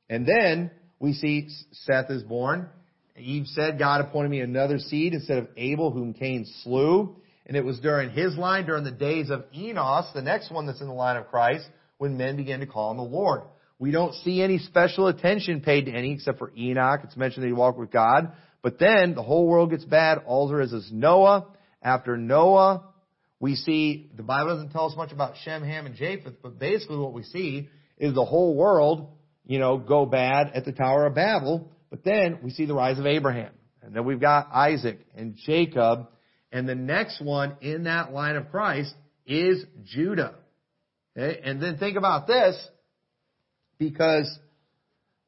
And 0.09 0.25
then 0.25 0.71
we 0.99 1.13
see 1.13 1.49
Seth 1.71 2.09
is 2.09 2.23
born, 2.23 2.69
Eve 3.15 3.45
said, 3.47 3.77
God 3.77 4.01
appointed 4.01 4.29
me 4.29 4.39
another 4.41 4.79
seed 4.79 5.13
instead 5.13 5.37
of 5.37 5.47
Abel, 5.55 5.91
whom 5.91 6.13
Cain 6.13 6.45
slew. 6.63 7.15
And 7.45 7.55
it 7.57 7.63
was 7.63 7.79
during 7.79 8.09
his 8.09 8.35
line, 8.37 8.65
during 8.65 8.83
the 8.83 8.91
days 8.91 9.29
of 9.29 9.45
Enos, 9.53 10.05
the 10.13 10.21
next 10.21 10.51
one 10.51 10.65
that's 10.65 10.81
in 10.81 10.87
the 10.87 10.93
line 10.93 11.17
of 11.17 11.27
Christ, 11.27 11.67
when 11.97 12.17
men 12.17 12.37
began 12.37 12.61
to 12.61 12.65
call 12.65 12.89
on 12.89 12.97
the 12.97 13.03
Lord. 13.03 13.41
We 13.79 13.91
don't 13.91 14.13
see 14.15 14.41
any 14.41 14.59
special 14.59 15.07
attention 15.07 15.61
paid 15.61 15.85
to 15.85 15.91
any 15.91 16.13
except 16.13 16.39
for 16.39 16.51
Enoch. 16.57 17.01
It's 17.03 17.17
mentioned 17.17 17.43
that 17.43 17.47
he 17.47 17.53
walked 17.53 17.79
with 17.79 17.91
God. 17.91 18.31
But 18.61 18.79
then 18.79 19.13
the 19.13 19.23
whole 19.23 19.45
world 19.47 19.71
gets 19.71 19.83
bad. 19.83 20.19
All 20.25 20.47
there 20.47 20.61
is 20.61 20.71
is 20.71 20.89
Noah. 20.91 21.47
After 21.81 22.15
Noah, 22.15 22.85
we 23.39 23.55
see, 23.55 24.09
the 24.15 24.23
Bible 24.23 24.55
doesn't 24.55 24.71
tell 24.71 24.89
us 24.89 24.95
much 24.95 25.11
about 25.11 25.35
Shem, 25.43 25.63
Ham, 25.63 25.85
and 25.85 25.95
Japheth, 25.95 26.35
but 26.41 26.57
basically 26.57 26.97
what 26.97 27.11
we 27.11 27.23
see 27.23 27.67
is 27.97 28.13
the 28.13 28.23
whole 28.23 28.55
world, 28.55 29.09
you 29.45 29.59
know, 29.59 29.77
go 29.77 30.05
bad 30.05 30.51
at 30.53 30.63
the 30.63 30.71
Tower 30.71 31.05
of 31.07 31.15
Babel. 31.15 31.69
But 31.89 32.05
then 32.05 32.39
we 32.41 32.51
see 32.51 32.65
the 32.65 32.73
rise 32.73 32.97
of 32.99 33.05
Abraham. 33.05 33.51
And 33.81 33.93
then 33.93 34.05
we've 34.05 34.21
got 34.21 34.47
Isaac 34.53 34.99
and 35.13 35.35
Jacob. 35.45 36.07
And 36.53 36.69
the 36.69 36.75
next 36.75 37.21
one 37.21 37.57
in 37.59 37.83
that 37.83 38.13
line 38.13 38.37
of 38.37 38.49
Christ 38.49 38.93
is 39.25 39.65
Judah. 39.83 40.35
Okay? 41.17 41.41
And 41.43 41.61
then 41.61 41.77
think 41.77 41.97
about 41.97 42.27
this 42.27 42.55
because 43.89 44.37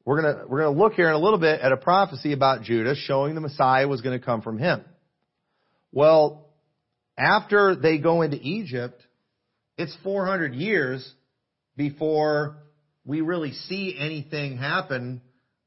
we're 0.04 0.22
going 0.22 0.36
to 0.36 0.46
we're 0.46 0.62
going 0.62 0.74
to 0.74 0.82
look 0.82 0.94
here 0.94 1.08
in 1.08 1.14
a 1.14 1.18
little 1.18 1.38
bit 1.38 1.60
at 1.60 1.72
a 1.72 1.76
prophecy 1.76 2.32
about 2.32 2.62
Judah 2.62 2.94
showing 2.94 3.34
the 3.34 3.40
Messiah 3.40 3.88
was 3.88 4.00
going 4.00 4.18
to 4.18 4.24
come 4.24 4.42
from 4.42 4.58
him. 4.58 4.84
Well, 5.92 6.48
after 7.18 7.74
they 7.74 7.98
go 7.98 8.22
into 8.22 8.36
Egypt, 8.36 9.02
it's 9.78 9.96
400 10.02 10.54
years 10.54 11.08
before 11.76 12.58
we 13.04 13.20
really 13.20 13.52
see 13.52 13.96
anything 13.98 14.56
happen 14.56 15.20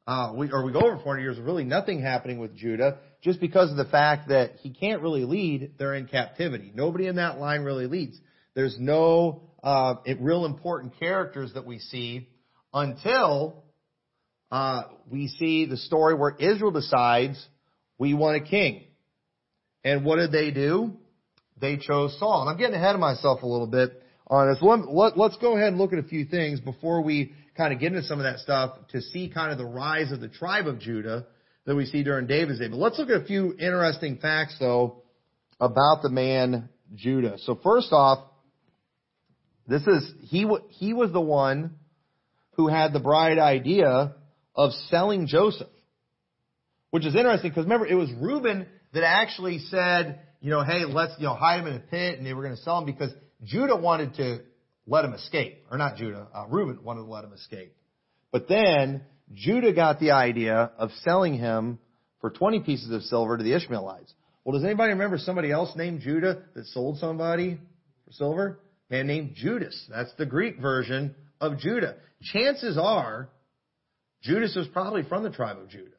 uh, 0.10 0.34
we, 0.36 0.52
or 0.52 0.66
we 0.66 0.72
go 0.72 0.80
over 0.80 0.96
400 0.96 1.22
years 1.22 1.38
really 1.38 1.64
nothing 1.64 2.02
happening 2.02 2.40
with 2.40 2.56
Judah 2.56 2.98
just 3.22 3.40
because 3.40 3.70
of 3.70 3.78
the 3.78 3.86
fact 3.86 4.30
that 4.30 4.54
he 4.62 4.72
can't 4.72 5.04
really 5.04 5.24
lead. 5.24 5.74
They're 5.78 5.94
in 5.94 6.08
captivity. 6.08 6.72
Nobody 6.74 7.06
in 7.06 7.18
that 7.18 7.38
line 7.38 7.62
really 7.62 7.86
leads. 7.86 8.18
There's 8.56 8.76
no 8.80 9.44
uh, 9.62 9.96
real 10.20 10.46
important 10.46 10.98
characters 11.00 11.54
that 11.54 11.64
we 11.64 11.78
see 11.78 12.28
until 12.74 13.64
uh, 14.52 14.84
we 15.10 15.28
see 15.28 15.66
the 15.66 15.78
story 15.78 16.16
where 16.16 16.36
Israel 16.40 16.72
decides 16.72 17.44
we 17.98 18.14
want 18.14 18.38
a 18.38 18.46
king. 18.46 18.84
And 19.84 20.04
what 20.04 20.18
did 20.18 20.32
they 20.32 20.52
do? 20.52 20.94
They 21.60 21.78
chose 21.78 22.18
Saul. 22.20 22.42
And 22.42 22.50
I'm 22.50 22.58
getting 22.58 22.76
ahead 22.76 22.96
of 22.96 23.02
myself 23.02 23.44
a 23.44 23.48
little 23.48 23.68
bit 23.68 24.02
on 24.28 24.50
this. 24.50 24.62
Let, 24.62 25.18
us 25.18 25.38
go 25.42 25.56
ahead 25.56 25.70
and 25.70 25.78
look 25.78 25.94
at 25.94 26.00
a 26.00 26.04
few 26.04 26.26
things 26.26 26.60
before 26.60 27.02
we 27.02 27.34
kind 27.58 27.74
of 27.74 27.80
get 27.80 27.94
into 27.94 28.04
some 28.04 28.20
of 28.20 28.24
that 28.24 28.40
stuff 28.40 28.88
to 28.90 29.02
see 29.02 29.30
kind 29.30 29.52
of 29.52 29.58
the 29.58 29.66
rise 29.66 30.12
of 30.12 30.22
the 30.22 30.30
tribe 30.30 30.68
of 30.68 30.80
Judah 30.80 31.26
that 31.66 31.76
we 31.76 31.86
see 31.86 32.04
during 32.04 32.28
David's 32.28 32.60
day. 32.60 32.68
But 32.70 32.78
let's 32.78 32.98
look 32.98 33.10
at 33.10 33.22
a 33.22 33.26
few 33.26 33.54
interesting 33.60 34.18
facts 34.18 34.56
though 34.60 35.04
about 35.60 36.02
the 36.02 36.10
man 36.10 36.70
Judah. 36.96 37.38
So 37.40 37.60
first 37.62 37.90
off, 37.92 38.26
this 39.68 39.86
is, 39.86 40.12
he, 40.22 40.48
he 40.70 40.94
was 40.94 41.12
the 41.12 41.22
one 41.22 41.76
who 42.60 42.68
had 42.68 42.92
the 42.92 43.00
bright 43.00 43.40
idea 43.40 44.16
of 44.54 44.72
selling 44.90 45.28
Joseph. 45.28 45.70
Which 46.92 47.06
is 47.06 47.16
interesting 47.16 47.52
because 47.52 47.64
remember, 47.64 47.88
it 47.88 47.96
was 47.96 48.10
Reuben 48.20 48.68
that 48.92 49.04
actually 49.06 49.60
said, 49.60 50.20
you 50.42 50.50
know, 50.50 50.62
hey, 50.66 50.84
let's, 50.84 51.14
you 51.20 51.24
know, 51.24 51.36
hide 51.36 51.62
him 51.62 51.68
in 51.68 51.76
a 51.76 51.80
pit 51.80 52.18
and 52.18 52.28
they 52.28 52.34
were 52.34 52.44
going 52.44 52.58
to 52.58 52.62
sell 52.62 52.80
him 52.80 52.86
because 52.86 53.12
Judah 53.46 53.78
wanted 53.78 54.16
to 54.16 54.40
let 54.86 55.06
him 55.06 55.14
escape. 55.14 55.64
Or 55.72 55.78
not 55.78 55.96
Judah, 55.96 56.28
uh, 56.36 56.48
Reuben 56.50 56.84
wanted 56.84 57.04
to 57.04 57.08
let 57.08 57.24
him 57.24 57.32
escape. 57.32 57.74
But 58.30 58.50
then 58.50 59.04
Judah 59.34 59.72
got 59.72 60.02
the 60.02 60.12
idea 60.12 60.70
of 60.78 60.90
selling 61.06 61.36
him 61.36 61.80
for 62.20 62.30
20 62.30 62.60
pieces 62.60 62.92
of 62.92 63.04
silver 63.04 63.38
to 63.38 63.44
the 63.44 63.54
Ishmaelites. 63.54 64.14
Well, 64.44 64.58
does 64.58 64.66
anybody 64.66 64.92
remember 64.92 65.18
somebody 65.18 65.50
else 65.50 65.74
named 65.78 66.02
Judah 66.02 66.44
that 66.56 66.66
sold 66.66 66.98
somebody 66.98 67.58
for 68.06 68.12
silver? 68.12 68.60
Man 68.90 69.08
named 69.08 69.36
Judas. 69.36 69.82
That's 69.90 70.14
the 70.18 70.26
Greek 70.26 70.60
version 70.60 71.16
of 71.40 71.60
Judah. 71.60 71.96
Chances 72.22 72.78
are 72.78 73.30
Judas 74.22 74.56
was 74.56 74.68
probably 74.68 75.04
from 75.04 75.24
the 75.24 75.30
tribe 75.30 75.58
of 75.58 75.70
Judah. 75.70 75.92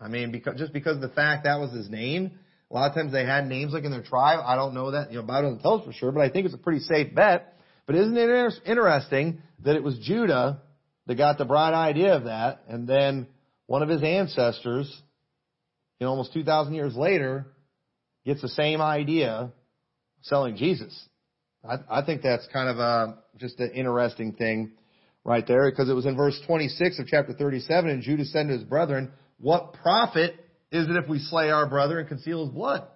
I 0.00 0.08
mean, 0.08 0.30
because, 0.30 0.56
just 0.58 0.72
because 0.72 0.96
of 0.96 1.02
the 1.02 1.08
fact 1.08 1.44
that 1.44 1.58
was 1.58 1.72
his 1.72 1.90
name. 1.90 2.32
A 2.70 2.74
lot 2.74 2.90
of 2.90 2.94
times 2.94 3.12
they 3.12 3.24
had 3.24 3.46
names 3.46 3.72
like 3.72 3.84
in 3.84 3.90
their 3.90 4.02
tribe. 4.02 4.40
I 4.44 4.54
don't 4.54 4.74
know 4.74 4.90
that. 4.90 5.10
You 5.10 5.18
know, 5.18 5.24
Bible 5.24 5.50
doesn't 5.50 5.62
tell 5.62 5.80
us 5.80 5.84
for 5.86 5.92
sure, 5.92 6.12
but 6.12 6.20
I 6.20 6.28
think 6.28 6.44
it's 6.44 6.54
a 6.54 6.58
pretty 6.58 6.80
safe 6.80 7.14
bet 7.14 7.54
but 7.88 7.96
isn't 7.96 8.18
it 8.18 8.60
interesting 8.66 9.40
that 9.64 9.74
it 9.74 9.82
was 9.82 9.98
Judah 10.00 10.60
that 11.06 11.14
got 11.14 11.38
the 11.38 11.46
bright 11.46 11.72
idea 11.72 12.14
of 12.16 12.24
that, 12.24 12.62
and 12.68 12.86
then 12.86 13.26
one 13.66 13.82
of 13.82 13.88
his 13.88 14.02
ancestors, 14.02 14.94
you 15.98 16.04
know, 16.04 16.10
almost 16.10 16.34
2,000 16.34 16.74
years 16.74 16.94
later, 16.94 17.46
gets 18.26 18.42
the 18.42 18.48
same 18.50 18.82
idea 18.82 19.52
selling 20.20 20.56
Jesus. 20.56 21.07
I, 21.68 22.00
I 22.00 22.04
think 22.04 22.22
that's 22.22 22.46
kind 22.52 22.68
of 22.68 22.78
a, 22.78 23.18
just 23.36 23.58
an 23.60 23.70
interesting 23.72 24.32
thing 24.32 24.72
right 25.24 25.46
there 25.46 25.70
because 25.70 25.88
it 25.88 25.94
was 25.94 26.06
in 26.06 26.16
verse 26.16 26.38
26 26.46 26.98
of 26.98 27.06
chapter 27.06 27.32
37 27.32 27.90
and 27.90 28.02
Judah 28.02 28.24
said 28.24 28.48
to 28.48 28.54
his 28.54 28.64
brethren, 28.64 29.12
what 29.38 29.74
profit 29.74 30.34
is 30.72 30.88
it 30.88 30.96
if 30.96 31.08
we 31.08 31.18
slay 31.18 31.50
our 31.50 31.68
brother 31.68 31.98
and 31.98 32.08
conceal 32.08 32.44
his 32.44 32.54
blood? 32.54 32.86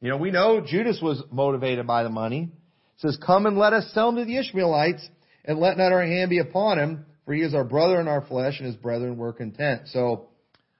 You 0.00 0.10
know, 0.10 0.18
we 0.18 0.30
know 0.30 0.60
Judas 0.60 1.00
was 1.02 1.22
motivated 1.30 1.86
by 1.86 2.02
the 2.02 2.10
money. 2.10 2.50
It 2.52 3.00
says, 3.00 3.18
come 3.24 3.46
and 3.46 3.58
let 3.58 3.72
us 3.72 3.90
sell 3.92 4.10
him 4.10 4.16
to 4.16 4.24
the 4.24 4.38
Ishmaelites 4.38 5.06
and 5.44 5.58
let 5.58 5.76
not 5.76 5.92
our 5.92 6.04
hand 6.04 6.30
be 6.30 6.38
upon 6.38 6.78
him 6.78 7.06
for 7.26 7.34
he 7.34 7.42
is 7.42 7.54
our 7.54 7.64
brother 7.64 8.00
in 8.00 8.08
our 8.08 8.22
flesh 8.22 8.60
and 8.60 8.66
his 8.66 8.76
brethren 8.76 9.18
were 9.18 9.32
content. 9.32 9.88
So, 9.88 10.28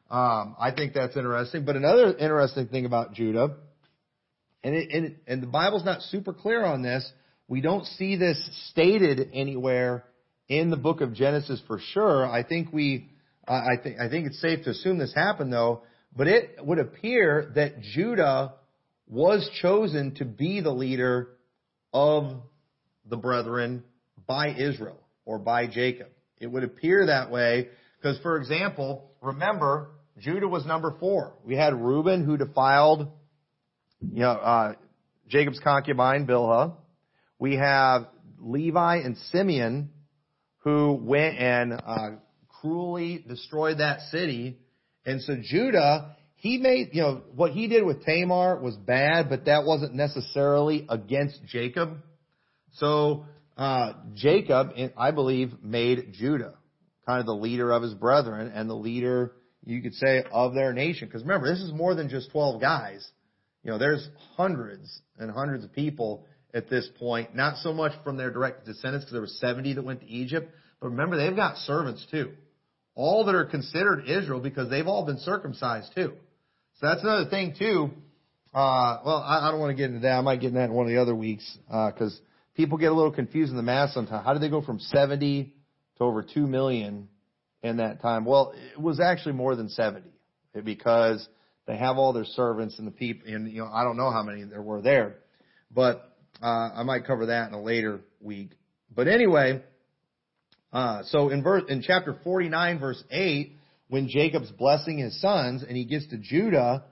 um, 0.09 0.55
I 0.59 0.71
think 0.75 0.95
that's 0.95 1.17
interesting. 1.17 1.65
But 1.65 1.75
another 1.75 2.17
interesting 2.17 2.69
thing 2.69 2.87
about 2.87 3.13
Judah, 3.15 3.57
and, 4.63 4.75
it, 4.75 4.91
and, 4.91 5.17
and 5.27 5.43
the 5.43 5.47
Bible's 5.47 5.85
not 5.85 6.03
super 6.03 6.33
clear 6.33 6.65
on 6.65 6.83
this. 6.83 7.11
We 7.49 7.61
don't 7.61 7.85
see 7.85 8.17
this 8.17 8.39
stated 8.71 9.31
anywhere 9.33 10.05
in 10.49 10.71
the 10.71 10.77
book 10.77 11.01
of 11.01 11.15
Genesis 11.15 11.61
for 11.67 11.79
sure. 11.93 12.27
I 12.27 12.43
think 12.43 12.73
we, 12.73 13.11
I 13.47 13.77
think, 13.83 14.01
I 14.01 14.09
think 14.09 14.27
it's 14.27 14.41
safe 14.41 14.65
to 14.65 14.71
assume 14.71 14.99
this 14.99 15.15
happened 15.15 15.53
though, 15.53 15.83
but 16.15 16.27
it 16.27 16.57
would 16.65 16.79
appear 16.79 17.53
that 17.55 17.81
Judah 17.81 18.55
was 19.09 19.49
chosen 19.61 20.15
to 20.17 20.25
be 20.25 20.61
the 20.61 20.73
leader 20.73 21.29
of 21.93 22.43
the 23.09 23.17
brethren 23.17 23.85
by 24.27 24.49
Israel 24.49 25.01
or 25.25 25.39
by 25.39 25.67
Jacob. 25.67 26.09
It 26.39 26.49
would 26.49 26.65
appear 26.65 27.07
that 27.07 27.31
way 27.31 27.69
because, 28.01 28.19
for 28.21 28.37
example, 28.37 29.11
remember, 29.21 29.91
Judah 30.19 30.49
was 30.49 30.67
number 30.67 30.95
four. 30.99 31.35
We 31.45 31.57
had 31.57 31.75
Reuben 31.75 32.25
who 32.25 32.37
defiled, 32.37 33.09
you 34.13 34.21
know, 34.21 34.31
uh, 34.31 34.73
Jacob's 35.29 35.61
concubine 35.61 36.27
Bilhah. 36.27 36.75
We 37.39 37.57
have 37.57 38.07
Levi 38.39 38.97
and 38.97 39.17
Simeon 39.33 39.91
who 40.59 40.95
went 40.95 41.39
and 41.39 41.73
uh, 41.73 42.11
cruelly 42.61 43.25
destroyed 43.27 43.79
that 43.79 44.01
city. 44.11 44.59
And 45.05 45.23
so 45.23 45.37
Judah, 45.41 46.17
he 46.37 46.59
made, 46.59 46.91
you 46.93 47.03
know, 47.03 47.23
what 47.35 47.53
he 47.53 47.69
did 47.69 47.85
with 47.85 48.05
Tamar 48.05 48.61
was 48.61 48.77
bad, 48.77 49.29
but 49.29 49.45
that 49.45 49.65
wasn't 49.65 49.95
necessarily 49.95 50.87
against 50.89 51.45
Jacob. 51.47 51.99
So 52.75 53.27
uh, 53.57 53.93
Jacob, 54.15 54.71
I 54.97 55.11
believe, 55.13 55.53
made 55.63 56.13
Judah 56.13 56.55
kind 57.07 57.21
of 57.21 57.27
the 57.27 57.35
leader 57.35 57.71
of 57.71 57.83
his 57.83 57.95
brethren 57.95 58.51
and 58.53 58.69
the 58.69 58.75
leader, 58.75 59.33
you 59.65 59.81
could 59.81 59.95
say, 59.95 60.25
of 60.33 60.55
their 60.55 60.73
nation. 60.73 61.07
Because 61.07 61.23
remember, 61.23 61.49
this 61.49 61.63
is 61.63 61.73
more 61.73 61.95
than 61.95 62.09
just 62.09 62.33
12 62.33 62.61
guys. 62.61 63.09
You 63.67 63.73
know, 63.73 63.79
there's 63.79 64.09
hundreds 64.37 65.01
and 65.19 65.29
hundreds 65.29 65.65
of 65.65 65.73
people 65.73 66.25
at 66.55 66.71
this 66.71 66.89
point, 67.01 67.35
not 67.35 67.57
so 67.57 67.73
much 67.73 67.91
from 68.05 68.17
their 68.17 68.31
direct 68.31 68.65
descendants, 68.65 69.07
because 69.07 69.13
there 69.13 69.21
were 69.21 69.27
70 69.27 69.73
that 69.73 69.83
went 69.83 70.03
to 70.03 70.07
Egypt, 70.07 70.55
but 70.81 70.91
remember, 70.91 71.17
they've 71.17 71.35
got 71.35 71.57
servants 71.57 72.07
too. 72.09 72.31
All 72.95 73.25
that 73.25 73.35
are 73.35 73.45
considered 73.45 74.09
Israel 74.09 74.39
because 74.39 74.71
they've 74.71 74.87
all 74.87 75.05
been 75.05 75.19
circumcised 75.19 75.93
too. 75.97 76.13
So 76.79 76.87
that's 76.87 77.03
another 77.03 77.29
thing 77.29 77.57
too. 77.59 77.91
Uh, 78.55 79.01
well, 79.05 79.17
I, 79.27 79.49
I 79.49 79.51
don't 79.51 79.59
want 79.59 79.71
to 79.71 79.77
get 79.77 79.87
into 79.91 79.99
that. 80.03 80.17
I 80.17 80.21
might 80.21 80.41
get 80.41 80.49
into 80.49 80.61
that 80.61 80.67
in 80.67 80.73
one 80.73 80.87
of 80.87 80.93
the 80.93 81.03
other 81.03 81.17
weeks, 81.17 81.59
because 81.67 82.15
uh, 82.15 82.25
people 82.55 82.79
get 82.79 82.93
a 82.93 82.95
little 82.95 83.11
confused 83.11 83.51
in 83.51 83.57
the 83.57 83.65
math 83.65 83.91
sometimes. 83.91 84.25
How 84.25 84.33
did 84.33 84.43
they 84.43 84.49
go 84.49 84.63
from 84.63 84.79
70 84.79 85.53
to 85.99 86.05
over 86.05 86.23
2 86.23 86.47
million 86.47 87.09
in 87.65 87.79
that 87.79 88.01
time? 88.01 88.27
Well, 88.27 88.55
it 88.77 88.81
was 88.81 89.01
actually 89.01 89.33
more 89.33 89.57
than 89.57 89.71
70 89.71 90.09
because 90.63 91.29
they 91.67 91.77
have 91.77 91.99
all 91.99 92.13
their 92.13 92.25
servants 92.25 92.79
and 92.79 92.87
the 92.87 92.93
people, 92.93 93.33
and 93.33 93.51
you 93.51 93.59
know, 93.59 93.71
I 93.73 93.85
don't 93.85 93.97
know 93.97 94.11
how 94.11 94.23
many 94.23 94.45
there 94.45 94.63
were 94.63 94.83
there, 94.83 95.17
but 95.75 96.13
uh, 96.43 96.71
I 96.75 96.83
might 96.85 97.07
cover 97.07 97.27
that 97.27 97.49
in 97.49 97.55
a 97.55 97.63
later 97.63 98.01
week. 98.21 98.51
But 98.95 99.09
anyway, 99.09 99.63
uh, 100.73 101.03
so 101.07 101.29
in 101.31 101.43
verse 101.43 101.65
in 101.69 101.83
chapter 101.83 102.17
49, 102.23 102.79
verse 102.79 103.03
8, 103.11 103.53
when 103.89 104.09
Jacob's 104.09 104.51
blessing 104.51 104.99
his 104.99 105.21
sons 105.21 105.63
and 105.63 105.77
he 105.77 105.85
gets 105.85 106.07
to 106.09 106.19
Judah, 106.19 106.85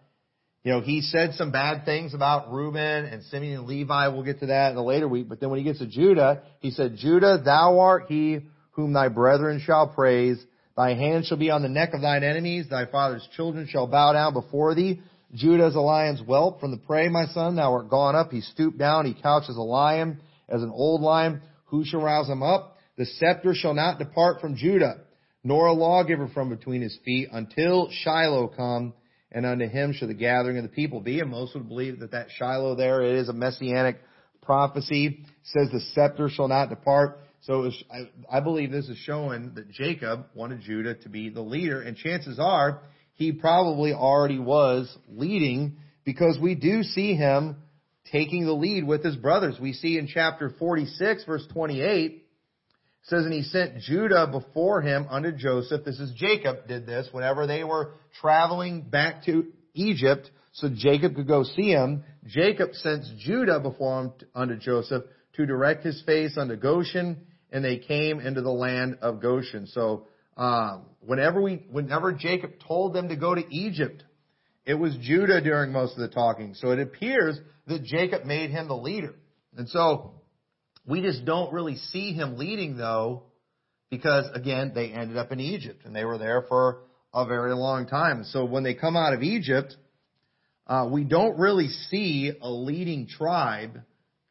you 0.64 0.72
know, 0.72 0.80
he 0.80 1.02
said 1.02 1.34
some 1.34 1.52
bad 1.52 1.84
things 1.84 2.14
about 2.14 2.50
Reuben 2.50 3.04
and 3.04 3.22
Simeon 3.24 3.58
and 3.58 3.68
Levi. 3.68 4.08
We'll 4.08 4.22
get 4.22 4.40
to 4.40 4.46
that 4.46 4.72
in 4.72 4.78
a 4.78 4.82
later 4.82 5.06
week. 5.06 5.28
But 5.28 5.38
then 5.38 5.50
when 5.50 5.58
he 5.58 5.64
gets 5.64 5.80
to 5.80 5.86
Judah, 5.86 6.42
he 6.60 6.70
said, 6.70 6.96
Judah, 6.96 7.40
thou 7.44 7.80
art 7.80 8.06
he 8.08 8.40
whom 8.70 8.94
thy 8.94 9.08
brethren 9.08 9.60
shall 9.64 9.88
praise. 9.88 10.42
Thy 10.76 10.94
hand 10.94 11.26
shall 11.26 11.36
be 11.36 11.50
on 11.50 11.62
the 11.62 11.68
neck 11.68 11.94
of 11.94 12.02
thine 12.02 12.24
enemies. 12.24 12.66
Thy 12.68 12.86
father's 12.86 13.26
children 13.36 13.68
shall 13.68 13.86
bow 13.86 14.12
down 14.12 14.32
before 14.32 14.74
thee. 14.74 15.00
Judah 15.34 15.66
is 15.66 15.74
a 15.74 15.80
lion's 15.80 16.20
whelp 16.20 16.60
from 16.60 16.70
the 16.70 16.76
prey, 16.76 17.08
my 17.08 17.26
son. 17.26 17.56
Thou 17.56 17.72
art 17.72 17.90
gone 17.90 18.14
up. 18.16 18.30
He 18.30 18.40
stooped 18.40 18.78
down. 18.78 19.06
He 19.06 19.20
couched 19.20 19.50
as 19.50 19.56
a 19.56 19.62
lion, 19.62 20.20
as 20.48 20.62
an 20.62 20.70
old 20.70 21.00
lion. 21.00 21.42
Who 21.66 21.84
shall 21.84 22.02
rouse 22.02 22.28
him 22.28 22.42
up? 22.42 22.76
The 22.96 23.06
scepter 23.06 23.54
shall 23.54 23.74
not 23.74 23.98
depart 23.98 24.40
from 24.40 24.56
Judah, 24.56 25.00
nor 25.42 25.66
a 25.66 25.72
lawgiver 25.72 26.28
from 26.28 26.50
between 26.50 26.82
his 26.82 26.96
feet 27.04 27.28
until 27.32 27.90
Shiloh 27.90 28.48
come 28.48 28.94
and 29.32 29.44
unto 29.44 29.66
him 29.66 29.92
shall 29.92 30.08
the 30.08 30.14
gathering 30.14 30.56
of 30.58 30.62
the 30.62 30.68
people 30.68 31.00
be. 31.00 31.20
And 31.20 31.30
most 31.30 31.54
would 31.54 31.68
believe 31.68 32.00
that 32.00 32.12
that 32.12 32.28
Shiloh 32.36 32.76
there 32.76 33.02
is 33.02 33.28
a 33.28 33.32
messianic 33.32 33.96
prophecy. 34.42 35.06
It 35.06 35.26
says 35.42 35.68
the 35.72 35.80
scepter 35.92 36.28
shall 36.28 36.48
not 36.48 36.68
depart. 36.68 37.18
So 37.44 37.60
was, 37.60 37.84
I, 37.90 38.08
I 38.30 38.40
believe 38.40 38.70
this 38.70 38.88
is 38.88 38.96
showing 38.98 39.52
that 39.54 39.70
Jacob 39.70 40.26
wanted 40.34 40.62
Judah 40.62 40.94
to 40.94 41.08
be 41.10 41.28
the 41.28 41.42
leader, 41.42 41.82
and 41.82 41.96
chances 41.96 42.38
are 42.38 42.80
he 43.12 43.32
probably 43.32 43.92
already 43.92 44.38
was 44.38 44.94
leading 45.08 45.76
because 46.04 46.38
we 46.40 46.54
do 46.54 46.82
see 46.82 47.14
him 47.14 47.56
taking 48.10 48.46
the 48.46 48.52
lead 48.52 48.84
with 48.86 49.04
his 49.04 49.16
brothers. 49.16 49.56
We 49.60 49.74
see 49.74 49.98
in 49.98 50.08
chapter 50.08 50.54
46 50.58 51.24
verse 51.24 51.46
28 51.52 52.22
says, 53.04 53.24
and 53.26 53.34
he 53.34 53.42
sent 53.42 53.78
Judah 53.80 54.26
before 54.26 54.80
him 54.80 55.06
unto 55.10 55.30
Joseph. 55.30 55.84
This 55.84 56.00
is 56.00 56.12
Jacob 56.16 56.66
did 56.66 56.86
this 56.86 57.08
whenever 57.12 57.46
they 57.46 57.62
were 57.62 57.92
traveling 58.20 58.80
back 58.80 59.24
to 59.24 59.52
Egypt 59.74 60.30
so 60.52 60.68
Jacob 60.74 61.14
could 61.14 61.28
go 61.28 61.42
see 61.42 61.70
him. 61.70 62.04
Jacob 62.26 62.70
sends 62.72 63.12
Judah 63.18 63.60
before 63.60 64.00
him 64.00 64.12
unto 64.34 64.56
Joseph 64.56 65.02
to 65.34 65.46
direct 65.46 65.84
his 65.84 66.02
face 66.06 66.38
unto 66.38 66.56
Goshen, 66.56 67.26
and 67.54 67.64
they 67.64 67.78
came 67.78 68.18
into 68.18 68.42
the 68.42 68.50
land 68.50 68.98
of 69.00 69.22
Goshen. 69.22 69.68
So, 69.68 70.08
um, 70.36 70.86
whenever 71.00 71.40
we, 71.40 71.64
whenever 71.70 72.12
Jacob 72.12 72.54
told 72.66 72.92
them 72.92 73.08
to 73.08 73.16
go 73.16 73.32
to 73.32 73.42
Egypt, 73.54 74.02
it 74.66 74.74
was 74.74 74.96
Judah 75.00 75.40
during 75.40 75.70
most 75.70 75.92
of 75.92 76.00
the 76.00 76.08
talking. 76.08 76.54
So 76.54 76.72
it 76.72 76.80
appears 76.80 77.38
that 77.68 77.84
Jacob 77.84 78.24
made 78.24 78.50
him 78.50 78.66
the 78.66 78.76
leader. 78.76 79.14
And 79.56 79.68
so, 79.68 80.14
we 80.84 81.00
just 81.00 81.24
don't 81.24 81.52
really 81.52 81.76
see 81.76 82.12
him 82.12 82.36
leading 82.36 82.76
though, 82.76 83.22
because 83.88 84.24
again, 84.34 84.72
they 84.74 84.88
ended 84.88 85.16
up 85.16 85.30
in 85.30 85.38
Egypt 85.38 85.82
and 85.84 85.94
they 85.94 86.04
were 86.04 86.18
there 86.18 86.44
for 86.48 86.80
a 87.14 87.24
very 87.24 87.54
long 87.54 87.86
time. 87.86 88.24
So 88.24 88.44
when 88.44 88.64
they 88.64 88.74
come 88.74 88.96
out 88.96 89.14
of 89.14 89.22
Egypt, 89.22 89.76
uh, 90.66 90.88
we 90.90 91.04
don't 91.04 91.38
really 91.38 91.68
see 91.68 92.32
a 92.42 92.50
leading 92.50 93.06
tribe, 93.06 93.80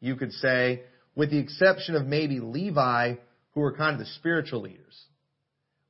you 0.00 0.14
could 0.16 0.32
say, 0.32 0.82
with 1.14 1.30
the 1.30 1.38
exception 1.38 1.94
of 1.94 2.06
maybe 2.06 2.40
Levi, 2.40 3.14
who 3.52 3.62
are 3.62 3.76
kind 3.76 3.94
of 3.94 4.00
the 4.00 4.12
spiritual 4.14 4.62
leaders. 4.62 5.00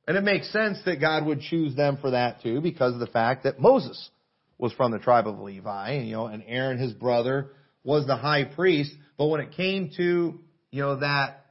And 0.07 0.17
it 0.17 0.23
makes 0.23 0.51
sense 0.51 0.77
that 0.85 1.01
God 1.01 1.25
would 1.25 1.41
choose 1.41 1.75
them 1.75 1.97
for 1.99 2.11
that 2.11 2.43
too, 2.43 2.61
because 2.61 2.93
of 2.93 2.99
the 2.99 3.07
fact 3.07 3.43
that 3.43 3.59
Moses 3.59 4.09
was 4.57 4.71
from 4.73 4.91
the 4.91 4.99
tribe 4.99 5.27
of 5.27 5.39
Levi, 5.39 5.91
and, 5.91 6.07
you 6.07 6.15
know, 6.15 6.27
and 6.27 6.43
Aaron, 6.47 6.77
his 6.77 6.93
brother, 6.93 7.51
was 7.83 8.05
the 8.05 8.15
high 8.15 8.45
priest. 8.45 8.91
But 9.17 9.27
when 9.27 9.41
it 9.41 9.51
came 9.51 9.91
to 9.97 10.39
you 10.75 10.81
know, 10.81 10.97
that, 10.97 11.45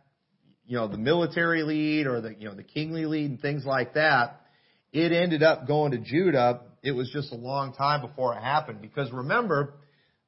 you 0.67 0.77
know, 0.77 0.87
the 0.87 0.99
military 0.99 1.63
lead 1.63 2.07
or 2.07 2.21
the, 2.21 2.35
you 2.39 2.47
know, 2.47 2.55
the 2.55 2.63
kingly 2.63 3.07
lead 3.07 3.31
and 3.31 3.41
things 3.41 3.65
like 3.65 3.95
that, 3.95 4.43
it 4.93 5.13
ended 5.13 5.43
up 5.43 5.67
going 5.67 5.93
to 5.93 5.99
Judah. 5.99 6.61
It 6.83 6.93
was 6.93 7.11
just 7.11 7.33
a 7.33 7.37
long 7.37 7.73
time 7.73 8.03
before 8.03 8.37
it 8.37 8.43
happened 8.43 8.83
because 8.83 9.11
remember, 9.11 9.75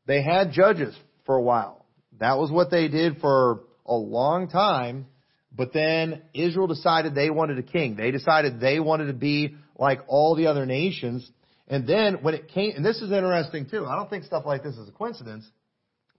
they 0.07 0.23
had 0.23 0.53
judges 0.53 0.97
for 1.27 1.37
a 1.37 1.43
while. 1.43 1.85
That 2.19 2.39
was 2.39 2.51
what 2.51 2.71
they 2.71 2.89
did 2.89 3.19
for 3.21 3.65
a 3.85 3.95
long 3.95 4.49
time. 4.49 5.07
But 5.55 5.73
then 5.73 6.23
Israel 6.35 6.67
decided 6.67 7.15
they 7.15 7.31
wanted 7.31 7.59
a 7.59 7.63
king. 7.63 7.97
They 7.97 8.11
decided 8.11 8.61
they 8.61 8.79
wanted 8.79 9.07
to 9.07 9.15
be 9.15 9.57
like 9.79 10.01
all 10.07 10.35
the 10.37 10.47
other 10.49 10.67
nations. 10.67 11.29
And 11.69 11.87
then 11.87 12.23
when 12.23 12.35
it 12.35 12.49
came, 12.49 12.73
and 12.77 12.85
this 12.85 12.97
is 12.97 13.11
interesting 13.11 13.67
too. 13.69 13.87
I 13.87 13.97
don't 13.97 14.11
think 14.11 14.25
stuff 14.25 14.45
like 14.47 14.63
this 14.63 14.77
is 14.77 14.89
a 14.89 14.93
coincidence, 14.93 15.49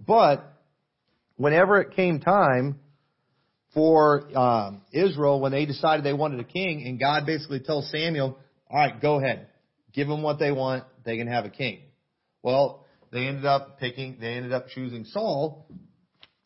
but 0.06 0.44
whenever 1.36 1.80
it 1.80 1.96
came 1.96 2.20
time 2.20 2.80
for 3.74 4.28
um, 4.38 4.82
Israel, 4.92 5.40
when 5.40 5.52
they 5.52 5.66
decided 5.66 6.04
they 6.04 6.14
wanted 6.14 6.40
a 6.40 6.44
king, 6.44 6.84
and 6.86 7.00
God 7.00 7.26
basically 7.26 7.60
tells 7.60 7.90
Samuel, 7.92 8.38
all 8.70 8.78
right, 8.78 9.00
go 9.00 9.20
ahead. 9.20 9.48
Give 9.94 10.08
them 10.08 10.22
what 10.22 10.40
they 10.40 10.52
want. 10.52 10.84
They 11.06 11.18
can 11.18 11.28
have 11.28 11.46
a 11.46 11.50
king. 11.50 11.82
Well, 12.42 12.86
they 13.12 13.28
ended 13.28 13.46
up 13.46 13.80
picking, 13.80 14.18
they 14.20 14.34
ended 14.34 14.52
up 14.52 14.68
choosing 14.70 15.06
Saul, 15.06 15.68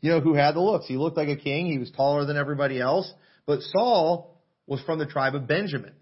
you 0.02 0.10
know, 0.12 0.20
who 0.20 0.34
had 0.34 0.56
the 0.56 0.60
looks. 0.60 0.88
He 0.88 0.98
looked 0.98 1.18
like 1.18 1.30
a 1.30 1.36
king. 1.36 1.68
He 1.68 1.78
was 1.78 1.92
taller 1.92 2.26
than 2.26 2.38
everybody 2.38 2.82
else. 2.82 3.12
But 3.46 3.62
Saul 3.62 4.42
was 4.68 4.82
from 4.82 5.00
the 5.00 5.06
tribe 5.06 5.36
of 5.36 5.48
Benjamin, 5.48 5.94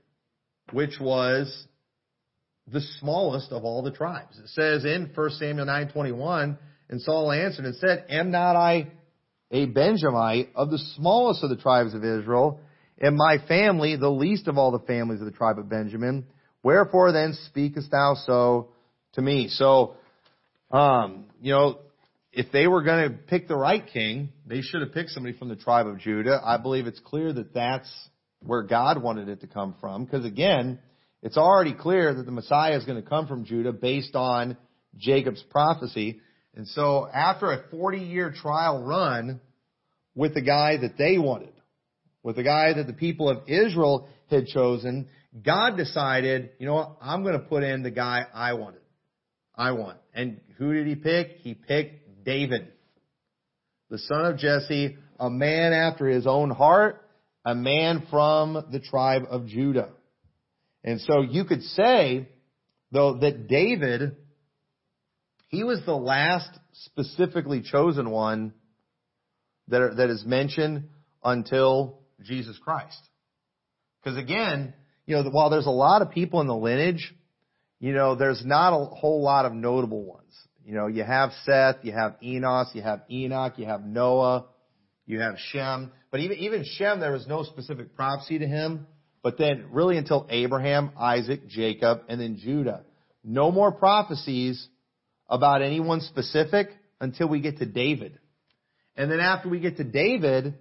which 0.72 1.00
was 1.00 1.68
the 2.72 2.82
smallest 3.00 3.52
of 3.52 3.64
all 3.64 3.82
the 3.82 3.92
tribes. 3.92 4.38
It 4.38 4.50
says 4.50 4.86
in 4.86 5.12
1 5.14 5.30
Samuel 5.32 5.66
9:21, 5.66 6.58
and 6.90 7.02
Saul 7.02 7.32
answered 7.32 7.66
and 7.66 7.76
said, 7.76 8.06
"Am 8.10 8.32
not 8.32 8.56
I 8.56 8.92
a 9.52 9.66
Benjamite 9.66 10.50
of 10.56 10.70
the 10.70 10.78
smallest 10.78 11.44
of 11.44 11.50
the 11.50 11.56
tribes 11.56 11.94
of 11.94 12.04
Israel, 12.04 12.60
and 13.00 13.16
my 13.16 13.40
family 13.48 13.96
the 13.96 14.10
least 14.10 14.48
of 14.48 14.58
all 14.58 14.72
the 14.72 14.80
families 14.80 15.20
of 15.20 15.26
the 15.26 15.32
tribe 15.32 15.58
of 15.58 15.70
Benjamin? 15.70 16.26
Wherefore 16.64 17.12
then 17.12 17.34
speakest 17.48 17.92
thou 17.92 18.14
so 18.14 18.70
to 19.14 19.22
me?" 19.22 19.48
So, 19.48 19.96
um, 20.72 21.26
you 21.42 21.54
know, 21.54 21.80
if 22.32 22.52
they 22.52 22.68
were 22.68 22.84
going 22.84 23.10
to 23.10 23.18
pick 23.18 23.48
the 23.48 23.56
right 23.56 23.86
king, 23.92 24.30
they 24.46 24.62
should 24.62 24.82
have 24.82 24.94
picked 24.94 25.10
somebody 25.10 25.38
from 25.38 25.50
the 25.50 25.56
tribe 25.56 25.88
of 25.88 26.00
Judah. 26.00 26.40
I 26.44 26.58
believe 26.58 26.86
it's 26.86 27.00
clear 27.00 27.34
that 27.34 27.54
that's 27.54 27.90
where 28.42 28.64
God 28.64 29.02
wanted 29.02 29.30
it 29.30 29.42
to 29.42 29.48
come 29.48 29.76
from, 29.82 30.06
because 30.06 30.26
again, 30.26 30.80
it's 31.22 31.38
already 31.38 31.74
clear 31.74 32.14
that 32.14 32.26
the 32.26 32.32
Messiah 32.32 32.78
is 32.78 32.86
going 32.86 33.02
to 33.02 33.08
come 33.08 33.28
from 33.28 33.46
Judah 33.46 33.74
based 33.74 34.16
on 34.16 34.58
Jacob's 34.98 35.44
prophecy. 35.50 36.22
And 36.56 36.68
so 36.68 37.08
after 37.14 37.52
a 37.52 37.64
40 37.70 38.00
year 38.00 38.32
trial 38.32 38.84
run 38.84 39.42
with 40.16 40.34
the 40.34 40.42
guy 40.42 40.78
that 40.78 40.98
they 40.98 41.18
wanted, 41.18 41.54
with 42.24 42.36
the 42.36 42.44
guy 42.44 42.74
that 42.74 42.88
the 42.88 42.94
people 42.94 43.30
of 43.30 43.50
Israel 43.50 44.08
had 44.30 44.46
chosen, 44.48 45.10
God 45.44 45.78
decided, 45.78 46.52
you 46.60 46.68
know 46.68 46.76
what, 46.76 46.98
I'm 47.02 47.24
going 47.24 47.34
to 47.34 47.46
put 47.46 47.64
in 47.64 47.84
the 47.84 47.92
guy 47.92 48.24
I 48.34 48.54
wanted. 48.54 48.82
I 49.56 49.74
want. 49.74 49.98
And 50.14 50.40
who 50.58 50.74
did 50.74 50.88
he 50.88 50.96
pick? 50.96 51.38
He 51.42 51.54
picked 51.54 52.09
David, 52.24 52.70
the 53.90 53.98
son 53.98 54.26
of 54.26 54.38
Jesse, 54.38 54.98
a 55.20 55.30
man 55.30 55.74
after 55.74 56.08
his 56.08 56.28
own 56.28 56.50
heart, 56.50 57.06
a 57.46 57.56
man 57.56 58.08
from 58.10 58.66
the 58.72 58.80
tribe 58.80 59.24
of 59.30 59.48
Judah. 59.48 59.90
And 60.84 61.02
so 61.02 61.22
you 61.22 61.46
could 61.46 61.64
say, 61.64 62.30
though, 62.92 63.18
that 63.20 63.48
David, 63.48 64.16
he 65.48 65.64
was 65.64 65.82
the 65.86 65.96
last 65.96 66.50
specifically 66.74 67.62
chosen 67.62 68.10
one 68.10 68.54
that, 69.68 69.82
are, 69.82 69.96
that 69.96 70.10
is 70.10 70.24
mentioned 70.26 70.90
until 71.24 72.00
Jesus 72.24 72.58
Christ. 72.64 73.00
Because 74.04 74.18
again, 74.18 74.74
you 75.06 75.16
know, 75.16 75.24
while 75.32 75.50
there's 75.50 75.66
a 75.66 75.72
lot 75.72 76.02
of 76.02 76.12
people 76.12 76.40
in 76.42 76.48
the 76.48 76.56
lineage, 76.56 77.14
you 77.80 77.94
know, 77.94 78.16
there's 78.16 78.44
not 78.46 78.74
a 78.74 78.86
whole 78.86 79.22
lot 79.24 79.46
of 79.46 79.54
notable 79.54 80.04
ones. 80.04 80.34
You 80.70 80.76
know, 80.76 80.86
you 80.86 81.04
have 81.04 81.32
Seth, 81.46 81.78
you 81.82 81.94
have 81.94 82.18
Enos, 82.22 82.68
you 82.76 82.84
have 82.84 83.02
Enoch, 83.10 83.54
you 83.58 83.66
have 83.66 83.84
Noah, 83.84 84.46
you 85.08 85.20
have 85.20 85.34
Shem. 85.52 85.92
But 86.12 86.20
even, 86.20 86.38
even 86.38 86.64
Shem, 86.64 87.00
there 87.00 87.12
was 87.12 87.26
no 87.26 87.42
specific 87.42 87.96
prophecy 87.96 88.38
to 88.38 88.46
him. 88.46 88.86
But 89.24 89.40
then 89.40 89.70
really 89.72 89.98
until 89.98 90.28
Abraham, 90.30 90.92
Isaac, 90.96 91.48
Jacob, 91.48 92.02
and 92.08 92.22
then 92.22 92.38
Judah. 92.38 92.84
No 93.24 93.50
more 93.52 93.72
prophecies 93.72 94.68
about 95.28 95.64
anyone 95.64 96.02
specific 96.02 96.70
until 97.02 97.28
we 97.28 97.40
get 97.40 97.58
to 97.58 97.66
David. 97.66 98.20
And 98.96 99.10
then 99.10 99.22
after 99.22 99.50
we 99.50 99.60
get 99.60 99.78
to 99.78 99.84
David, 99.84 100.54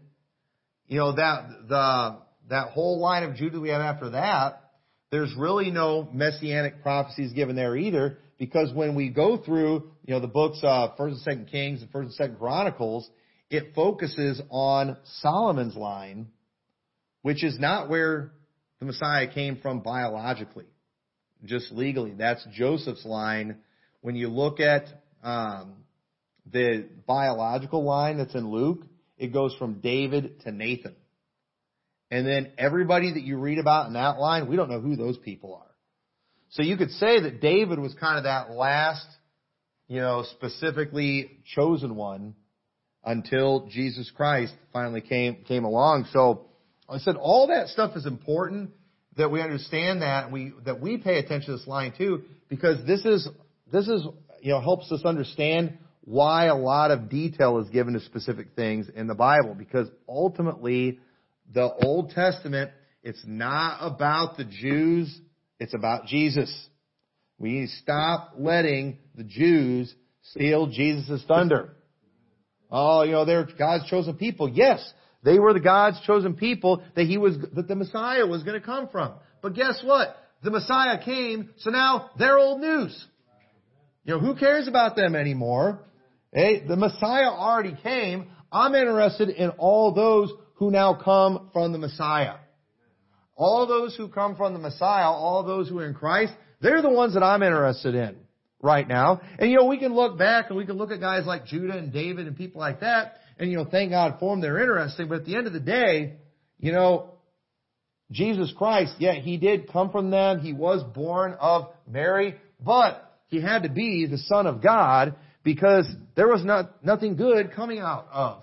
you 0.87 0.97
know, 0.97 1.13
that, 1.17 1.51
the, 1.69 2.17
that 2.49 2.69
whole 2.71 2.99
line 2.99 3.25
of 3.25 3.35
Judah 3.35 3.61
we 3.61 3.69
have 3.69 3.83
after 3.83 4.09
that, 4.13 4.71
there's 5.11 5.35
really 5.37 5.71
no 5.71 6.09
messianic 6.11 6.83
prophecies 6.83 7.35
given 7.35 7.57
there 7.57 7.77
either, 7.77 8.21
because 8.39 8.73
when 8.73 8.95
we 8.95 9.11
go 9.11 9.37
through, 9.37 9.91
you 10.09 10.15
know, 10.15 10.21
the 10.21 10.27
books, 10.27 10.59
uh, 10.63 10.89
First 10.97 11.17
and 11.17 11.21
Second 11.21 11.49
Kings 11.51 11.83
and 11.83 11.91
First 11.91 12.07
and 12.07 12.15
Second 12.15 12.39
Chronicles, 12.39 13.11
it 13.51 13.75
focuses 13.75 14.41
on 14.49 14.97
Solomon's 15.21 15.77
line, 15.77 16.29
which 17.21 17.45
is 17.45 17.59
not 17.59 17.91
where 17.91 18.33
the 18.81 18.87
Messiah 18.87 19.31
came 19.31 19.59
from 19.59 19.81
biologically, 19.81 20.65
just 21.45 21.71
legally. 21.73 22.15
That's 22.17 22.43
Joseph's 22.55 23.05
line. 23.05 23.59
When 24.01 24.17
you 24.17 24.29
look 24.29 24.61
at 24.61 24.87
um, 25.23 25.75
the 26.51 26.89
biological 27.07 27.85
line 27.85 28.17
that's 28.17 28.35
in 28.35 28.51
Luke, 28.51 28.87
it 29.19 29.35
goes 29.35 29.55
from 29.57 29.81
David 29.81 30.41
to 30.45 30.53
Nathan. 30.53 30.97
And 32.11 32.27
then 32.27 32.53
everybody 32.57 33.13
that 33.13 33.23
you 33.25 33.37
read 33.37 33.59
about 33.59 33.89
in 33.89 33.93
that 33.93 34.19
line, 34.19 34.49
we 34.49 34.57
don't 34.57 34.71
know 34.71 34.81
who 34.81 34.97
those 34.97 35.19
people 35.19 35.55
are. 35.55 35.75
So 36.49 36.63
you 36.63 36.79
could 36.79 36.93
say 36.93 37.21
that 37.21 37.43
David 37.43 37.79
was 37.79 37.93
kind 38.01 38.17
of 38.17 38.25
that 38.25 38.51
last, 38.51 39.07
you 39.89 40.01
know, 40.01 40.25
specifically 40.33 41.39
chosen 41.55 41.97
one 41.97 42.35
until 43.05 43.69
Jesus 43.71 44.11
Christ 44.15 44.55
finally 44.73 45.01
came, 45.01 45.45
came 45.47 45.65
along. 45.65 46.07
So 46.13 46.47
I 46.89 46.99
said 46.99 47.17
all 47.17 47.49
that 47.49 47.69
stuff 47.69 47.97
is 47.97 48.07
important 48.07 48.71
that 49.17 49.31
we 49.31 49.41
understand 49.41 50.03
that 50.03 50.31
we 50.31 50.53
that 50.65 50.81
we 50.81 50.99
pay 50.99 51.19
attention 51.19 51.53
to 51.53 51.59
this 51.59 51.67
line 51.67 51.93
too 51.97 52.23
because 52.49 52.87
this 52.87 53.05
is 53.05 53.29
this 53.73 53.89
is 53.89 54.07
you 54.41 54.53
know 54.53 54.61
helps 54.61 54.93
us 54.93 55.05
understand 55.05 55.77
why 56.03 56.47
a 56.47 56.55
lot 56.55 56.93
of 56.93 57.09
detail 57.09 57.59
is 57.59 57.69
given 57.71 57.95
to 57.95 58.01
specific 58.01 58.55
things 58.55 58.89
in 58.95 59.09
the 59.09 59.15
Bible 59.15 59.55
because 59.59 59.89
ultimately 60.09 61.01
the 61.53 61.69
Old 61.83 62.11
Testament 62.11 62.71
it's 63.03 63.23
not 63.27 63.79
about 63.81 64.37
the 64.37 64.45
Jews 64.45 65.21
it's 65.59 65.75
about 65.75 66.07
Jesus. 66.07 66.69
We 67.39 67.53
need 67.53 67.67
to 67.67 67.73
stop 67.77 68.35
letting 68.39 68.99
the 69.19 69.25
Jews 69.25 69.93
steal 70.23 70.69
Jesus' 70.69 71.23
thunder. 71.27 71.75
Oh, 72.71 73.03
you 73.03 73.13
know, 73.13 73.25
they're 73.25 73.49
God's 73.59 73.91
chosen 73.91 74.15
people. 74.15 74.49
Yes, 74.49 74.93
they 75.25 75.41
were 75.41 75.53
the 75.53 75.61
God's 75.61 76.01
chosen 76.03 76.35
people 76.35 76.83
that 76.95 77.07
he 77.07 77.19
was, 77.19 77.37
that 77.55 77.67
the 77.67 77.75
Messiah 77.75 78.27
was 78.27 78.45
going 78.45 78.59
to 78.59 78.65
come 78.65 78.89
from. 78.89 79.15
But 79.43 79.55
guess 79.55 79.81
what? 79.83 80.17
The 80.45 80.53
Messiah 80.53 81.03
came, 81.05 81.51
so 81.59 81.71
now 81.71 82.11
they're 82.17 82.39
old 82.39 82.61
news. 82.61 83.07
You 84.05 84.15
know, 84.15 84.21
who 84.21 84.37
cares 84.37 84.69
about 84.69 84.95
them 84.95 85.17
anymore? 85.17 85.81
Hey, 86.33 86.65
the 86.67 86.77
Messiah 86.77 87.29
already 87.29 87.77
came. 87.83 88.29
I'm 88.53 88.75
interested 88.75 89.31
in 89.31 89.51
all 89.51 89.93
those 89.93 90.33
who 90.55 90.71
now 90.71 90.95
come 90.95 91.51
from 91.53 91.73
the 91.73 91.79
Messiah. 91.79 92.35
All 93.35 93.67
those 93.67 93.97
who 93.97 94.09
come 94.09 94.37
from 94.37 94.53
the 94.53 94.59
Messiah, 94.61 95.11
all 95.11 95.43
those 95.43 95.69
who 95.69 95.79
are 95.81 95.87
in 95.87 95.95
Christ, 95.95 96.33
they're 96.61 96.83
the 96.83 96.91
ones 96.91 97.15
that 97.15 97.23
I'm 97.25 97.43
interested 97.43 97.97
in 97.97 98.17
right 98.61 98.87
now. 98.87 99.21
And 99.39 99.51
you 99.51 99.57
know, 99.57 99.67
we 99.67 99.79
can 99.79 99.95
look 99.95 100.19
back 100.19 100.47
and 100.49 100.57
we 100.57 100.67
can 100.67 100.77
look 100.77 100.91
at 100.91 101.01
guys 101.01 101.27
like 101.27 101.47
Judah 101.47 101.77
and 101.77 101.93
David 101.93 102.27
and 102.27 102.37
people 102.37 102.61
like 102.61 102.81
that, 102.81 103.17
and 103.39 103.51
you 103.51 103.57
know, 103.57 103.65
thank 103.65 103.91
God 103.91 104.17
for 104.19 104.33
them, 104.33 104.41
they're 104.41 104.61
interesting, 104.61 105.09
but 105.09 105.21
at 105.21 105.25
the 105.25 105.37
end 105.37 105.47
of 105.47 105.53
the 105.53 105.61
day, 105.61 106.17
you 106.59 106.73
know, 106.73 107.15
Jesus 108.11 108.53
Christ, 108.57 108.95
yeah, 108.99 109.15
he 109.15 109.37
did 109.37 109.71
come 109.71 109.91
from 109.91 110.11
them, 110.11 110.41
he 110.41 110.53
was 110.53 110.83
born 110.95 111.37
of 111.39 111.69
Mary, 111.87 112.37
but 112.59 113.21
he 113.29 113.41
had 113.41 113.65
to 113.65 113.69
be 113.69 114.07
the 114.07 114.19
Son 114.19 114.47
of 114.47 114.63
God 114.63 115.15
because 115.45 115.87
there 116.17 116.27
was 116.27 116.43
not, 116.45 116.85
nothing 116.85 117.17
good 117.17 117.53
coming 117.53 117.79
out 117.79 118.09
of 118.11 118.43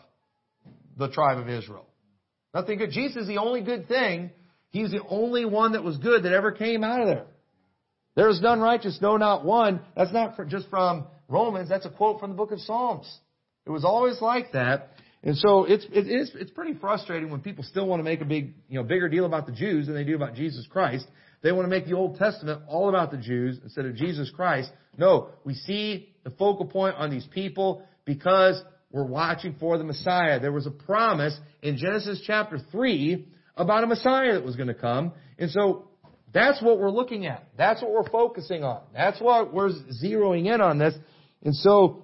the 0.97 1.09
tribe 1.09 1.39
of 1.39 1.49
Israel. 1.49 1.85
Nothing 2.53 2.77
good. 2.77 2.91
Jesus 2.91 3.23
is 3.23 3.27
the 3.27 3.37
only 3.37 3.61
good 3.61 3.87
thing. 3.87 4.31
He's 4.69 4.91
the 4.91 5.01
only 5.09 5.45
one 5.45 5.73
that 5.73 5.83
was 5.83 5.97
good 5.97 6.23
that 6.23 6.31
ever 6.31 6.51
came 6.51 6.83
out 6.83 7.01
of 7.01 7.07
there. 7.07 7.25
There 8.15 8.29
is 8.29 8.41
none 8.41 8.59
righteous, 8.59 8.99
no, 9.01 9.17
not 9.17 9.43
one. 9.43 9.81
That's 9.95 10.13
not 10.13 10.35
just 10.47 10.69
from 10.69 11.05
Romans. 11.27 11.69
That's 11.69 11.85
a 11.85 11.89
quote 11.89 12.19
from 12.19 12.31
the 12.31 12.35
book 12.35 12.51
of 12.51 12.59
Psalms. 12.59 13.19
It 13.65 13.71
was 13.71 13.83
always 13.83 14.21
like 14.21 14.53
that. 14.53 14.91
And 15.23 15.35
so 15.35 15.65
it's, 15.65 15.85
it 15.91 16.07
is, 16.07 16.31
it's 16.35 16.51
pretty 16.51 16.75
frustrating 16.79 17.31
when 17.31 17.41
people 17.41 17.63
still 17.63 17.87
want 17.87 17.99
to 17.99 18.03
make 18.03 18.21
a 18.21 18.25
big, 18.25 18.53
you 18.69 18.75
know, 18.75 18.83
bigger 18.83 19.09
deal 19.09 19.25
about 19.25 19.47
the 19.47 19.51
Jews 19.51 19.87
than 19.87 19.95
they 19.95 20.03
do 20.03 20.15
about 20.15 20.35
Jesus 20.35 20.67
Christ. 20.69 21.07
They 21.41 21.51
want 21.51 21.65
to 21.65 21.69
make 21.69 21.87
the 21.87 21.93
Old 21.93 22.17
Testament 22.17 22.61
all 22.67 22.89
about 22.89 23.11
the 23.11 23.17
Jews 23.17 23.59
instead 23.63 23.85
of 23.85 23.95
Jesus 23.95 24.29
Christ. 24.29 24.71
No, 24.97 25.29
we 25.43 25.55
see 25.55 26.09
the 26.23 26.29
focal 26.29 26.65
point 26.65 26.95
on 26.95 27.09
these 27.09 27.27
people 27.33 27.83
because 28.05 28.61
we're 28.91 29.03
watching 29.03 29.55
for 29.59 29.77
the 29.77 29.83
Messiah. 29.83 30.39
There 30.39 30.51
was 30.51 30.67
a 30.67 30.71
promise 30.71 31.37
in 31.61 31.77
Genesis 31.77 32.21
chapter 32.25 32.59
3 32.71 33.27
about 33.57 33.83
a 33.83 33.87
Messiah 33.87 34.33
that 34.33 34.45
was 34.45 34.55
going 34.55 34.67
to 34.67 34.75
come. 34.75 35.11
And 35.39 35.49
so 35.49 35.89
that's 36.35 36.61
what 36.61 36.79
we're 36.79 36.91
looking 36.91 37.25
at. 37.25 37.47
That's 37.57 37.81
what 37.81 37.91
we're 37.91 38.09
focusing 38.09 38.65
on. 38.65 38.81
That's 38.93 39.21
what 39.21 39.53
we're 39.53 39.71
zeroing 40.03 40.53
in 40.53 40.59
on 40.59 40.77
this. 40.77 40.93
And 41.43 41.55
so 41.55 42.03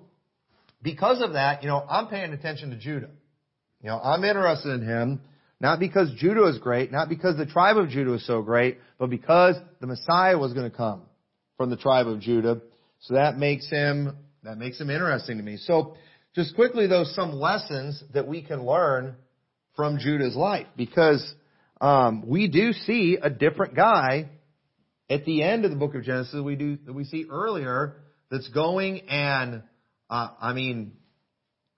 because 0.82 1.22
of 1.22 1.34
that, 1.34 1.64
you 1.64 1.68
know, 1.68 1.86
I'm 1.88 2.08
paying 2.08 2.32
attention 2.32 2.70
to 2.70 2.78
Judah. 2.78 3.10
You 3.82 3.90
know, 3.90 4.00
I'm 4.00 4.24
interested 4.24 4.70
in 4.70 4.88
him, 4.88 5.22
not 5.60 5.80
because 5.80 6.14
Judah 6.18 6.48
is 6.48 6.60
great, 6.60 6.94
not 6.94 7.10
because 7.10 7.36
the 7.36 7.46
tribe 7.46 7.76
of 7.76 7.90
Judah 7.90 8.14
is 8.14 8.26
so 8.26 8.42
great, 8.42 8.78
but 8.98 9.10
because 9.10 9.56
the 9.82 9.88
Messiah 9.88 10.38
was 10.38 10.54
going 10.54 10.72
to 10.72 10.76
come 10.76 11.02
from 11.58 11.70
the 11.70 11.78
tribe 11.78 12.08
of 12.08 12.22
Judah. 12.22 12.62
So 13.02 13.16
that 13.16 13.38
makes 13.38 13.70
him, 13.70 14.16
that 14.44 14.58
makes 14.58 14.80
him 14.80 14.90
interesting 14.90 15.38
to 15.40 15.44
me. 15.44 15.58
So 15.58 15.98
just 16.36 16.56
quickly 16.56 16.88
though, 16.88 17.04
some 17.04 17.34
lessons 17.34 18.02
that 18.14 18.28
we 18.28 18.44
can 18.44 18.66
learn 18.66 19.16
from 19.76 20.00
Judah's 20.00 20.38
life, 20.38 20.68
because 20.78 21.34
um, 21.82 22.24
we 22.26 22.48
do 22.48 22.72
see 22.72 23.18
a 23.22 23.30
different 23.30 23.76
guy 23.76 24.30
at 25.10 25.26
the 25.26 25.44
end 25.44 25.66
of 25.66 25.72
the 25.72 25.78
book 25.78 25.96
of 25.96 26.04
Genesis 26.04 26.40
we 26.42 26.56
do 26.56 26.78
that 26.86 26.94
we 26.94 27.04
see 27.04 27.26
earlier 27.30 27.98
that's 28.30 28.48
going 28.50 29.02
and 29.10 29.64
uh, 30.12 30.30
I 30.42 30.52
mean, 30.52 30.92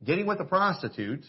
getting 0.04 0.26
with 0.26 0.40
a 0.40 0.44
prostitute, 0.44 1.24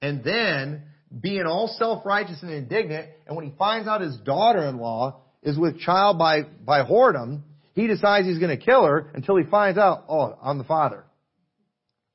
and 0.00 0.24
then 0.24 0.84
being 1.20 1.44
all 1.44 1.68
self-righteous 1.78 2.42
and 2.42 2.50
indignant, 2.50 3.10
and 3.26 3.36
when 3.36 3.44
he 3.44 3.52
finds 3.58 3.86
out 3.86 4.00
his 4.00 4.16
daughter-in-law 4.16 5.20
is 5.42 5.58
with 5.58 5.78
child 5.78 6.18
by, 6.18 6.42
by 6.42 6.82
whoredom, 6.82 7.42
he 7.74 7.86
decides 7.86 8.26
he's 8.26 8.38
going 8.38 8.56
to 8.58 8.64
kill 8.64 8.84
her 8.84 9.10
until 9.14 9.36
he 9.36 9.44
finds 9.44 9.78
out, 9.78 10.04
oh, 10.08 10.36
I'm 10.42 10.56
the 10.56 10.64
father. 10.64 11.04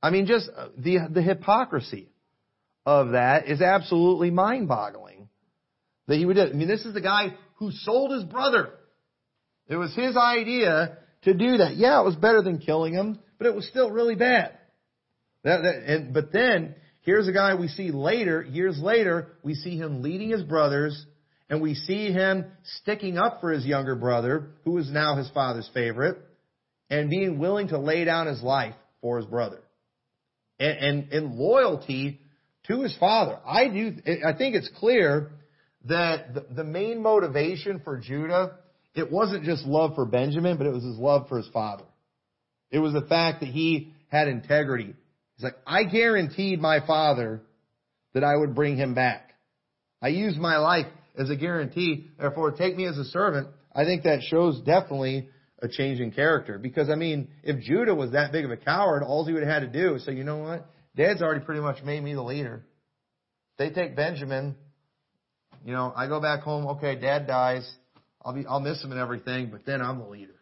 I 0.01 0.09
mean, 0.09 0.25
just 0.25 0.49
uh, 0.55 0.69
the, 0.77 0.97
the 1.11 1.21
hypocrisy 1.21 2.09
of 2.85 3.11
that 3.11 3.47
is 3.47 3.61
absolutely 3.61 4.31
mind-boggling. 4.31 5.28
That 6.09 6.17
he 6.17 6.25
would, 6.25 6.37
do. 6.37 6.41
I 6.41 6.53
mean, 6.53 6.67
this 6.67 6.85
is 6.85 6.95
the 6.95 7.01
guy 7.01 7.35
who 7.57 7.69
sold 7.71 8.11
his 8.11 8.23
brother. 8.23 8.71
It 9.67 9.75
was 9.75 9.93
his 9.93 10.17
idea 10.17 10.97
to 11.21 11.33
do 11.35 11.57
that. 11.57 11.75
Yeah, 11.77 12.01
it 12.01 12.03
was 12.03 12.15
better 12.15 12.41
than 12.41 12.57
killing 12.57 12.95
him, 12.95 13.19
but 13.37 13.45
it 13.45 13.53
was 13.53 13.67
still 13.67 13.91
really 13.91 14.15
bad. 14.15 14.57
That, 15.43 15.61
that, 15.61 15.75
and, 15.85 16.11
but 16.11 16.33
then, 16.33 16.73
here's 17.01 17.27
a 17.27 17.31
guy 17.31 17.53
we 17.53 17.67
see 17.67 17.91
later, 17.91 18.41
years 18.41 18.79
later, 18.81 19.37
we 19.43 19.53
see 19.53 19.77
him 19.77 20.01
leading 20.01 20.31
his 20.31 20.41
brothers, 20.41 21.05
and 21.47 21.61
we 21.61 21.75
see 21.75 22.11
him 22.11 22.45
sticking 22.81 23.19
up 23.19 23.39
for 23.39 23.51
his 23.51 23.63
younger 23.63 23.95
brother, 23.95 24.49
who 24.65 24.79
is 24.79 24.89
now 24.91 25.15
his 25.15 25.29
father's 25.29 25.69
favorite, 25.75 26.17
and 26.89 27.11
being 27.11 27.37
willing 27.37 27.67
to 27.67 27.77
lay 27.77 28.03
down 28.03 28.25
his 28.25 28.41
life 28.41 28.73
for 28.99 29.17
his 29.17 29.27
brother. 29.27 29.61
And, 30.59 30.77
and, 30.79 31.13
and 31.13 31.35
loyalty 31.35 32.19
to 32.65 32.81
his 32.81 32.97
father. 32.97 33.37
I 33.45 33.67
do, 33.67 33.93
I 34.25 34.33
think 34.33 34.55
it's 34.55 34.71
clear 34.79 35.33
that 35.89 36.55
the, 36.55 36.63
main 36.63 37.01
motivation 37.01 37.81
for 37.83 37.97
Judah, 37.97 38.57
it 38.95 39.11
wasn't 39.11 39.43
just 39.43 39.65
love 39.65 39.95
for 39.95 40.05
Benjamin, 40.05 40.57
but 40.57 40.65
it 40.65 40.73
was 40.73 40.83
his 40.83 40.97
love 40.97 41.27
for 41.27 41.37
his 41.37 41.47
father. 41.49 41.85
It 42.71 42.79
was 42.79 42.93
the 42.93 43.01
fact 43.01 43.41
that 43.41 43.49
he 43.49 43.93
had 44.07 44.27
integrity. 44.27 44.93
He's 45.35 45.43
like, 45.43 45.57
I 45.65 45.83
guaranteed 45.83 46.59
my 46.59 46.85
father 46.85 47.41
that 48.13 48.23
I 48.23 48.35
would 48.35 48.55
bring 48.55 48.77
him 48.77 48.93
back. 48.93 49.33
I 50.01 50.09
used 50.09 50.37
my 50.37 50.57
life 50.57 50.87
as 51.17 51.29
a 51.29 51.35
guarantee. 51.35 52.07
Therefore, 52.17 52.51
take 52.51 52.75
me 52.75 52.85
as 52.85 52.97
a 52.97 53.05
servant. 53.05 53.47
I 53.73 53.83
think 53.83 54.03
that 54.03 54.21
shows 54.23 54.61
definitely 54.61 55.29
a 55.61 55.67
change 55.67 55.99
in 55.99 56.11
character. 56.11 56.57
Because, 56.57 56.89
I 56.89 56.95
mean, 56.95 57.29
if 57.43 57.61
Judah 57.61 57.93
was 57.93 58.11
that 58.11 58.31
big 58.31 58.45
of 58.45 58.51
a 58.51 58.57
coward, 58.57 59.03
all 59.03 59.25
he 59.25 59.33
would 59.33 59.43
have 59.43 59.61
had 59.61 59.71
to 59.71 59.81
do 59.81 59.95
is 59.95 60.05
say, 60.05 60.13
you 60.13 60.23
know 60.23 60.37
what? 60.37 60.69
Dad's 60.95 61.21
already 61.21 61.43
pretty 61.43 61.61
much 61.61 61.83
made 61.83 62.03
me 62.03 62.13
the 62.13 62.23
leader. 62.23 62.65
They 63.57 63.69
take 63.69 63.95
Benjamin. 63.95 64.55
You 65.65 65.73
know, 65.73 65.93
I 65.95 66.07
go 66.07 66.19
back 66.21 66.41
home. 66.41 66.67
Okay, 66.67 66.99
Dad 66.99 67.27
dies. 67.27 67.69
I'll 68.23 68.33
be, 68.33 68.45
I'll 68.45 68.59
miss 68.59 68.83
him 68.83 68.91
and 68.91 68.99
everything, 68.99 69.49
but 69.51 69.65
then 69.65 69.81
I'm 69.81 69.99
the 69.99 70.07
leader. 70.07 70.35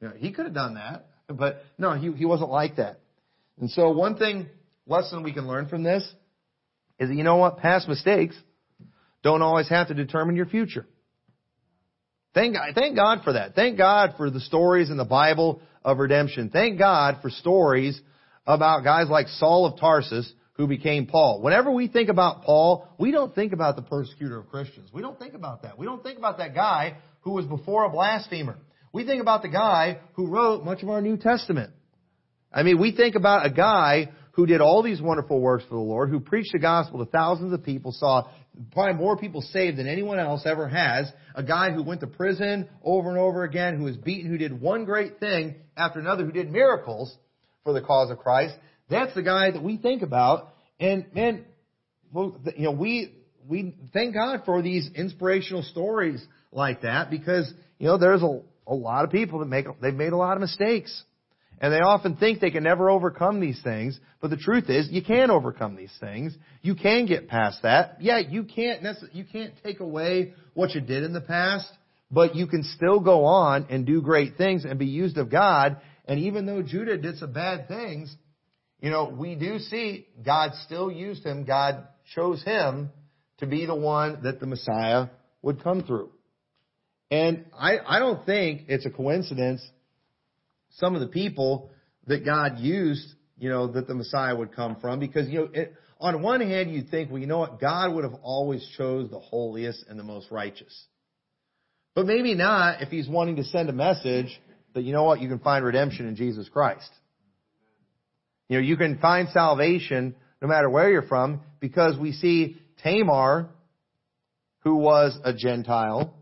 You 0.00 0.08
know, 0.08 0.14
he 0.16 0.32
could 0.32 0.46
have 0.46 0.54
done 0.54 0.74
that, 0.74 1.08
but 1.28 1.62
no, 1.78 1.92
he, 1.92 2.10
he 2.12 2.24
wasn't 2.24 2.50
like 2.50 2.76
that. 2.76 3.00
And 3.60 3.70
so 3.70 3.90
one 3.90 4.16
thing, 4.16 4.48
lesson 4.86 5.22
we 5.22 5.32
can 5.32 5.46
learn 5.46 5.68
from 5.68 5.82
this 5.82 6.02
is 6.98 7.08
that 7.08 7.14
you 7.14 7.22
know 7.22 7.36
what? 7.36 7.58
Past 7.58 7.88
mistakes 7.88 8.34
don't 9.22 9.42
always 9.42 9.68
have 9.68 9.88
to 9.88 9.94
determine 9.94 10.36
your 10.36 10.46
future. 10.46 10.86
Thank 12.34 12.54
God, 12.54 12.74
thank 12.74 12.96
God 12.96 13.22
for 13.24 13.32
that. 13.32 13.54
Thank 13.54 13.76
God 13.76 14.14
for 14.16 14.30
the 14.30 14.40
stories 14.40 14.90
in 14.90 14.96
the 14.96 15.04
Bible 15.04 15.62
of 15.84 15.98
redemption. 15.98 16.50
Thank 16.50 16.78
God 16.78 17.18
for 17.22 17.30
stories 17.30 18.00
about 18.46 18.84
guys 18.84 19.08
like 19.08 19.28
Saul 19.28 19.66
of 19.66 19.78
Tarsus 19.78 20.32
who 20.60 20.66
became 20.66 21.06
Paul. 21.06 21.40
Whenever 21.40 21.70
we 21.70 21.88
think 21.88 22.10
about 22.10 22.42
Paul, 22.42 22.86
we 22.98 23.12
don't 23.12 23.34
think 23.34 23.54
about 23.54 23.76
the 23.76 23.82
persecutor 23.82 24.40
of 24.40 24.50
Christians. 24.50 24.90
We 24.92 25.00
don't 25.00 25.18
think 25.18 25.32
about 25.32 25.62
that. 25.62 25.78
We 25.78 25.86
don't 25.86 26.02
think 26.02 26.18
about 26.18 26.36
that 26.36 26.54
guy 26.54 26.98
who 27.22 27.30
was 27.30 27.46
before 27.46 27.84
a 27.84 27.88
blasphemer. 27.88 28.58
We 28.92 29.06
think 29.06 29.22
about 29.22 29.40
the 29.40 29.48
guy 29.48 30.00
who 30.16 30.26
wrote 30.26 30.62
much 30.62 30.82
of 30.82 30.90
our 30.90 31.00
New 31.00 31.16
Testament. 31.16 31.72
I 32.52 32.62
mean, 32.62 32.78
we 32.78 32.94
think 32.94 33.14
about 33.14 33.46
a 33.46 33.50
guy 33.50 34.10
who 34.32 34.44
did 34.44 34.60
all 34.60 34.82
these 34.82 35.00
wonderful 35.00 35.40
works 35.40 35.64
for 35.64 35.76
the 35.76 35.80
Lord, 35.80 36.10
who 36.10 36.20
preached 36.20 36.52
the 36.52 36.58
gospel 36.58 37.02
to 37.02 37.10
thousands 37.10 37.54
of 37.54 37.64
people, 37.64 37.92
saw 37.92 38.28
probably 38.72 39.02
more 39.02 39.16
people 39.16 39.40
saved 39.40 39.78
than 39.78 39.88
anyone 39.88 40.18
else 40.18 40.42
ever 40.44 40.68
has. 40.68 41.10
A 41.34 41.42
guy 41.42 41.70
who 41.70 41.82
went 41.82 42.02
to 42.02 42.06
prison 42.06 42.68
over 42.84 43.08
and 43.08 43.18
over 43.18 43.44
again, 43.44 43.78
who 43.78 43.84
was 43.84 43.96
beaten, 43.96 44.30
who 44.30 44.36
did 44.36 44.60
one 44.60 44.84
great 44.84 45.20
thing 45.20 45.54
after 45.74 46.00
another, 46.00 46.26
who 46.26 46.32
did 46.32 46.50
miracles 46.50 47.16
for 47.64 47.72
the 47.72 47.80
cause 47.80 48.10
of 48.10 48.18
Christ. 48.18 48.54
That's 48.90 49.14
the 49.14 49.22
guy 49.22 49.52
that 49.52 49.62
we 49.62 49.76
think 49.76 50.02
about. 50.02 50.48
And 50.78 51.06
man, 51.14 51.44
you 52.14 52.34
know, 52.58 52.72
we, 52.72 53.14
we 53.48 53.74
thank 53.92 54.14
God 54.14 54.42
for 54.44 54.62
these 54.62 54.90
inspirational 54.94 55.62
stories 55.62 56.24
like 56.52 56.82
that 56.82 57.10
because, 57.10 57.52
you 57.78 57.86
know, 57.86 57.98
there's 57.98 58.22
a, 58.22 58.40
a 58.66 58.74
lot 58.74 59.04
of 59.04 59.10
people 59.10 59.38
that 59.40 59.46
make, 59.46 59.66
they've 59.80 59.94
made 59.94 60.12
a 60.12 60.16
lot 60.16 60.34
of 60.34 60.40
mistakes. 60.40 61.04
And 61.62 61.72
they 61.72 61.80
often 61.80 62.16
think 62.16 62.40
they 62.40 62.50
can 62.50 62.64
never 62.64 62.88
overcome 62.88 63.38
these 63.38 63.60
things, 63.62 64.00
but 64.22 64.30
the 64.30 64.38
truth 64.38 64.70
is 64.70 64.88
you 64.90 65.02
can 65.02 65.30
overcome 65.30 65.76
these 65.76 65.92
things. 66.00 66.34
You 66.62 66.74
can 66.74 67.04
get 67.04 67.28
past 67.28 67.62
that. 67.64 67.98
Yeah, 68.00 68.18
you 68.18 68.44
can't 68.44 68.82
you 69.12 69.24
can't 69.30 69.52
take 69.62 69.80
away 69.80 70.32
what 70.54 70.74
you 70.74 70.80
did 70.80 71.02
in 71.02 71.12
the 71.12 71.20
past, 71.20 71.70
but 72.10 72.34
you 72.34 72.46
can 72.46 72.62
still 72.62 73.00
go 73.00 73.26
on 73.26 73.66
and 73.68 73.84
do 73.84 74.00
great 74.00 74.38
things 74.38 74.64
and 74.64 74.78
be 74.78 74.86
used 74.86 75.18
of 75.18 75.30
God. 75.30 75.76
And 76.06 76.20
even 76.20 76.46
though 76.46 76.62
Judah 76.62 76.96
did 76.96 77.18
some 77.18 77.34
bad 77.34 77.68
things, 77.68 78.16
you 78.80 78.90
know, 78.90 79.14
we 79.16 79.34
do 79.34 79.58
see 79.58 80.06
God 80.24 80.52
still 80.64 80.90
used 80.90 81.24
him. 81.24 81.44
God 81.44 81.86
chose 82.14 82.42
him 82.42 82.90
to 83.38 83.46
be 83.46 83.66
the 83.66 83.74
one 83.74 84.22
that 84.22 84.40
the 84.40 84.46
Messiah 84.46 85.08
would 85.42 85.62
come 85.62 85.82
through. 85.82 86.10
And 87.10 87.46
I, 87.58 87.78
I 87.86 87.98
don't 87.98 88.24
think 88.24 88.62
it's 88.68 88.86
a 88.86 88.90
coincidence 88.90 89.62
some 90.76 90.94
of 90.94 91.00
the 91.00 91.08
people 91.08 91.70
that 92.06 92.24
God 92.24 92.58
used, 92.58 93.06
you 93.38 93.50
know, 93.50 93.66
that 93.68 93.88
the 93.88 93.94
Messiah 93.94 94.34
would 94.36 94.54
come 94.54 94.76
from. 94.80 95.00
Because, 95.00 95.28
you 95.28 95.40
know, 95.40 95.48
it, 95.52 95.74
on 96.00 96.22
one 96.22 96.40
hand, 96.40 96.72
you'd 96.72 96.90
think, 96.90 97.10
well, 97.10 97.20
you 97.20 97.26
know 97.26 97.38
what? 97.38 97.60
God 97.60 97.94
would 97.94 98.04
have 98.04 98.14
always 98.22 98.66
chose 98.76 99.10
the 99.10 99.18
holiest 99.18 99.84
and 99.88 99.98
the 99.98 100.04
most 100.04 100.30
righteous. 100.30 100.86
But 101.94 102.06
maybe 102.06 102.34
not 102.34 102.82
if 102.82 102.88
he's 102.88 103.08
wanting 103.08 103.36
to 103.36 103.44
send 103.44 103.68
a 103.68 103.72
message 103.72 104.40
that, 104.74 104.82
you 104.82 104.92
know 104.92 105.02
what, 105.02 105.20
you 105.20 105.28
can 105.28 105.40
find 105.40 105.64
redemption 105.64 106.06
in 106.06 106.14
Jesus 106.16 106.48
Christ. 106.48 106.88
You 108.50 108.56
know, 108.56 108.62
you 108.64 108.76
can 108.76 108.98
find 108.98 109.28
salvation 109.28 110.16
no 110.42 110.48
matter 110.48 110.68
where 110.68 110.90
you're 110.90 111.02
from 111.06 111.40
because 111.60 111.96
we 111.96 112.10
see 112.10 112.60
Tamar, 112.82 113.48
who 114.64 114.74
was 114.74 115.16
a 115.22 115.32
Gentile, 115.32 116.12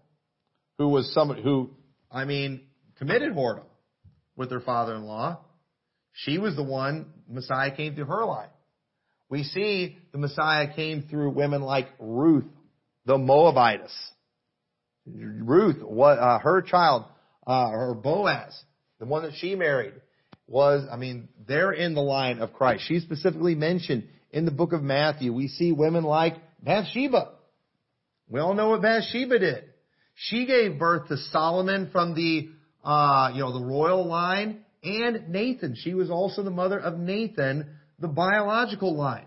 who 0.76 0.88
was 0.88 1.10
somebody 1.14 1.42
who, 1.42 1.70
I 2.12 2.26
mean, 2.26 2.66
committed 2.98 3.32
whoredom 3.32 3.64
with 4.36 4.50
her 4.50 4.60
father-in-law. 4.60 5.40
She 6.12 6.36
was 6.36 6.54
the 6.54 6.62
one, 6.62 7.06
Messiah 7.30 7.74
came 7.74 7.94
through 7.94 8.04
her 8.04 8.26
line. 8.26 8.50
We 9.30 9.42
see 9.42 9.96
the 10.12 10.18
Messiah 10.18 10.74
came 10.74 11.04
through 11.08 11.30
women 11.30 11.62
like 11.62 11.88
Ruth, 11.98 12.44
the 13.06 13.16
Moabitess. 13.16 13.92
Ruth, 15.06 15.82
what, 15.82 16.18
uh, 16.18 16.40
her 16.40 16.60
child, 16.60 17.06
uh, 17.46 17.70
her 17.70 17.94
Boaz, 17.94 18.54
the 19.00 19.06
one 19.06 19.22
that 19.22 19.32
she 19.36 19.54
married, 19.54 19.94
was, 20.48 20.88
I 20.90 20.96
mean, 20.96 21.28
they're 21.46 21.72
in 21.72 21.94
the 21.94 22.00
line 22.00 22.40
of 22.40 22.52
Christ. 22.52 22.84
She's 22.88 23.02
specifically 23.02 23.54
mentioned 23.54 24.08
in 24.30 24.44
the 24.44 24.50
book 24.50 24.72
of 24.72 24.82
Matthew. 24.82 25.32
We 25.32 25.48
see 25.48 25.72
women 25.72 26.02
like 26.02 26.34
Bathsheba. 26.62 27.32
We 28.28 28.40
all 28.40 28.54
know 28.54 28.70
what 28.70 28.82
Bathsheba 28.82 29.38
did. 29.38 29.64
She 30.14 30.46
gave 30.46 30.78
birth 30.78 31.08
to 31.08 31.16
Solomon 31.16 31.90
from 31.92 32.14
the 32.14 32.48
uh, 32.84 33.32
you 33.34 33.40
know, 33.40 33.52
the 33.52 33.64
royal 33.64 34.06
line, 34.06 34.64
and 34.82 35.28
Nathan. 35.28 35.74
She 35.76 35.94
was 35.94 36.10
also 36.10 36.42
the 36.42 36.50
mother 36.50 36.78
of 36.78 36.98
Nathan, 36.98 37.66
the 37.98 38.08
biological 38.08 38.96
line 38.96 39.26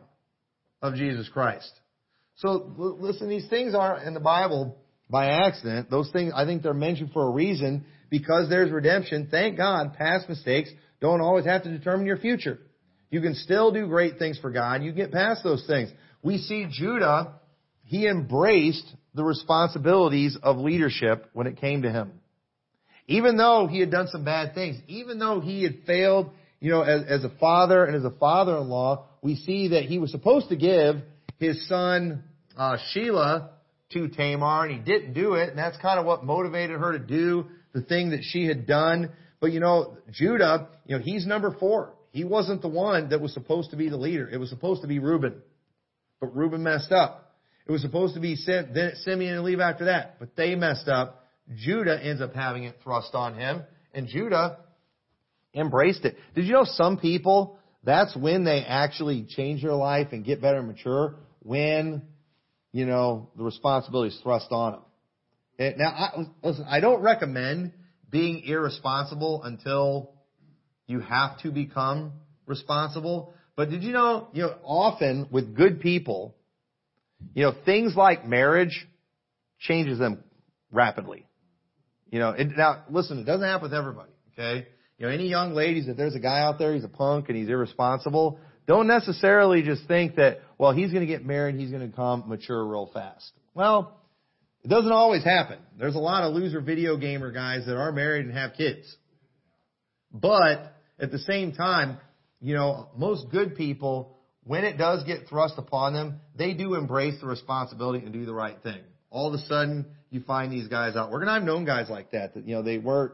of 0.81 0.95
Jesus 0.95 1.29
Christ. 1.29 1.71
So 2.37 2.73
listen, 2.77 3.29
these 3.29 3.47
things 3.49 3.75
aren't 3.75 4.07
in 4.07 4.13
the 4.13 4.19
Bible 4.19 4.77
by 5.09 5.27
accident. 5.27 5.89
Those 5.91 6.09
things, 6.11 6.33
I 6.35 6.45
think 6.45 6.63
they're 6.63 6.73
mentioned 6.73 7.11
for 7.13 7.27
a 7.27 7.31
reason 7.31 7.85
because 8.11 8.49
there's 8.49 8.69
redemption. 8.69 9.29
Thank 9.31 9.57
God 9.57 9.95
past 9.95 10.29
mistakes 10.29 10.69
don't 10.99 11.21
always 11.21 11.45
have 11.45 11.63
to 11.63 11.75
determine 11.75 12.05
your 12.05 12.17
future. 12.17 12.59
You 13.09 13.21
can 13.21 13.33
still 13.33 13.71
do 13.71 13.87
great 13.87 14.19
things 14.19 14.37
for 14.37 14.51
God. 14.51 14.83
You 14.83 14.91
get 14.91 15.11
past 15.11 15.43
those 15.43 15.65
things. 15.65 15.89
We 16.21 16.37
see 16.37 16.67
Judah, 16.69 17.33
he 17.83 18.07
embraced 18.07 18.85
the 19.15 19.23
responsibilities 19.23 20.37
of 20.43 20.57
leadership 20.57 21.29
when 21.33 21.47
it 21.47 21.57
came 21.59 21.81
to 21.81 21.91
him. 21.91 22.11
Even 23.07 23.37
though 23.37 23.67
he 23.67 23.79
had 23.79 23.89
done 23.89 24.07
some 24.07 24.23
bad 24.23 24.53
things, 24.53 24.77
even 24.87 25.17
though 25.17 25.39
he 25.39 25.63
had 25.63 25.79
failed, 25.87 26.29
you 26.59 26.69
know, 26.69 26.83
as, 26.83 27.03
as 27.07 27.23
a 27.23 27.31
father 27.39 27.83
and 27.85 27.95
as 27.95 28.05
a 28.05 28.11
father-in-law, 28.11 29.05
we 29.21 29.35
see 29.35 29.69
that 29.69 29.85
he 29.85 29.97
was 29.97 30.11
supposed 30.11 30.49
to 30.49 30.55
give 30.55 30.97
his 31.39 31.67
son 31.67 32.23
uh, 32.55 32.77
Shelah 32.93 33.49
to 33.93 34.07
Tamar, 34.07 34.65
and 34.65 34.71
he 34.73 34.79
didn't 34.79 35.13
do 35.13 35.33
it, 35.33 35.49
and 35.49 35.57
that's 35.57 35.77
kind 35.77 35.99
of 35.99 36.05
what 36.05 36.23
motivated 36.23 36.79
her 36.79 36.93
to 36.93 36.99
do 36.99 37.47
the 37.73 37.81
thing 37.81 38.11
that 38.11 38.23
she 38.23 38.45
had 38.45 38.65
done. 38.65 39.11
But 39.39 39.51
you 39.51 39.59
know, 39.59 39.97
Judah, 40.11 40.69
you 40.85 40.97
know, 40.97 41.03
he's 41.03 41.25
number 41.25 41.55
four. 41.59 41.93
He 42.11 42.23
wasn't 42.23 42.61
the 42.61 42.67
one 42.67 43.09
that 43.09 43.21
was 43.21 43.33
supposed 43.33 43.71
to 43.71 43.77
be 43.77 43.89
the 43.89 43.97
leader. 43.97 44.29
It 44.29 44.37
was 44.37 44.49
supposed 44.49 44.81
to 44.81 44.87
be 44.87 44.99
Reuben. 44.99 45.41
But 46.19 46.35
Reuben 46.35 46.61
messed 46.61 46.91
up. 46.91 47.35
It 47.65 47.71
was 47.71 47.81
supposed 47.81 48.15
to 48.15 48.19
be 48.19 48.37
then 48.45 48.91
Simeon 49.03 49.35
and 49.35 49.43
Levi 49.43 49.63
after 49.63 49.85
that, 49.85 50.19
but 50.19 50.35
they 50.35 50.55
messed 50.55 50.87
up. 50.87 51.25
Judah 51.55 51.99
ends 52.03 52.21
up 52.21 52.33
having 52.33 52.65
it 52.65 52.75
thrust 52.83 53.13
on 53.13 53.35
him, 53.35 53.63
and 53.93 54.07
Judah 54.07 54.57
embraced 55.53 56.05
it. 56.05 56.15
Did 56.35 56.45
you 56.45 56.53
know 56.53 56.65
some 56.65 56.97
people, 56.97 57.57
that's 57.83 58.15
when 58.15 58.43
they 58.43 58.63
actually 58.65 59.25
change 59.29 59.61
their 59.61 59.73
life 59.73 60.07
and 60.11 60.25
get 60.25 60.41
better 60.41 60.59
and 60.59 60.67
mature, 60.67 61.15
when, 61.43 62.03
you 62.71 62.85
know, 62.85 63.29
the 63.37 63.43
responsibility 63.43 64.13
is 64.13 64.21
thrust 64.21 64.47
on 64.51 64.73
them. 64.73 64.81
Okay, 65.61 65.77
now, 65.77 65.89
I, 65.89 66.23
listen, 66.41 66.65
I 66.67 66.79
don't 66.79 67.01
recommend 67.01 67.73
being 68.09 68.43
irresponsible 68.45 69.43
until 69.43 70.11
you 70.87 71.01
have 71.01 71.39
to 71.41 71.51
become 71.51 72.13
responsible. 72.47 73.35
But 73.55 73.69
did 73.69 73.83
you 73.83 73.91
know, 73.91 74.29
you 74.33 74.43
know, 74.43 74.55
often 74.63 75.27
with 75.29 75.55
good 75.55 75.79
people, 75.79 76.35
you 77.35 77.43
know, 77.43 77.53
things 77.63 77.95
like 77.95 78.27
marriage 78.27 78.87
changes 79.59 79.99
them 79.99 80.23
rapidly. 80.71 81.27
You 82.09 82.19
know, 82.19 82.31
it, 82.31 82.47
now 82.57 82.83
listen, 82.89 83.19
it 83.19 83.25
doesn't 83.25 83.47
happen 83.47 83.69
with 83.69 83.73
everybody, 83.73 84.11
okay? 84.33 84.67
You 84.97 85.05
know, 85.05 85.11
any 85.11 85.27
young 85.27 85.53
ladies, 85.53 85.87
if 85.87 85.95
there's 85.95 86.15
a 86.15 86.19
guy 86.19 86.41
out 86.41 86.57
there, 86.57 86.73
he's 86.73 86.83
a 86.83 86.89
punk 86.89 87.29
and 87.29 87.37
he's 87.37 87.49
irresponsible, 87.49 88.39
don't 88.65 88.87
necessarily 88.87 89.61
just 89.61 89.87
think 89.87 90.15
that, 90.15 90.39
well, 90.57 90.71
he's 90.71 90.91
going 90.91 91.05
to 91.05 91.11
get 91.11 91.23
married, 91.23 91.55
he's 91.55 91.69
going 91.69 91.87
to 91.87 91.95
come 91.95 92.23
mature 92.27 92.65
real 92.65 92.89
fast. 92.91 93.31
Well, 93.53 94.00
it 94.63 94.67
doesn't 94.67 94.91
always 94.91 95.23
happen. 95.23 95.57
There's 95.77 95.95
a 95.95 95.99
lot 95.99 96.23
of 96.23 96.33
loser 96.33 96.61
video 96.61 96.97
gamer 96.97 97.31
guys 97.31 97.65
that 97.65 97.75
are 97.75 97.91
married 97.91 98.25
and 98.25 98.33
have 98.35 98.53
kids. 98.53 98.95
But 100.11 100.75
at 100.99 101.11
the 101.11 101.19
same 101.19 101.53
time, 101.53 101.97
you 102.39 102.53
know, 102.53 102.89
most 102.95 103.29
good 103.31 103.55
people, 103.55 104.17
when 104.43 104.63
it 104.63 104.77
does 104.77 105.03
get 105.03 105.27
thrust 105.27 105.55
upon 105.57 105.93
them, 105.93 106.19
they 106.35 106.53
do 106.53 106.75
embrace 106.75 107.19
the 107.21 107.27
responsibility 107.27 108.03
and 108.03 108.13
do 108.13 108.25
the 108.25 108.33
right 108.33 108.61
thing. 108.61 108.81
All 109.09 109.27
of 109.27 109.33
a 109.33 109.43
sudden, 109.45 109.87
you 110.09 110.21
find 110.21 110.51
these 110.51 110.67
guys 110.67 110.95
out 110.95 111.11
working. 111.11 111.29
I've 111.29 111.43
known 111.43 111.65
guys 111.65 111.89
like 111.89 112.11
that, 112.11 112.35
that, 112.35 112.47
you 112.47 112.55
know, 112.55 112.61
they 112.61 112.77
weren't, 112.77 113.13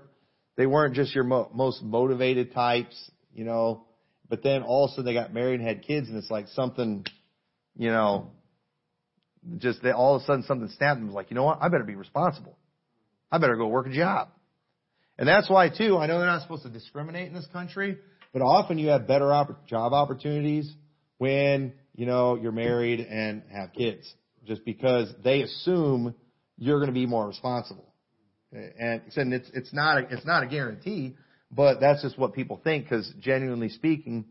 they 0.58 0.66
weren't 0.66 0.96
just 0.96 1.14
your 1.14 1.24
mo- 1.24 1.50
most 1.54 1.82
motivated 1.82 2.54
types, 2.54 3.12
you 3.34 3.46
know, 3.46 3.86
but 4.30 4.44
then 4.44 4.64
all 4.64 4.86
of 4.86 4.90
a 4.90 4.96
sudden 4.96 5.06
they 5.06 5.14
got 5.14 5.34
married 5.34 5.60
and 5.60 5.68
had 5.68 5.84
kids 5.84 6.10
and 6.10 6.18
it's 6.18 6.32
like 6.32 6.48
something, 6.50 7.06
you 7.76 7.90
know, 7.90 8.32
just 9.58 9.82
they, 9.82 9.92
all 9.92 10.16
of 10.16 10.22
a 10.22 10.26
sudden 10.26 10.44
something 10.44 10.70
snapped 10.78 11.00
and 11.00 11.08
was 11.08 11.16
like, 11.16 11.30
you 11.30 11.36
know 11.36 11.44
what? 11.44 11.60
I 11.62 11.70
better 11.70 11.84
be 11.84 11.96
responsible. 11.96 12.58
I 13.32 13.38
better 13.38 13.56
go 13.56 13.68
work 13.68 13.88
a 13.88 13.94
job. 13.94 14.30
And 15.18 15.28
that's 15.28 15.50
why 15.50 15.70
too, 15.70 15.98
I 15.98 16.06
know 16.06 16.20
they're 16.20 16.28
not 16.28 16.42
supposed 16.42 16.64
to 16.64 16.70
discriminate 16.70 17.28
in 17.28 17.34
this 17.34 17.48
country, 17.52 17.98
but 18.34 18.42
often 18.42 18.78
you 18.78 18.90
have 18.90 19.08
better 19.08 19.34
op- 19.34 19.66
job 19.68 19.94
opportunities 19.94 20.72
when, 21.18 21.74
you 21.96 22.06
know, 22.06 22.36
you're 22.36 22.52
married 22.52 23.00
and 23.00 23.44
have 23.52 23.74
kids. 23.74 24.12
Just 24.46 24.64
because 24.64 25.14
they 25.24 25.42
assume 25.42 26.16
you're 26.58 26.78
going 26.78 26.88
to 26.88 26.94
be 26.94 27.06
more 27.06 27.28
responsible. 27.28 27.94
And 28.52 29.02
it's, 29.34 29.50
it's 29.54 29.74
not, 29.74 29.98
a, 29.98 30.14
it's 30.14 30.26
not 30.26 30.44
a 30.44 30.48
guarantee, 30.48 31.16
but 31.52 31.80
that's 31.80 32.02
just 32.02 32.18
what 32.18 32.34
people 32.34 32.62
think 32.64 32.86
because 32.86 33.12
genuinely 33.20 33.70
speaking, 33.70 34.26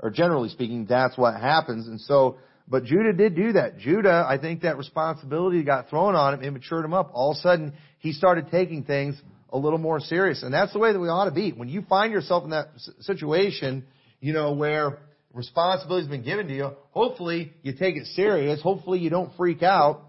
or 0.00 0.10
generally 0.10 0.48
speaking, 0.48 0.86
that's 0.88 1.18
what 1.18 1.38
happens. 1.38 1.86
And 1.86 2.00
so, 2.00 2.38
but 2.70 2.84
Judah 2.84 3.12
did 3.12 3.34
do 3.34 3.52
that. 3.52 3.78
Judah, 3.78 4.26
I 4.28 4.38
think 4.38 4.62
that 4.62 4.76
responsibility 4.76 5.62
got 5.62 5.88
thrown 5.88 6.14
on 6.14 6.34
him 6.34 6.42
and 6.42 6.52
matured 6.52 6.84
him 6.84 6.92
up. 6.92 7.10
All 7.14 7.32
of 7.32 7.38
a 7.38 7.40
sudden, 7.40 7.72
he 7.98 8.12
started 8.12 8.50
taking 8.50 8.84
things 8.84 9.20
a 9.50 9.58
little 9.58 9.78
more 9.78 10.00
serious. 10.00 10.42
And 10.42 10.52
that's 10.52 10.72
the 10.72 10.78
way 10.78 10.92
that 10.92 11.00
we 11.00 11.08
ought 11.08 11.24
to 11.24 11.30
be. 11.30 11.52
When 11.52 11.68
you 11.68 11.82
find 11.88 12.12
yourself 12.12 12.44
in 12.44 12.50
that 12.50 12.68
situation, 13.00 13.86
you 14.20 14.34
know, 14.34 14.52
where 14.52 14.98
responsibility 15.32 16.06
has 16.06 16.10
been 16.10 16.24
given 16.24 16.48
to 16.48 16.54
you, 16.54 16.70
hopefully 16.90 17.52
you 17.62 17.72
take 17.72 17.96
it 17.96 18.06
serious. 18.08 18.60
Hopefully 18.60 18.98
you 18.98 19.08
don't 19.08 19.34
freak 19.36 19.62
out 19.62 20.02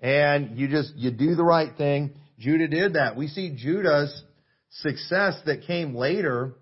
and 0.00 0.56
you 0.58 0.68
just, 0.68 0.94
you 0.94 1.10
do 1.10 1.34
the 1.34 1.42
right 1.42 1.76
thing. 1.76 2.14
Judah 2.38 2.68
did 2.68 2.94
that. 2.94 3.16
We 3.16 3.26
see 3.26 3.56
Judah's 3.56 4.22
success 4.70 5.40
that 5.46 5.62
came 5.66 5.96
later 5.96 6.54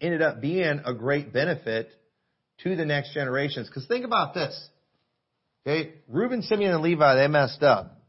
ended 0.00 0.22
up 0.22 0.40
being 0.40 0.80
a 0.84 0.92
great 0.92 1.32
benefit 1.32 1.88
to 2.62 2.76
the 2.76 2.84
next 2.84 3.14
generations. 3.14 3.68
Because 3.68 3.86
think 3.86 4.04
about 4.04 4.34
this. 4.34 4.68
Okay, 5.66 5.94
Reuben, 6.08 6.42
Simeon, 6.42 6.74
and 6.74 6.82
Levi, 6.82 7.16
they 7.16 7.28
messed 7.28 7.62
up. 7.62 8.00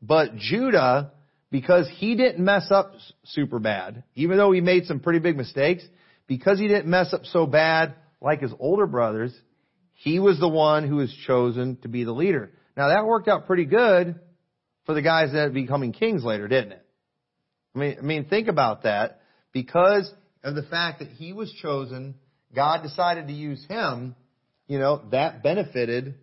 But 0.00 0.36
Judah, 0.36 1.12
because 1.50 1.88
he 1.96 2.14
didn't 2.16 2.44
mess 2.44 2.70
up 2.70 2.92
super 3.24 3.58
bad, 3.58 4.04
even 4.14 4.38
though 4.38 4.52
he 4.52 4.60
made 4.60 4.86
some 4.86 5.00
pretty 5.00 5.18
big 5.18 5.36
mistakes, 5.36 5.84
because 6.26 6.58
he 6.58 6.68
didn't 6.68 6.86
mess 6.86 7.12
up 7.12 7.24
so 7.24 7.46
bad 7.46 7.94
like 8.20 8.40
his 8.40 8.52
older 8.58 8.86
brothers, 8.86 9.34
he 9.92 10.18
was 10.18 10.38
the 10.38 10.48
one 10.48 10.86
who 10.86 10.96
was 10.96 11.14
chosen 11.26 11.76
to 11.82 11.88
be 11.88 12.04
the 12.04 12.12
leader. 12.12 12.52
Now 12.76 12.88
that 12.88 13.06
worked 13.06 13.28
out 13.28 13.46
pretty 13.46 13.64
good 13.64 14.18
for 14.84 14.94
the 14.94 15.02
guys 15.02 15.32
that 15.32 15.52
becoming 15.52 15.92
kings 15.92 16.24
later, 16.24 16.48
didn't 16.48 16.72
it? 16.72 16.86
I 17.74 17.78
mean, 17.78 17.96
I 17.98 18.02
mean, 18.02 18.24
think 18.24 18.48
about 18.48 18.82
that. 18.84 19.20
Because 19.52 20.10
of 20.42 20.54
the 20.54 20.62
fact 20.62 20.98
that 20.98 21.08
he 21.08 21.32
was 21.32 21.52
chosen, 21.52 22.14
God 22.56 22.82
decided 22.82 23.28
to 23.28 23.32
use 23.34 23.64
him, 23.68 24.16
you 24.66 24.78
know, 24.78 25.02
that 25.12 25.42
benefited, 25.42 26.14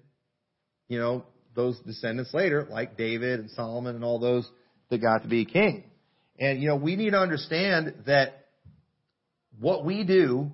you 0.90 0.98
know, 1.00 1.26
those 1.56 1.80
descendants 1.82 2.34
later, 2.34 2.68
like 2.70 2.98
David 2.98 3.40
and 3.40 3.52
Solomon 3.52 3.96
and 3.96 4.04
all 4.04 4.20
those 4.20 4.50
that 4.90 4.98
got 4.98 5.22
to 5.22 5.30
be 5.30 5.46
king. 5.46 5.84
And, 6.40 6.60
you 6.60 6.68
know, 6.68 6.76
we 6.76 6.96
need 6.96 7.12
to 7.12 7.20
understand 7.20 7.94
that 8.08 8.48
what 9.60 9.86
we 9.86 10.04
do 10.04 10.52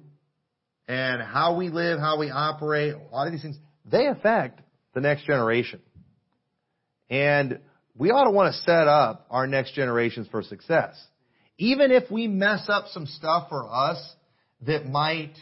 and 0.89 1.21
how 1.21 1.55
we 1.55 1.69
live, 1.69 1.99
how 1.99 2.19
we 2.19 2.29
operate, 2.29 2.93
a 2.93 3.15
lot 3.15 3.27
of 3.27 3.33
these 3.33 3.41
things, 3.41 3.57
they 3.85 4.07
affect 4.07 4.59
the 4.93 4.99
next 4.99 5.25
generation. 5.25 5.79
And 7.09 7.59
we 7.97 8.11
ought 8.11 8.25
to 8.25 8.31
want 8.31 8.53
to 8.53 8.61
set 8.61 8.87
up 8.87 9.25
our 9.29 9.47
next 9.47 9.73
generations 9.73 10.27
for 10.29 10.43
success. 10.43 10.95
Even 11.57 11.91
if 11.91 12.11
we 12.11 12.27
mess 12.27 12.65
up 12.67 12.85
some 12.91 13.05
stuff 13.05 13.47
for 13.49 13.67
us 13.71 14.15
that 14.65 14.85
might, 14.85 15.33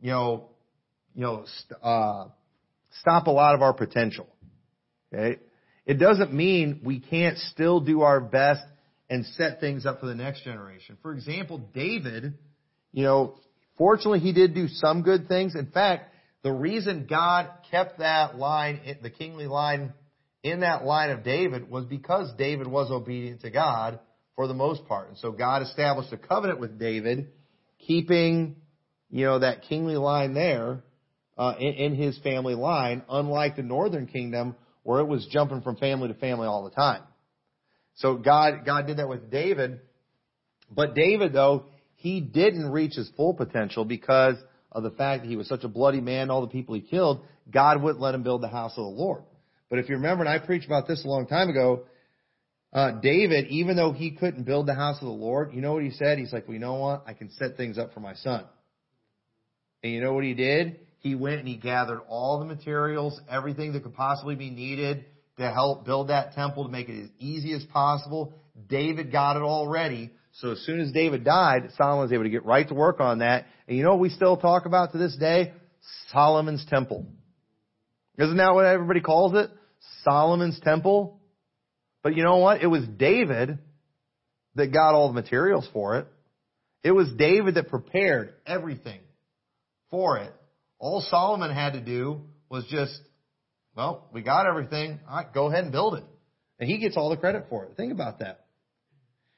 you 0.00 0.10
know, 0.10 0.50
you 1.14 1.22
know, 1.22 1.44
st- 1.46 1.80
uh, 1.82 2.26
stop 3.00 3.26
a 3.26 3.30
lot 3.30 3.54
of 3.54 3.62
our 3.62 3.72
potential. 3.72 4.26
Okay? 5.12 5.40
It 5.86 5.94
doesn't 5.94 6.32
mean 6.32 6.80
we 6.84 7.00
can't 7.00 7.38
still 7.38 7.80
do 7.80 8.02
our 8.02 8.20
best 8.20 8.62
and 9.08 9.26
set 9.26 9.60
things 9.60 9.86
up 9.86 10.00
for 10.00 10.06
the 10.06 10.14
next 10.14 10.44
generation. 10.44 10.96
For 11.02 11.12
example, 11.12 11.58
David, 11.74 12.38
you 12.92 13.02
know, 13.02 13.38
fortunately 13.76 14.20
he 14.20 14.32
did 14.32 14.54
do 14.54 14.68
some 14.68 15.02
good 15.02 15.26
things. 15.26 15.54
In 15.56 15.66
fact, 15.66 16.14
the 16.42 16.52
reason 16.52 17.06
God 17.08 17.48
kept 17.70 17.98
that 17.98 18.36
line, 18.36 18.80
the 19.02 19.10
kingly 19.10 19.46
line 19.46 19.92
in 20.42 20.60
that 20.60 20.84
line 20.84 21.10
of 21.10 21.22
David 21.22 21.68
was 21.68 21.84
because 21.84 22.32
David 22.38 22.66
was 22.66 22.90
obedient 22.90 23.42
to 23.42 23.50
God 23.50 23.98
for 24.36 24.46
the 24.46 24.54
most 24.54 24.86
part. 24.86 25.08
And 25.08 25.18
so 25.18 25.32
God 25.32 25.62
established 25.62 26.12
a 26.12 26.16
covenant 26.16 26.60
with 26.60 26.78
David, 26.78 27.28
keeping, 27.78 28.56
you 29.10 29.24
know, 29.24 29.38
that 29.40 29.62
kingly 29.62 29.96
line 29.96 30.34
there 30.34 30.82
uh, 31.36 31.54
in, 31.58 31.74
in 31.74 31.94
his 31.94 32.18
family 32.18 32.54
line, 32.54 33.02
unlike 33.08 33.56
the 33.56 33.62
northern 33.62 34.06
kingdom 34.06 34.54
where 34.82 35.00
it 35.00 35.06
was 35.06 35.26
jumping 35.30 35.62
from 35.62 35.76
family 35.76 36.08
to 36.08 36.14
family 36.14 36.46
all 36.46 36.64
the 36.64 36.70
time. 36.70 37.02
So 37.96 38.16
God, 38.16 38.64
God 38.64 38.86
did 38.86 38.98
that 38.98 39.08
with 39.08 39.30
David. 39.30 39.80
But 40.70 40.94
David, 40.94 41.32
though, 41.32 41.64
he 41.96 42.20
didn't 42.20 42.70
reach 42.70 42.94
his 42.94 43.10
full 43.16 43.34
potential 43.34 43.84
because 43.84 44.36
of 44.72 44.82
the 44.82 44.90
fact 44.90 45.22
that 45.22 45.28
he 45.28 45.36
was 45.36 45.48
such 45.48 45.64
a 45.64 45.68
bloody 45.68 46.00
man, 46.00 46.30
all 46.30 46.40
the 46.40 46.46
people 46.46 46.74
he 46.74 46.80
killed, 46.80 47.24
God 47.50 47.82
wouldn't 47.82 48.00
let 48.00 48.14
him 48.14 48.22
build 48.22 48.42
the 48.42 48.48
house 48.48 48.72
of 48.72 48.84
the 48.84 48.90
Lord. 48.90 49.24
But 49.68 49.80
if 49.80 49.88
you 49.88 49.96
remember, 49.96 50.24
and 50.24 50.32
I 50.32 50.44
preached 50.44 50.66
about 50.66 50.86
this 50.86 51.04
a 51.04 51.08
long 51.08 51.26
time 51.26 51.48
ago, 51.48 51.82
uh, 52.72 52.92
David, 53.00 53.48
even 53.48 53.76
though 53.76 53.92
he 53.92 54.12
couldn't 54.12 54.44
build 54.44 54.66
the 54.66 54.74
house 54.74 54.96
of 55.00 55.06
the 55.06 55.12
Lord, 55.12 55.52
you 55.52 55.60
know 55.60 55.72
what 55.74 55.82
he 55.82 55.90
said? 55.90 56.18
He's 56.18 56.32
like, 56.32 56.46
well, 56.46 56.54
you 56.54 56.60
know 56.60 56.74
what? 56.74 57.02
I 57.06 57.14
can 57.14 57.30
set 57.32 57.56
things 57.56 57.78
up 57.78 57.92
for 57.92 58.00
my 58.00 58.14
son. 58.14 58.44
And 59.82 59.92
you 59.92 60.00
know 60.00 60.12
what 60.12 60.24
he 60.24 60.34
did? 60.34 60.80
He 60.98 61.14
went 61.14 61.38
and 61.38 61.48
he 61.48 61.56
gathered 61.56 62.00
all 62.08 62.38
the 62.38 62.44
materials, 62.44 63.18
everything 63.28 63.72
that 63.72 63.82
could 63.82 63.94
possibly 63.94 64.34
be 64.34 64.50
needed 64.50 65.06
to 65.38 65.50
help 65.50 65.86
build 65.86 66.08
that 66.08 66.34
temple 66.34 66.64
to 66.64 66.70
make 66.70 66.88
it 66.88 67.02
as 67.02 67.08
easy 67.18 67.54
as 67.54 67.64
possible. 67.64 68.34
David 68.68 69.10
got 69.10 69.36
it 69.36 69.42
all 69.42 69.66
ready. 69.66 70.10
So 70.32 70.52
as 70.52 70.58
soon 70.60 70.80
as 70.80 70.92
David 70.92 71.24
died, 71.24 71.70
Solomon 71.76 72.02
was 72.02 72.12
able 72.12 72.24
to 72.24 72.30
get 72.30 72.44
right 72.44 72.68
to 72.68 72.74
work 72.74 73.00
on 73.00 73.20
that. 73.20 73.46
And 73.66 73.76
you 73.76 73.82
know 73.82 73.90
what 73.90 74.00
we 74.00 74.10
still 74.10 74.36
talk 74.36 74.66
about 74.66 74.92
to 74.92 74.98
this 74.98 75.16
day? 75.16 75.52
Solomon's 76.12 76.64
temple. 76.68 77.06
Isn't 78.18 78.36
that 78.36 78.54
what 78.54 78.66
everybody 78.66 79.00
calls 79.00 79.34
it? 79.34 79.50
Solomon's 80.04 80.60
temple. 80.60 81.20
But 82.02 82.14
you 82.16 82.22
know 82.22 82.36
what? 82.36 82.62
It 82.62 82.66
was 82.66 82.84
David 82.86 83.58
that 84.56 84.72
got 84.72 84.94
all 84.94 85.08
the 85.08 85.14
materials 85.14 85.66
for 85.72 85.98
it. 85.98 86.06
It 86.84 86.92
was 86.92 87.08
David 87.16 87.54
that 87.54 87.68
prepared 87.68 88.34
everything 88.46 89.00
for 89.90 90.18
it. 90.18 90.32
All 90.78 91.04
Solomon 91.10 91.50
had 91.50 91.74
to 91.74 91.80
do 91.80 92.22
was 92.48 92.64
just, 92.70 92.98
well, 93.76 94.08
we 94.12 94.22
got 94.22 94.46
everything. 94.46 95.00
All 95.08 95.16
right, 95.16 95.32
go 95.32 95.46
ahead 95.46 95.64
and 95.64 95.72
build 95.72 95.94
it. 95.94 96.04
And 96.58 96.68
he 96.68 96.78
gets 96.78 96.96
all 96.96 97.10
the 97.10 97.16
credit 97.16 97.46
for 97.48 97.64
it. 97.64 97.76
Think 97.76 97.92
about 97.92 98.20
that. 98.20 98.46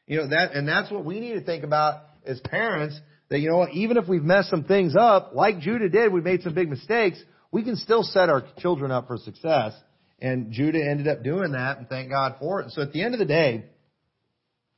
You 0.06 0.18
know, 0.18 0.28
that, 0.28 0.52
and 0.52 0.66
that's 0.66 0.90
what 0.90 1.04
we 1.04 1.20
need 1.20 1.34
to 1.34 1.44
think 1.44 1.64
about 1.64 2.02
as 2.26 2.40
parents, 2.40 2.98
that, 3.28 3.40
you 3.40 3.50
know 3.50 3.58
what, 3.58 3.72
even 3.72 3.96
if 3.96 4.08
we've 4.08 4.22
messed 4.22 4.50
some 4.50 4.64
things 4.64 4.94
up, 4.98 5.30
like 5.34 5.60
Judah 5.60 5.88
did, 5.88 6.12
we've 6.12 6.24
made 6.24 6.42
some 6.42 6.54
big 6.54 6.68
mistakes, 6.68 7.22
we 7.50 7.62
can 7.64 7.76
still 7.76 8.02
set 8.02 8.28
our 8.28 8.44
children 8.58 8.90
up 8.90 9.06
for 9.06 9.16
success 9.16 9.74
and 10.22 10.52
Judah 10.52 10.78
ended 10.78 11.08
up 11.08 11.24
doing 11.24 11.52
that, 11.52 11.78
and 11.78 11.88
thank 11.88 12.08
God 12.08 12.36
for 12.38 12.62
it. 12.62 12.70
So 12.70 12.80
at 12.80 12.92
the 12.92 13.02
end 13.02 13.12
of 13.12 13.18
the 13.18 13.26
day, 13.26 13.64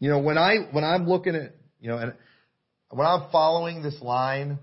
you 0.00 0.08
know, 0.08 0.18
when 0.18 0.38
I 0.38 0.56
when 0.72 0.84
I'm 0.84 1.06
looking 1.06 1.36
at 1.36 1.54
you 1.78 1.90
know, 1.90 1.98
and 1.98 2.14
when 2.88 3.06
I'm 3.06 3.30
following 3.30 3.82
this 3.82 4.00
line 4.00 4.58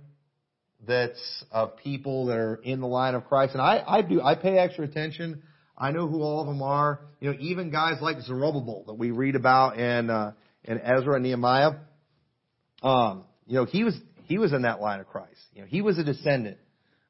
that's 0.88 1.44
of 1.52 1.78
people 1.78 2.28
that 2.28 2.38
are 2.38 2.56
in 2.56 2.82
the 2.82 2.88
line 2.88 3.16
of 3.16 3.26
Christ, 3.26 3.54
and 3.54 3.62
I 3.62 3.84
I 3.86 4.02
do 4.02 4.22
I 4.22 4.36
pay 4.36 4.58
extra 4.58 4.86
attention. 4.86 5.44
I 5.78 5.92
know 5.92 6.08
who 6.08 6.22
all 6.22 6.42
of 6.42 6.48
them 6.48 6.62
are. 6.62 7.02
You 7.20 7.32
know, 7.32 7.38
even 7.40 7.72
guys 7.72 8.02
like 8.02 8.20
Zerubbabel 8.22 8.86
that 8.88 8.94
we 8.96 9.12
read 9.12 9.36
about 9.36 9.78
in 9.80 10.10
uh, 10.10 10.34
in 10.64 10.80
Ezra 10.80 11.16
and 11.16 11.24
Nehemiah. 11.24 11.72
Um, 12.84 13.26
you 13.46 13.56
know, 13.56 13.66
he 13.66 13.84
was 13.84 13.96
he 14.24 14.38
was 14.38 14.54
in 14.54 14.64
that 14.64 14.82
line 14.82 15.00
of 15.00 15.08
Christ. 15.08 15.42
You 15.54 15.62
know, 15.62 15.68
he 15.68 15.82
was 15.82 15.98
a 15.98 16.04
descendant 16.04 16.58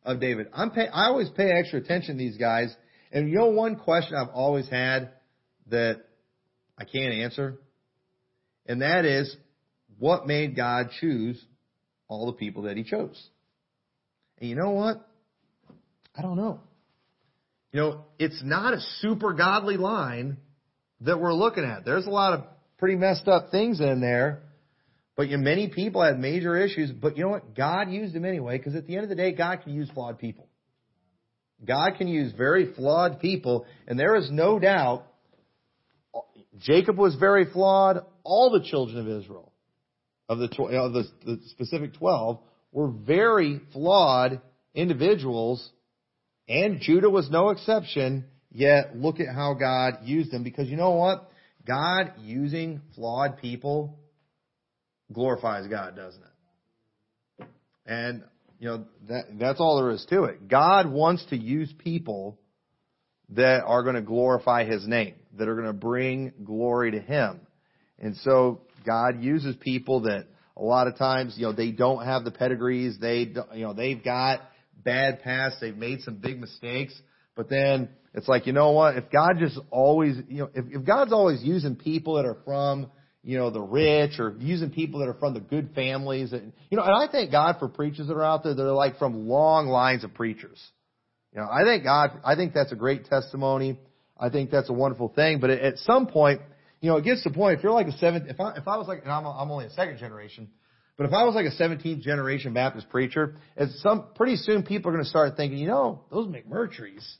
of 0.03 0.19
David. 0.19 0.47
I'm 0.53 0.71
pay, 0.71 0.87
I 0.87 1.05
always 1.05 1.29
pay 1.29 1.51
extra 1.51 1.79
attention 1.79 2.15
to 2.15 2.19
these 2.19 2.37
guys. 2.37 2.75
And 3.11 3.29
you 3.29 3.35
know, 3.35 3.47
one 3.47 3.75
question 3.75 4.15
I've 4.15 4.33
always 4.33 4.67
had 4.69 5.11
that 5.69 6.01
I 6.77 6.85
can't 6.85 7.13
answer, 7.13 7.59
and 8.65 8.81
that 8.81 9.05
is, 9.05 9.35
what 9.99 10.25
made 10.25 10.55
God 10.55 10.89
choose 10.99 11.41
all 12.07 12.25
the 12.25 12.33
people 12.33 12.63
that 12.63 12.77
He 12.77 12.83
chose? 12.83 13.21
And 14.41 14.49
you 14.49 14.55
know 14.55 14.71
what? 14.71 15.07
I 16.15 16.21
don't 16.21 16.35
know. 16.35 16.59
You 17.71 17.79
know, 17.79 18.05
it's 18.19 18.41
not 18.43 18.73
a 18.73 18.81
super 18.99 19.33
godly 19.33 19.77
line 19.77 20.37
that 21.01 21.19
we're 21.19 21.33
looking 21.33 21.63
at. 21.63 21.85
There's 21.85 22.07
a 22.07 22.09
lot 22.09 22.33
of 22.33 22.45
pretty 22.77 22.95
messed 22.95 23.27
up 23.27 23.51
things 23.51 23.79
in 23.79 24.01
there. 24.01 24.41
But 25.15 25.29
you 25.29 25.37
know, 25.37 25.43
many 25.43 25.69
people 25.69 26.01
had 26.01 26.19
major 26.19 26.57
issues. 26.57 26.91
But 26.91 27.15
you 27.15 27.23
know 27.23 27.29
what? 27.29 27.55
God 27.55 27.91
used 27.91 28.13
them 28.13 28.25
anyway, 28.25 28.57
because 28.57 28.75
at 28.75 28.87
the 28.87 28.95
end 28.95 29.03
of 29.03 29.09
the 29.09 29.15
day, 29.15 29.31
God 29.31 29.61
can 29.63 29.73
use 29.73 29.89
flawed 29.93 30.17
people. 30.17 30.47
God 31.63 31.91
can 31.97 32.07
use 32.07 32.33
very 32.35 32.73
flawed 32.73 33.19
people, 33.19 33.67
and 33.87 33.99
there 33.99 34.15
is 34.15 34.31
no 34.31 34.57
doubt 34.57 35.05
Jacob 36.57 36.97
was 36.97 37.15
very 37.15 37.45
flawed. 37.45 37.99
All 38.23 38.49
the 38.49 38.63
children 38.67 38.97
of 38.97 39.07
Israel, 39.07 39.51
of 40.27 40.39
the, 40.39 40.45
of 40.45 40.93
the, 40.93 41.03
the 41.23 41.39
specific 41.49 41.93
12, 41.93 42.39
were 42.71 42.89
very 42.89 43.61
flawed 43.73 44.41
individuals 44.73 45.69
and 46.47 46.81
Judah 46.81 47.09
was 47.09 47.29
no 47.29 47.49
exception, 47.49 48.25
yet 48.51 48.97
look 48.97 49.19
at 49.19 49.33
how 49.33 49.53
God 49.53 49.99
used 50.03 50.31
them 50.31 50.43
because 50.43 50.67
you 50.67 50.75
know 50.75 50.91
what? 50.91 51.29
God 51.65 52.13
using 52.19 52.81
flawed 52.95 53.37
people 53.37 53.99
glorifies 55.13 55.67
God, 55.67 55.95
doesn't 55.95 56.21
it? 56.21 57.47
And 57.85 58.23
you 58.59 58.67
know 58.67 58.85
that 59.07 59.23
that's 59.39 59.59
all 59.59 59.77
there 59.77 59.91
is 59.91 60.05
to 60.09 60.25
it. 60.25 60.47
God 60.47 60.91
wants 60.91 61.25
to 61.29 61.37
use 61.37 61.73
people 61.77 62.37
that 63.29 63.63
are 63.63 63.83
going 63.83 63.95
to 63.95 64.01
glorify 64.01 64.65
his 64.65 64.85
name, 64.85 65.15
that 65.37 65.47
are 65.47 65.55
going 65.55 65.67
to 65.67 65.73
bring 65.73 66.33
glory 66.43 66.91
to 66.91 66.99
him. 66.99 67.39
And 67.97 68.17
so 68.17 68.61
God 68.85 69.21
uses 69.21 69.55
people 69.55 70.01
that 70.01 70.25
a 70.57 70.61
lot 70.63 70.87
of 70.87 70.97
times, 70.97 71.35
you 71.37 71.45
know, 71.45 71.53
they 71.53 71.71
don't 71.71 72.05
have 72.05 72.23
the 72.23 72.31
pedigrees, 72.31 72.97
they 72.99 73.33
you 73.53 73.61
know, 73.61 73.73
they've 73.73 74.03
got 74.03 74.41
bad 74.83 75.21
past. 75.21 75.57
They've 75.61 75.75
made 75.75 76.01
some 76.01 76.15
big 76.15 76.39
mistakes. 76.39 76.99
But 77.35 77.49
then 77.49 77.89
it's 78.13 78.27
like, 78.27 78.47
you 78.47 78.53
know 78.53 78.71
what? 78.71 78.97
If 78.97 79.09
God 79.09 79.33
just 79.39 79.57
always, 79.69 80.17
you 80.27 80.39
know, 80.39 80.49
if, 80.53 80.65
if 80.69 80.85
God's 80.85 81.13
always 81.13 81.41
using 81.41 81.75
people 81.75 82.15
that 82.15 82.25
are 82.25 82.37
from, 82.45 82.91
you 83.23 83.37
know, 83.37 83.51
the 83.51 83.61
rich 83.61 84.19
or 84.19 84.35
using 84.39 84.71
people 84.71 84.99
that 84.99 85.07
are 85.07 85.13
from 85.13 85.33
the 85.33 85.39
good 85.39 85.71
families, 85.75 86.33
and, 86.33 86.53
you 86.69 86.77
know, 86.77 86.83
and 86.83 86.93
I 86.93 87.11
thank 87.11 87.31
God 87.31 87.57
for 87.59 87.67
preachers 87.67 88.07
that 88.07 88.13
are 88.13 88.23
out 88.23 88.43
there 88.43 88.53
that 88.53 88.63
are 88.63 88.73
like 88.73 88.97
from 88.97 89.27
long 89.27 89.67
lines 89.67 90.03
of 90.03 90.13
preachers. 90.13 90.59
You 91.33 91.39
know, 91.39 91.47
I 91.49 91.63
thank 91.63 91.83
God, 91.83 92.19
I 92.25 92.35
think 92.35 92.53
that's 92.53 92.71
a 92.71 92.75
great 92.75 93.05
testimony. 93.05 93.79
I 94.19 94.29
think 94.29 94.51
that's 94.51 94.69
a 94.69 94.73
wonderful 94.73 95.07
thing. 95.09 95.39
But 95.39 95.51
at 95.51 95.77
some 95.79 96.07
point, 96.07 96.41
you 96.81 96.89
know, 96.89 96.97
it 96.97 97.05
gets 97.05 97.23
to 97.23 97.29
the 97.29 97.35
point, 97.35 97.57
if 97.57 97.63
you're 97.63 97.71
like 97.71 97.87
a 97.87 97.97
seventh, 97.97 98.27
if 98.27 98.39
I, 98.39 98.53
if 98.55 98.67
I 98.67 98.77
was 98.77 98.87
like, 98.87 99.03
and 99.03 99.11
I'm, 99.11 99.25
I'm 99.25 99.51
only 99.51 99.65
a 99.65 99.69
second 99.71 99.99
generation, 99.99 100.49
but 100.97 101.05
if 101.05 101.13
I 101.13 101.23
was 101.23 101.35
like 101.35 101.45
a 101.45 101.51
17th 101.51 102.01
generation 102.01 102.53
Baptist 102.53 102.89
preacher, 102.89 103.35
as 103.55 103.79
some 103.81 104.07
pretty 104.15 104.35
soon 104.35 104.63
people 104.63 104.89
are 104.89 104.93
going 104.93 105.03
to 105.03 105.09
start 105.09 105.37
thinking, 105.37 105.59
you 105.59 105.67
know, 105.67 106.03
those 106.11 106.27
McMurtry's, 106.27 107.17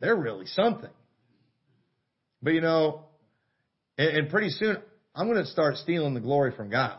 they're 0.00 0.16
really 0.16 0.46
something. 0.46 0.90
But 2.42 2.52
you 2.54 2.60
know, 2.60 3.06
and, 3.96 4.16
and 4.16 4.30
pretty 4.30 4.50
soon 4.50 4.76
I'm 5.14 5.26
going 5.26 5.42
to 5.42 5.50
start 5.50 5.76
stealing 5.76 6.14
the 6.14 6.20
glory 6.20 6.52
from 6.54 6.70
God. 6.70 6.98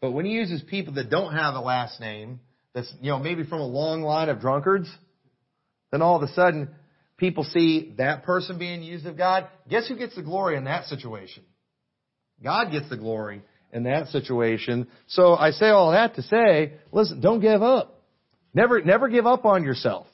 But 0.00 0.12
when 0.12 0.26
He 0.26 0.32
uses 0.32 0.62
people 0.62 0.94
that 0.94 1.10
don't 1.10 1.32
have 1.32 1.54
a 1.54 1.60
last 1.60 2.00
name, 2.00 2.40
that's 2.74 2.92
you 3.00 3.10
know 3.10 3.18
maybe 3.18 3.44
from 3.44 3.60
a 3.60 3.66
long 3.66 4.02
line 4.02 4.28
of 4.28 4.40
drunkards, 4.40 4.88
then 5.90 6.02
all 6.02 6.16
of 6.16 6.22
a 6.22 6.32
sudden 6.34 6.70
people 7.16 7.44
see 7.44 7.94
that 7.98 8.24
person 8.24 8.58
being 8.58 8.82
used 8.82 9.06
of 9.06 9.16
God. 9.16 9.48
Guess 9.68 9.88
who 9.88 9.96
gets 9.96 10.14
the 10.14 10.22
glory 10.22 10.56
in 10.56 10.64
that 10.64 10.86
situation? 10.86 11.44
God 12.42 12.70
gets 12.70 12.88
the 12.88 12.96
glory 12.96 13.42
in 13.72 13.84
that 13.84 14.08
situation. 14.08 14.88
So 15.08 15.34
I 15.34 15.50
say 15.50 15.68
all 15.68 15.92
that 15.92 16.14
to 16.16 16.22
say, 16.22 16.74
listen, 16.92 17.20
don't 17.20 17.40
give 17.40 17.62
up. 17.62 18.02
Never, 18.52 18.80
never 18.82 19.08
give 19.08 19.26
up 19.26 19.44
on 19.44 19.64
yourself. 19.64 20.06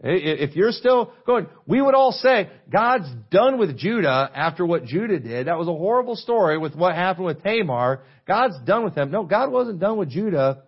If 0.00 0.54
you're 0.54 0.72
still 0.72 1.12
going, 1.26 1.46
we 1.66 1.80
would 1.80 1.94
all 1.94 2.12
say, 2.12 2.50
God's 2.70 3.08
done 3.30 3.58
with 3.58 3.76
Judah 3.78 4.30
after 4.34 4.66
what 4.66 4.84
Judah 4.84 5.18
did. 5.18 5.46
That 5.46 5.58
was 5.58 5.66
a 5.66 5.72
horrible 5.72 6.14
story 6.14 6.58
with 6.58 6.74
what 6.74 6.94
happened 6.94 7.26
with 7.26 7.42
Tamar. 7.42 8.02
God's 8.26 8.58
done 8.66 8.84
with 8.84 8.94
him. 8.94 9.10
No, 9.10 9.24
God 9.24 9.50
wasn't 9.50 9.80
done 9.80 9.96
with 9.96 10.10
Judah. 10.10 10.64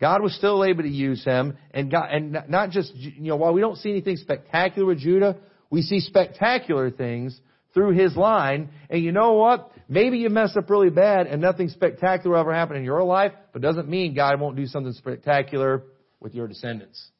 God 0.00 0.22
was 0.22 0.34
still 0.36 0.64
able 0.64 0.82
to 0.82 0.88
use 0.88 1.24
him, 1.24 1.56
and 1.72 1.90
God, 1.90 2.08
and 2.10 2.44
not 2.48 2.70
just, 2.70 2.94
you 2.94 3.28
know, 3.28 3.36
while 3.36 3.52
we 3.52 3.60
don't 3.60 3.76
see 3.76 3.90
anything 3.90 4.16
spectacular 4.16 4.86
with 4.86 4.98
Judah, 4.98 5.36
we 5.70 5.82
see 5.82 6.00
spectacular 6.00 6.90
things 6.90 7.40
through 7.74 7.92
his 7.92 8.16
line. 8.16 8.70
And 8.88 9.02
you 9.02 9.12
know 9.12 9.34
what? 9.34 9.70
Maybe 9.88 10.18
you 10.18 10.30
mess 10.30 10.56
up 10.56 10.70
really 10.70 10.90
bad 10.90 11.26
and 11.26 11.42
nothing 11.42 11.68
spectacular 11.68 12.36
ever 12.36 12.54
happened 12.54 12.78
in 12.78 12.84
your 12.84 13.02
life, 13.02 13.32
but 13.52 13.60
doesn't 13.60 13.88
mean 13.88 14.14
God 14.14 14.40
won't 14.40 14.56
do 14.56 14.66
something 14.66 14.92
spectacular 14.92 15.82
with 16.20 16.34
your 16.34 16.48
descendants. 16.48 17.10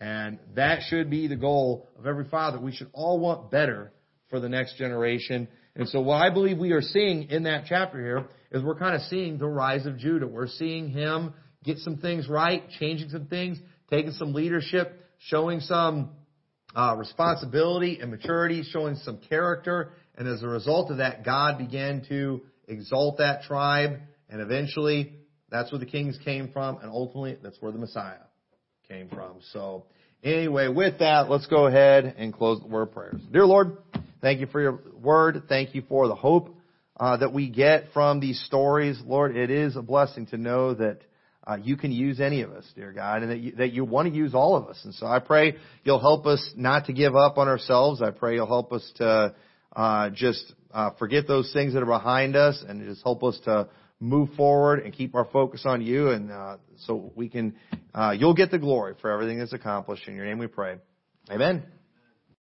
And 0.00 0.38
that 0.54 0.80
should 0.88 1.10
be 1.10 1.28
the 1.28 1.36
goal 1.36 1.88
of 1.98 2.06
every 2.06 2.24
father. 2.24 2.58
We 2.58 2.72
should 2.72 2.90
all 2.92 3.20
want 3.20 3.50
better 3.50 3.92
for 4.30 4.40
the 4.40 4.48
next 4.48 4.78
generation. 4.78 5.46
And 5.76 5.88
so 5.88 6.00
what 6.00 6.16
I 6.16 6.30
believe 6.30 6.58
we 6.58 6.72
are 6.72 6.82
seeing 6.82 7.30
in 7.30 7.44
that 7.44 7.64
chapter 7.68 8.00
here 8.00 8.28
is 8.50 8.64
we're 8.64 8.78
kind 8.78 8.96
of 8.96 9.02
seeing 9.02 9.38
the 9.38 9.46
rise 9.46 9.86
of 9.86 9.98
Judah. 9.98 10.26
We're 10.26 10.48
seeing 10.48 10.88
him 10.88 11.34
get 11.64 11.78
some 11.78 11.98
things 11.98 12.28
right, 12.28 12.62
changing 12.78 13.10
some 13.10 13.26
things, 13.26 13.58
taking 13.90 14.12
some 14.12 14.32
leadership, 14.32 15.04
showing 15.18 15.60
some 15.60 16.10
uh, 16.74 16.94
responsibility 16.96 17.98
and 18.00 18.10
maturity, 18.10 18.62
showing 18.62 18.96
some 18.96 19.18
character, 19.28 19.92
and 20.16 20.28
as 20.28 20.42
a 20.42 20.48
result 20.48 20.90
of 20.90 20.98
that, 20.98 21.24
God 21.24 21.58
began 21.58 22.04
to 22.08 22.42
exalt 22.68 23.18
that 23.18 23.42
tribe, 23.42 23.98
and 24.28 24.40
eventually, 24.40 25.14
that's 25.50 25.72
where 25.72 25.78
the 25.78 25.86
kings 25.86 26.18
came 26.24 26.50
from, 26.52 26.78
and 26.78 26.90
ultimately, 26.90 27.36
that's 27.42 27.60
where 27.60 27.72
the 27.72 27.78
Messiah 27.78 28.18
came 28.88 29.08
from. 29.08 29.38
So, 29.52 29.86
anyway, 30.22 30.68
with 30.68 31.00
that, 31.00 31.28
let's 31.28 31.46
go 31.46 31.66
ahead 31.66 32.14
and 32.16 32.32
close 32.32 32.60
the 32.60 32.68
word 32.68 32.82
of 32.82 32.92
prayers. 32.92 33.20
Dear 33.32 33.46
Lord, 33.46 33.78
thank 34.20 34.40
you 34.40 34.46
for 34.46 34.60
your 34.60 34.80
word. 35.00 35.42
Thank 35.48 35.74
you 35.74 35.82
for 35.88 36.06
the 36.06 36.14
hope 36.14 36.56
uh, 36.98 37.16
that 37.16 37.32
we 37.32 37.48
get 37.48 37.86
from 37.92 38.20
these 38.20 38.40
stories. 38.46 39.00
Lord, 39.04 39.36
it 39.36 39.50
is 39.50 39.74
a 39.74 39.82
blessing 39.82 40.26
to 40.26 40.36
know 40.36 40.74
that 40.74 41.00
uh, 41.50 41.56
you 41.56 41.76
can 41.76 41.90
use 41.90 42.20
any 42.20 42.42
of 42.42 42.52
us, 42.52 42.64
dear 42.76 42.92
God, 42.92 43.22
and 43.22 43.30
that 43.30 43.40
you, 43.40 43.52
that 43.56 43.72
you 43.72 43.84
want 43.84 44.08
to 44.08 44.14
use 44.14 44.34
all 44.34 44.56
of 44.56 44.68
us. 44.68 44.80
And 44.84 44.94
so 44.94 45.06
I 45.06 45.18
pray 45.18 45.56
you'll 45.82 46.00
help 46.00 46.26
us 46.26 46.52
not 46.56 46.86
to 46.86 46.92
give 46.92 47.16
up 47.16 47.38
on 47.38 47.48
ourselves. 47.48 48.00
I 48.02 48.10
pray 48.10 48.34
you'll 48.36 48.46
help 48.46 48.72
us 48.72 48.92
to 48.96 49.34
uh, 49.74 50.10
just 50.10 50.52
uh, 50.72 50.90
forget 50.98 51.26
those 51.26 51.52
things 51.52 51.74
that 51.74 51.82
are 51.82 51.86
behind 51.86 52.36
us 52.36 52.62
and 52.66 52.84
just 52.84 53.02
help 53.02 53.24
us 53.24 53.38
to 53.46 53.68
move 53.98 54.30
forward 54.36 54.80
and 54.84 54.94
keep 54.94 55.14
our 55.14 55.26
focus 55.26 55.62
on 55.64 55.82
you 55.82 56.10
and 56.10 56.30
uh, 56.30 56.56
so 56.86 57.12
we 57.16 57.28
can 57.28 57.54
uh, 57.94 58.14
you'll 58.16 58.34
get 58.34 58.50
the 58.50 58.58
glory 58.58 58.94
for 59.00 59.10
everything 59.10 59.38
that's 59.38 59.52
accomplished 59.52 60.08
in 60.08 60.16
your 60.16 60.24
name 60.24 60.38
we 60.38 60.46
pray 60.46 60.76
amen 61.30 61.62